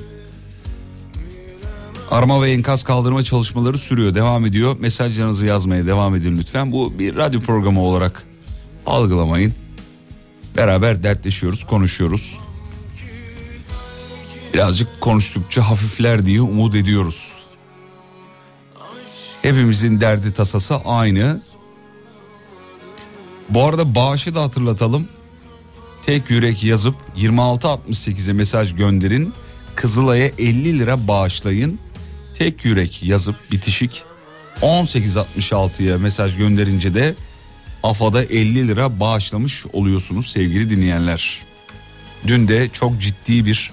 Arama 2.15 2.43
ve 2.43 2.53
enkaz 2.53 2.83
kaldırma 2.83 3.23
çalışmaları 3.23 3.79
sürüyor, 3.79 4.15
devam 4.15 4.47
ediyor. 4.47 4.77
Mesajlarınızı 4.81 5.47
yazmaya 5.47 5.87
devam 5.87 6.15
edin 6.15 6.39
lütfen. 6.39 6.73
Bu 6.73 6.99
bir 6.99 7.17
radyo 7.17 7.41
programı 7.41 7.83
olarak 7.83 8.23
algılamayın. 8.87 9.55
Beraber 10.57 11.03
dertleşiyoruz, 11.03 11.65
konuşuyoruz. 11.65 12.39
Birazcık 14.55 15.01
konuştukça 15.01 15.71
hafifler 15.71 16.27
diye 16.27 16.41
umut 16.41 16.75
ediyoruz. 16.75 17.33
Hepimizin 19.43 20.01
derdi 20.01 20.33
tasası 20.33 20.75
aynı. 20.75 21.43
Bu 23.51 23.65
arada 23.65 23.95
bağışı 23.95 24.35
da 24.35 24.43
hatırlatalım. 24.43 25.09
Tek 26.07 26.31
yürek 26.31 26.65
yazıp 26.65 26.95
2668'e 27.17 28.33
mesaj 28.33 28.77
gönderin. 28.77 29.35
Kızılay'a 29.75 30.31
50 30.39 30.79
lira 30.79 31.09
bağışlayın. 31.09 31.79
Tek 32.35 32.65
yürek 32.65 33.03
yazıp 33.03 33.37
bitişik 33.53 34.03
1866'ya 34.63 35.99
mesaj 35.99 36.37
gönderince 36.37 36.95
de 36.95 37.15
AFA'da 37.83 38.25
50 38.25 38.69
lira 38.69 39.01
bağışlamış 39.01 39.67
oluyorsunuz 39.73 40.31
sevgili 40.33 40.71
dinleyenler. 40.71 41.43
Dün 42.27 42.49
de 42.49 42.69
çok 42.69 43.01
ciddi 43.01 43.47
bir 43.47 43.71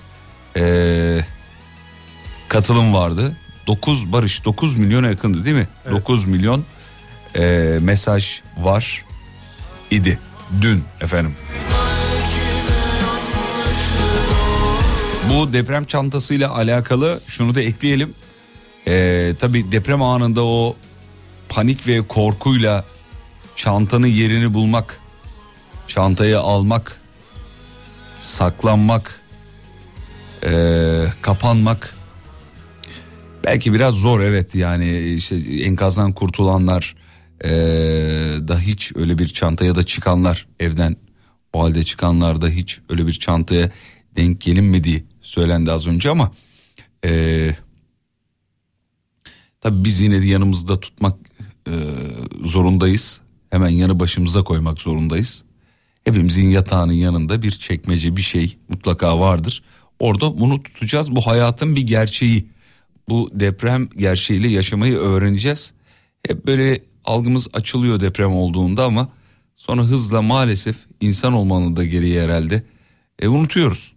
eee, 0.55 1.25
katılım 2.47 2.93
vardı. 2.93 3.35
9 3.67 4.11
Barış 4.11 4.45
9 4.45 4.77
milyona 4.77 5.07
yakındı 5.07 5.45
değil 5.45 5.55
mi? 5.55 5.67
9 5.91 6.25
milyon 6.25 6.63
eee, 7.35 7.79
mesaj 7.81 8.41
var 8.57 9.05
idi 9.91 10.19
dün 10.61 10.83
efendim. 11.01 11.35
Bu 15.29 15.53
deprem 15.53 15.85
çantasıyla 15.85 16.55
alakalı 16.55 17.21
şunu 17.27 17.55
da 17.55 17.61
ekleyelim. 17.61 18.13
Ee, 18.87 19.33
tabii 19.39 19.71
deprem 19.71 20.01
anında 20.01 20.43
o 20.43 20.75
panik 21.49 21.87
ve 21.87 22.01
korkuyla 22.07 22.85
çantanın 23.55 24.07
yerini 24.07 24.53
bulmak, 24.53 24.99
çantayı 25.87 26.39
almak, 26.39 27.01
saklanmak, 28.21 29.21
ee, 30.45 31.05
kapanmak 31.21 31.95
belki 33.45 33.73
biraz 33.73 33.95
zor 33.95 34.19
evet. 34.19 34.55
Yani 34.55 34.99
işte 34.99 35.35
enkazdan 35.35 36.11
kurtulanlar 36.13 36.95
ee, 37.43 37.49
da 38.47 38.59
hiç 38.59 38.91
öyle 38.95 39.17
bir 39.17 39.27
çanta 39.27 39.65
ya 39.65 39.75
da 39.75 39.83
çıkanlar 39.83 40.47
evden 40.59 40.95
o 41.53 41.63
halde 41.63 41.83
çıkanlar 41.83 42.41
da 42.41 42.47
hiç 42.49 42.79
öyle 42.89 43.07
bir 43.07 43.13
çantaya 43.13 43.71
denk 44.15 44.41
gelinmediği 44.41 45.05
söylendi 45.21 45.71
az 45.71 45.87
önce 45.87 46.09
ama 46.09 46.31
ee, 47.05 47.55
tabii 49.61 49.83
biz 49.83 50.01
yine 50.01 50.21
de 50.21 50.25
yanımızda 50.25 50.79
tutmak 50.79 51.17
ee, 51.67 51.71
zorundayız. 52.43 53.21
Hemen 53.49 53.69
yanı 53.69 53.99
başımıza 53.99 54.43
koymak 54.43 54.79
zorundayız. 54.81 55.43
Hepimizin 56.03 56.49
yatağının 56.49 56.93
yanında 56.93 57.41
bir 57.41 57.51
çekmece 57.51 58.17
bir 58.17 58.21
şey 58.21 58.57
mutlaka 58.69 59.19
vardır. 59.19 59.63
Orada 59.99 60.39
bunu 60.39 60.63
tutacağız. 60.63 61.15
Bu 61.15 61.21
hayatın 61.21 61.75
bir 61.75 61.81
gerçeği. 61.81 62.47
bu 63.09 63.29
deprem 63.33 63.89
gerçeğiyle 63.97 64.47
yaşamayı 64.47 64.97
öğreneceğiz. 64.97 65.73
Hep 66.27 66.45
böyle 66.45 66.83
algımız 67.05 67.47
açılıyor 67.53 67.99
deprem 67.99 68.31
olduğunda 68.31 68.85
ama 68.85 69.09
sonra 69.55 69.83
hızla 69.83 70.21
maalesef 70.21 70.75
insan 71.01 71.33
olmanın 71.33 71.75
da 71.75 71.85
gereği 71.85 72.21
herhalde 72.21 72.63
e, 73.19 73.27
unutuyoruz. 73.27 73.93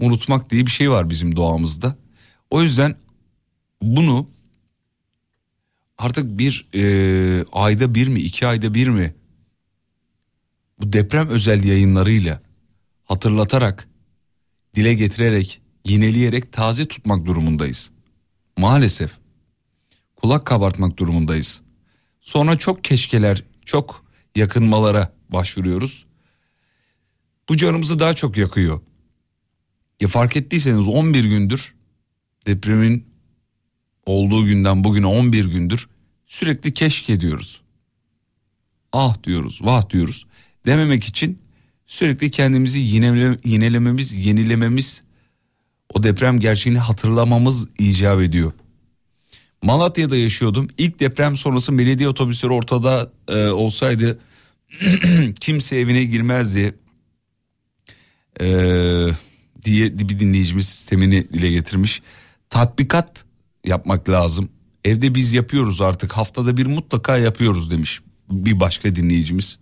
Unutmak 0.00 0.50
diye 0.50 0.66
bir 0.66 0.70
şey 0.70 0.90
var 0.90 1.10
bizim 1.10 1.36
doğamızda. 1.36 1.96
O 2.50 2.62
yüzden 2.62 2.96
bunu 3.82 4.26
artık 5.98 6.38
bir 6.38 6.68
e, 6.74 7.44
ayda 7.52 7.94
bir 7.94 8.08
mi 8.08 8.20
iki 8.20 8.46
ayda 8.46 8.74
bir 8.74 8.88
mi 8.88 9.14
bu 10.80 10.92
deprem 10.92 11.28
özel 11.28 11.64
yayınlarıyla 11.64 12.42
hatırlatarak 13.04 13.88
dile 14.74 14.94
getirerek 14.94 15.62
yineleyerek 15.84 16.52
taze 16.52 16.88
tutmak 16.88 17.26
durumundayız. 17.26 17.90
Maalesef 18.56 19.18
kulak 20.16 20.46
kabartmak 20.46 20.96
durumundayız. 20.96 21.62
Sonra 22.20 22.58
çok 22.58 22.84
keşkeler, 22.84 23.44
çok 23.64 24.04
yakınmalara 24.36 25.12
başvuruyoruz. 25.28 26.06
Bu 27.48 27.56
canımızı 27.56 27.98
daha 27.98 28.14
çok 28.14 28.36
yakıyor. 28.36 28.80
Ya 30.00 30.08
fark 30.08 30.36
ettiyseniz 30.36 30.88
11 30.88 31.24
gündür 31.24 31.74
depremin 32.46 33.11
olduğu 34.06 34.46
günden 34.46 34.84
bugüne 34.84 35.06
11 35.06 35.44
gündür 35.44 35.88
sürekli 36.26 36.72
keşke 36.72 37.20
diyoruz. 37.20 37.60
Ah 38.92 39.22
diyoruz, 39.24 39.60
vah 39.62 39.90
diyoruz. 39.90 40.26
Dememek 40.66 41.04
için 41.04 41.38
sürekli 41.86 42.30
kendimizi 42.30 42.78
yinele, 42.78 43.36
yinelememiz, 43.44 44.26
yenilememiz, 44.26 45.02
o 45.94 46.02
deprem 46.02 46.40
gerçeğini 46.40 46.78
hatırlamamız 46.78 47.68
icap 47.78 48.20
ediyor. 48.20 48.52
Malatya'da 49.62 50.16
yaşıyordum. 50.16 50.68
İlk 50.78 51.00
deprem 51.00 51.36
sonrası 51.36 51.78
belediye 51.78 52.08
otobüsleri 52.08 52.52
ortada 52.52 53.12
e, 53.28 53.46
olsaydı 53.46 54.18
kimse 55.40 55.76
evine 55.76 56.04
girmezdi 56.04 56.74
e, 58.40 58.46
diye 59.64 59.98
bir 59.98 60.18
dinleyicimiz 60.18 60.68
sistemini 60.68 61.28
dile 61.28 61.50
getirmiş. 61.50 62.02
Tatbikat 62.50 63.24
yapmak 63.64 64.08
lazım. 64.08 64.48
Evde 64.84 65.14
biz 65.14 65.32
yapıyoruz 65.32 65.80
artık 65.80 66.12
haftada 66.12 66.56
bir 66.56 66.66
mutlaka 66.66 67.18
yapıyoruz 67.18 67.70
demiş 67.70 68.00
bir 68.32 68.60
başka 68.60 68.94
dinleyicimiz. 68.94 69.58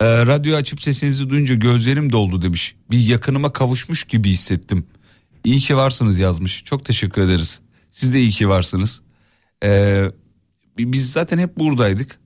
E, 0.00 0.26
radyo 0.26 0.56
açıp 0.56 0.82
sesinizi 0.82 1.30
duyunca 1.30 1.54
gözlerim 1.54 2.12
doldu 2.12 2.42
demiş. 2.42 2.74
Bir 2.90 2.98
yakınıma 2.98 3.52
kavuşmuş 3.52 4.04
gibi 4.04 4.30
hissettim. 4.30 4.86
İyi 5.44 5.58
ki 5.58 5.76
varsınız 5.76 6.18
yazmış. 6.18 6.64
Çok 6.64 6.84
teşekkür 6.84 7.22
ederiz. 7.22 7.60
Siz 7.90 8.14
de 8.14 8.20
iyi 8.20 8.30
ki 8.30 8.48
varsınız. 8.48 9.02
Ee, 9.64 10.10
biz 10.78 11.12
zaten 11.12 11.38
hep 11.38 11.58
buradaydık. 11.58 12.20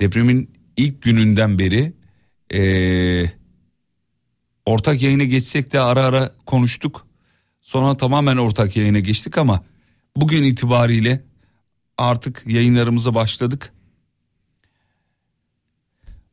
Depremin 0.00 0.50
ilk 0.76 1.02
gününden 1.02 1.58
beri 1.58 1.92
ee, 2.54 3.30
ortak 4.66 5.02
yayına 5.02 5.24
geçsek 5.24 5.72
de 5.72 5.80
ara 5.80 6.04
ara 6.04 6.32
konuştuk. 6.46 7.07
Sonra 7.68 7.96
tamamen 7.96 8.36
ortak 8.36 8.76
yayına 8.76 8.98
geçtik 8.98 9.38
ama 9.38 9.64
bugün 10.16 10.42
itibariyle 10.42 11.24
artık 11.98 12.42
yayınlarımıza 12.46 13.14
başladık. 13.14 13.72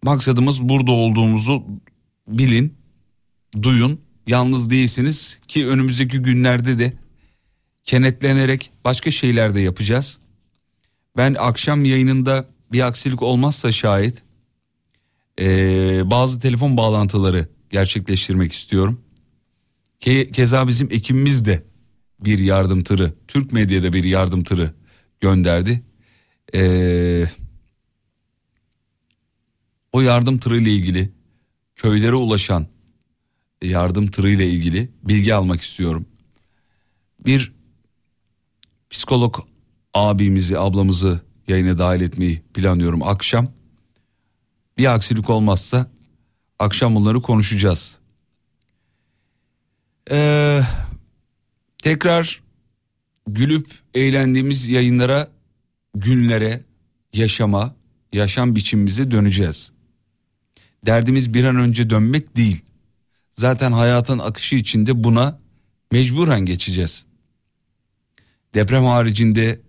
Maksadımız 0.04 0.62
burada 0.62 0.92
olduğumuzu 0.92 1.64
bilin, 2.28 2.78
duyun. 3.62 4.02
Yalnız 4.28 4.70
değilsiniz 4.70 5.40
ki 5.48 5.68
önümüzdeki 5.68 6.20
günlerde 6.20 6.78
de 6.78 6.94
kenetlenerek 7.84 8.72
başka 8.86 9.12
şeyler 9.12 9.56
de 9.56 9.62
yapacağız. 9.62 10.20
Ben 11.18 11.36
akşam 11.40 11.86
yayınında 11.86 12.46
bir 12.72 12.88
aksilik 12.88 13.22
olmazsa 13.22 13.72
şayet 13.72 14.24
ee, 15.40 16.02
bazı 16.12 16.40
telefon 16.40 16.78
bağlantıları 16.78 17.48
gerçekleştirmek 17.70 18.54
istiyorum. 18.54 19.05
Ke 20.06 20.32
keza 20.32 20.68
bizim 20.68 20.92
ekibimiz 20.92 21.46
de 21.46 21.64
bir 22.20 22.40
yardım 22.40 22.84
tırı, 22.84 23.14
Türk 23.28 23.54
medyada 23.54 23.94
bir 23.94 24.04
yardım 24.04 24.44
tırı 24.44 24.74
gönderdi. 25.20 25.84
Ee, 26.56 27.26
o 29.94 30.02
yardım 30.02 30.38
tırı 30.38 30.62
ile 30.62 30.72
ilgili 30.72 31.12
köylere 31.76 32.16
ulaşan 32.16 32.68
yardım 33.62 34.08
tırı 34.08 34.30
ile 34.30 34.50
ilgili 34.50 34.90
bilgi 35.04 35.34
almak 35.34 35.62
istiyorum. 35.62 36.06
Bir 37.26 37.54
psikolog 38.90 39.40
abimizi, 39.94 40.60
ablamızı 40.60 41.22
yayına 41.48 41.78
dahil 41.78 42.02
etmeyi 42.02 42.42
planlıyorum 42.54 43.04
akşam. 43.04 43.48
Bir 44.78 44.94
aksilik 44.94 45.30
olmazsa 45.30 45.92
akşam 46.60 46.96
bunları 46.96 47.22
konuşacağız. 47.22 48.05
Ee, 50.12 50.62
tekrar 51.78 52.44
gülüp 53.28 53.68
eğlendiğimiz 53.94 54.70
yayınlara, 54.70 55.28
günlere, 55.96 56.64
yaşama, 57.14 57.76
yaşam 58.14 58.56
biçimimize 58.56 59.12
döneceğiz. 59.12 59.72
Derdimiz 60.86 61.34
bir 61.34 61.44
an 61.44 61.56
önce 61.56 61.90
dönmek 61.90 62.36
değil. 62.38 62.62
Zaten 63.32 63.72
hayatın 63.72 64.20
akışı 64.20 64.56
içinde 64.56 65.04
buna 65.04 65.40
mecburen 65.92 66.46
geçeceğiz. 66.46 67.06
Deprem 68.54 68.84
haricinde 68.84 69.62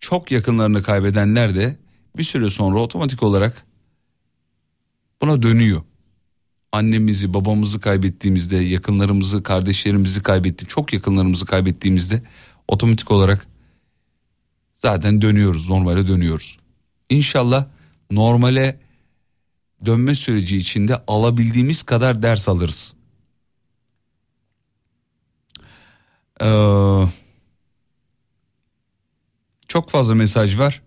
çok 0.00 0.32
yakınlarını 0.32 0.82
kaybedenler 0.82 1.54
de 1.54 1.78
bir 2.16 2.22
süre 2.22 2.50
sonra 2.50 2.80
otomatik 2.80 3.22
olarak 3.22 3.66
buna 5.22 5.42
dönüyor. 5.42 5.82
Annemizi, 6.72 7.34
babamızı 7.34 7.80
kaybettiğimizde, 7.80 8.56
yakınlarımızı, 8.56 9.42
kardeşlerimizi 9.42 10.22
kaybettik, 10.22 10.68
çok 10.68 10.92
yakınlarımızı 10.92 11.46
kaybettiğimizde 11.46 12.22
otomatik 12.68 13.10
olarak 13.10 13.46
zaten 14.74 15.22
dönüyoruz, 15.22 15.68
normale 15.68 16.06
dönüyoruz. 16.06 16.58
İnşallah 17.10 17.66
normale 18.10 18.80
dönme 19.86 20.14
süreci 20.14 20.56
içinde 20.56 21.02
alabildiğimiz 21.06 21.82
kadar 21.82 22.22
ders 22.22 22.48
alırız. 22.48 22.94
Ee, 26.42 27.02
çok 29.68 29.90
fazla 29.90 30.14
mesaj 30.14 30.58
var. 30.58 30.82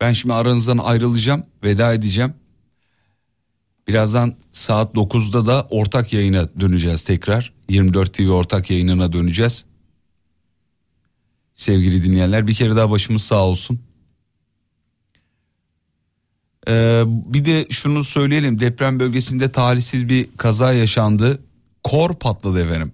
Ben 0.00 0.12
şimdi 0.12 0.34
aranızdan 0.34 0.78
ayrılacağım, 0.78 1.42
veda 1.62 1.94
edeceğim. 1.94 2.34
Birazdan 3.88 4.34
saat 4.52 4.94
9'da 4.94 5.46
da 5.46 5.66
ortak 5.70 6.12
yayına 6.12 6.48
döneceğiz 6.60 7.04
tekrar. 7.04 7.52
24 7.68 8.14
TV 8.14 8.28
ortak 8.28 8.70
yayınına 8.70 9.12
döneceğiz. 9.12 9.64
Sevgili 11.54 12.04
dinleyenler 12.04 12.46
bir 12.46 12.54
kere 12.54 12.76
daha 12.76 12.90
başımız 12.90 13.22
sağ 13.22 13.44
olsun. 13.44 13.80
Ee, 16.68 17.02
bir 17.06 17.44
de 17.44 17.66
şunu 17.70 18.04
söyleyelim 18.04 18.60
deprem 18.60 19.00
bölgesinde 19.00 19.52
talihsiz 19.52 20.08
bir 20.08 20.28
kaza 20.36 20.72
yaşandı. 20.72 21.42
Kor 21.82 22.14
patladı 22.14 22.64
efendim. 22.64 22.92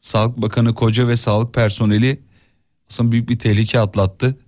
Sağlık 0.00 0.36
Bakanı 0.36 0.74
Koca 0.74 1.08
ve 1.08 1.16
sağlık 1.16 1.54
personeli 1.54 2.20
aslında 2.90 3.12
büyük 3.12 3.28
bir 3.28 3.38
tehlike 3.38 3.80
atlattı. 3.80 4.38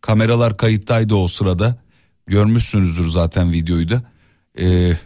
Kameralar 0.00 0.56
kayıttaydı 0.56 1.14
o 1.14 1.28
sırada. 1.28 1.78
Görmüşsünüzdür 2.26 3.08
zaten 3.08 3.52
videoyu 3.52 3.88
da. 3.88 4.02
Ee, 4.58 4.96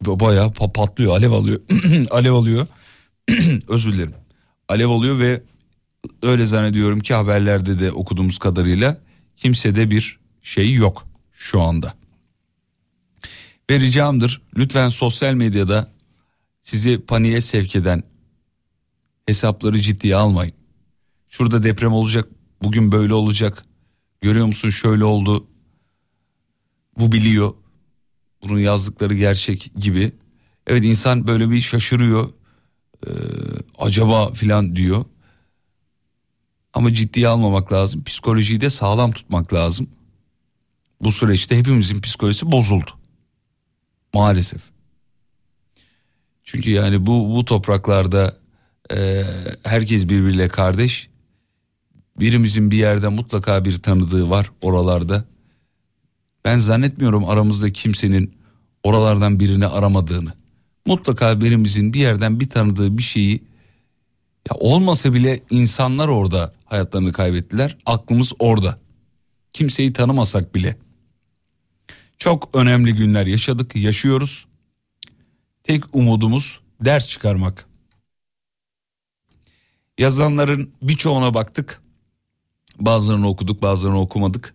bayağı 0.00 0.52
patlıyor, 0.52 1.16
alev 1.16 1.32
alıyor. 1.32 1.60
alev 2.10 2.32
alıyor. 2.32 2.66
Özür 3.68 3.92
dilerim. 3.92 4.14
Alev 4.68 4.88
alıyor 4.88 5.18
ve 5.18 5.42
öyle 6.22 6.46
zannediyorum 6.46 7.00
ki 7.00 7.14
haberlerde 7.14 7.78
de 7.78 7.92
okuduğumuz 7.92 8.38
kadarıyla 8.38 9.00
kimsede 9.36 9.90
bir 9.90 10.18
şey 10.42 10.74
yok 10.74 11.06
şu 11.32 11.60
anda. 11.60 11.94
Ve 13.70 13.80
ricamdır 13.80 14.42
lütfen 14.56 14.88
sosyal 14.88 15.34
medyada 15.34 15.92
sizi 16.62 16.98
paniğe 16.98 17.40
sevk 17.40 17.76
eden 17.76 18.02
hesapları 19.26 19.80
ciddiye 19.80 20.16
almayın. 20.16 20.52
Şurada 21.28 21.62
deprem 21.62 21.92
olacak, 21.92 22.28
bugün 22.62 22.92
böyle 22.92 23.14
olacak. 23.14 23.62
Görüyor 24.20 24.46
musun 24.46 24.70
şöyle 24.70 25.04
oldu. 25.04 25.46
Bu 26.98 27.12
biliyor. 27.12 27.54
Bunun 28.42 28.58
yazdıkları 28.58 29.14
gerçek 29.14 29.72
gibi. 29.76 30.12
Evet 30.66 30.84
insan 30.84 31.26
böyle 31.26 31.50
bir 31.50 31.60
şaşırıyor. 31.60 32.30
Ee, 33.06 33.10
acaba 33.78 34.32
filan 34.32 34.76
diyor. 34.76 35.04
Ama 36.72 36.94
ciddiye 36.94 37.28
almamak 37.28 37.72
lazım. 37.72 38.04
Psikolojiyi 38.04 38.60
de 38.60 38.70
sağlam 38.70 39.12
tutmak 39.12 39.54
lazım. 39.54 39.90
Bu 41.00 41.12
süreçte 41.12 41.58
hepimizin 41.58 42.00
psikolojisi 42.00 42.50
bozuldu. 42.52 42.90
Maalesef. 44.14 44.62
Çünkü 46.44 46.70
yani 46.70 47.06
bu 47.06 47.34
bu 47.36 47.44
topraklarda 47.44 48.42
Ee, 48.92 49.24
herkes 49.62 50.08
birbiriyle 50.08 50.48
kardeş. 50.48 51.08
Birimizin 52.20 52.70
bir 52.70 52.76
yerde 52.76 53.08
mutlaka 53.08 53.64
bir 53.64 53.82
tanıdığı 53.82 54.30
var 54.30 54.50
oralarda. 54.60 55.24
Ben 56.44 56.58
zannetmiyorum 56.58 57.24
aramızda 57.24 57.72
kimsenin 57.72 58.34
oralardan 58.82 59.40
birini 59.40 59.66
aramadığını. 59.66 60.32
Mutlaka 60.86 61.40
birimizin 61.40 61.92
bir 61.92 62.00
yerden 62.00 62.40
bir 62.40 62.48
tanıdığı 62.48 62.98
bir 62.98 63.02
şeyi 63.02 63.42
ya 64.50 64.56
olmasa 64.56 65.14
bile 65.14 65.40
insanlar 65.50 66.08
orada 66.08 66.52
hayatlarını 66.64 67.12
kaybettiler. 67.12 67.76
Aklımız 67.86 68.32
orada. 68.38 68.78
Kimseyi 69.52 69.92
tanımasak 69.92 70.54
bile. 70.54 70.76
Çok 72.18 72.50
önemli 72.54 72.94
günler 72.94 73.26
yaşadık, 73.26 73.76
yaşıyoruz. 73.76 74.46
Tek 75.62 75.84
umudumuz 75.96 76.60
ders 76.80 77.08
çıkarmak. 77.08 77.66
Yazanların 79.98 80.72
birçoğuna 80.82 81.34
baktık. 81.34 81.82
Bazılarını 82.78 83.28
okuduk, 83.28 83.62
bazılarını 83.62 84.00
okumadık. 84.00 84.54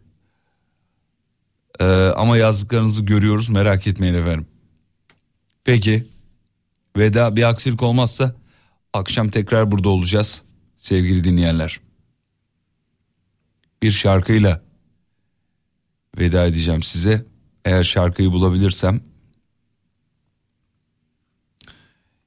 Ee, 1.79 1.85
ama 2.15 2.37
yazdıklarınızı 2.37 3.03
görüyoruz 3.03 3.49
merak 3.49 3.87
etmeyin 3.87 4.13
efendim. 4.13 4.47
Peki 5.63 6.07
veda 6.97 7.35
bir 7.35 7.49
aksilik 7.49 7.83
olmazsa 7.83 8.35
akşam 8.93 9.29
tekrar 9.29 9.71
burada 9.71 9.89
olacağız 9.89 10.41
sevgili 10.77 11.23
dinleyenler. 11.23 11.79
Bir 13.83 13.91
şarkıyla 13.91 14.61
veda 16.17 16.45
edeceğim 16.45 16.83
size. 16.83 17.25
Eğer 17.65 17.83
şarkıyı 17.83 18.31
bulabilirsem 18.31 19.01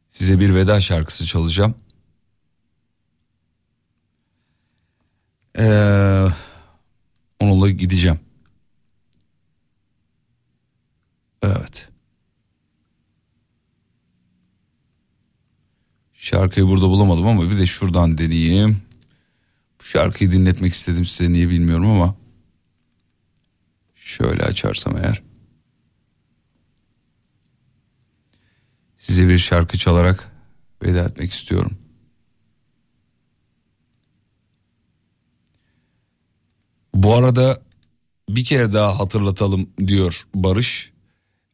size 0.08 0.40
bir 0.40 0.54
veda 0.54 0.80
şarkısı 0.80 1.26
çalacağım. 1.26 1.74
Ee, 5.58 6.26
onunla 7.40 7.70
gideceğim. 7.70 8.20
Evet. 11.42 11.88
Şarkıyı 16.12 16.66
burada 16.66 16.88
bulamadım 16.88 17.26
ama 17.26 17.50
bir 17.50 17.58
de 17.58 17.66
şuradan 17.66 18.18
deneyeyim. 18.18 18.82
Bu 19.80 19.84
şarkıyı 19.84 20.32
dinletmek 20.32 20.72
istedim 20.72 21.06
size 21.06 21.32
niye 21.32 21.48
bilmiyorum 21.48 21.90
ama. 21.90 22.16
Şöyle 23.94 24.42
açarsam 24.42 24.96
eğer. 24.96 25.22
Size 28.96 29.28
bir 29.28 29.38
şarkı 29.38 29.78
çalarak 29.78 30.32
veda 30.82 31.04
etmek 31.04 31.32
istiyorum. 31.32 31.78
Bu 36.94 37.14
arada 37.14 37.62
bir 38.28 38.44
kere 38.44 38.72
daha 38.72 38.98
hatırlatalım 38.98 39.70
diyor 39.86 40.26
Barış. 40.34 40.89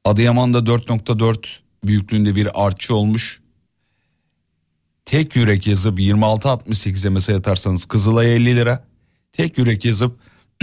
Adıyaman'da 0.07 0.59
4.4 0.59 1.47
büyüklüğünde 1.85 2.35
bir 2.35 2.67
artçı 2.67 2.95
olmuş. 2.95 3.41
Tek 5.05 5.37
yürek 5.37 5.67
yazıp 5.67 5.99
26.68'e 5.99 7.11
mesaj 7.11 7.37
atarsanız 7.37 7.85
Kızılay'a 7.85 8.35
50 8.35 8.57
lira. 8.57 8.85
Tek 9.33 9.59
yürek 9.59 9.85
yazıp 9.85 10.21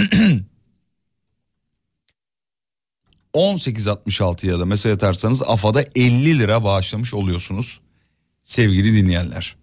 18.66'ya 3.34 4.60
da 4.60 4.66
mesaj 4.66 4.94
atarsanız 4.94 5.42
AFA'da 5.42 5.86
50 5.96 6.40
lira 6.40 6.64
bağışlamış 6.64 7.14
oluyorsunuz. 7.14 7.80
Sevgili 8.44 8.94
dinleyenler. 8.94 9.56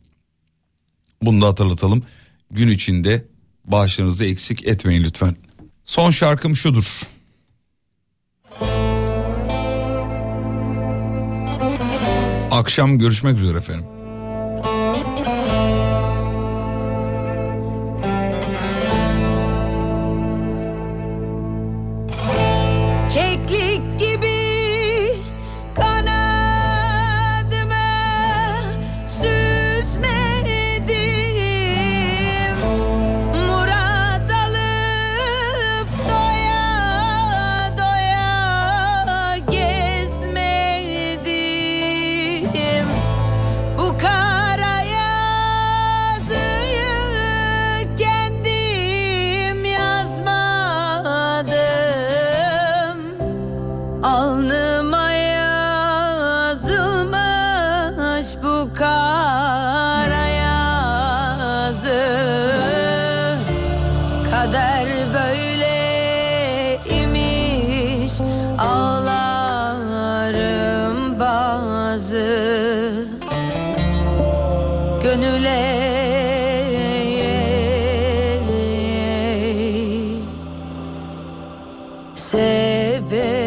Bunu 1.23 1.43
da 1.43 1.47
hatırlatalım. 1.47 2.05
Gün 2.51 2.69
içinde 2.69 3.25
bağışlarınızı 3.65 4.25
eksik 4.25 4.67
etmeyin 4.67 5.05
lütfen. 5.05 5.37
Son 5.85 6.11
şarkım 6.11 6.57
şudur. 6.57 7.03
Akşam 12.51 12.99
görüşmek 12.99 13.37
üzere 13.37 13.59
efendim. 13.59 14.00
Sebebime 82.31 83.40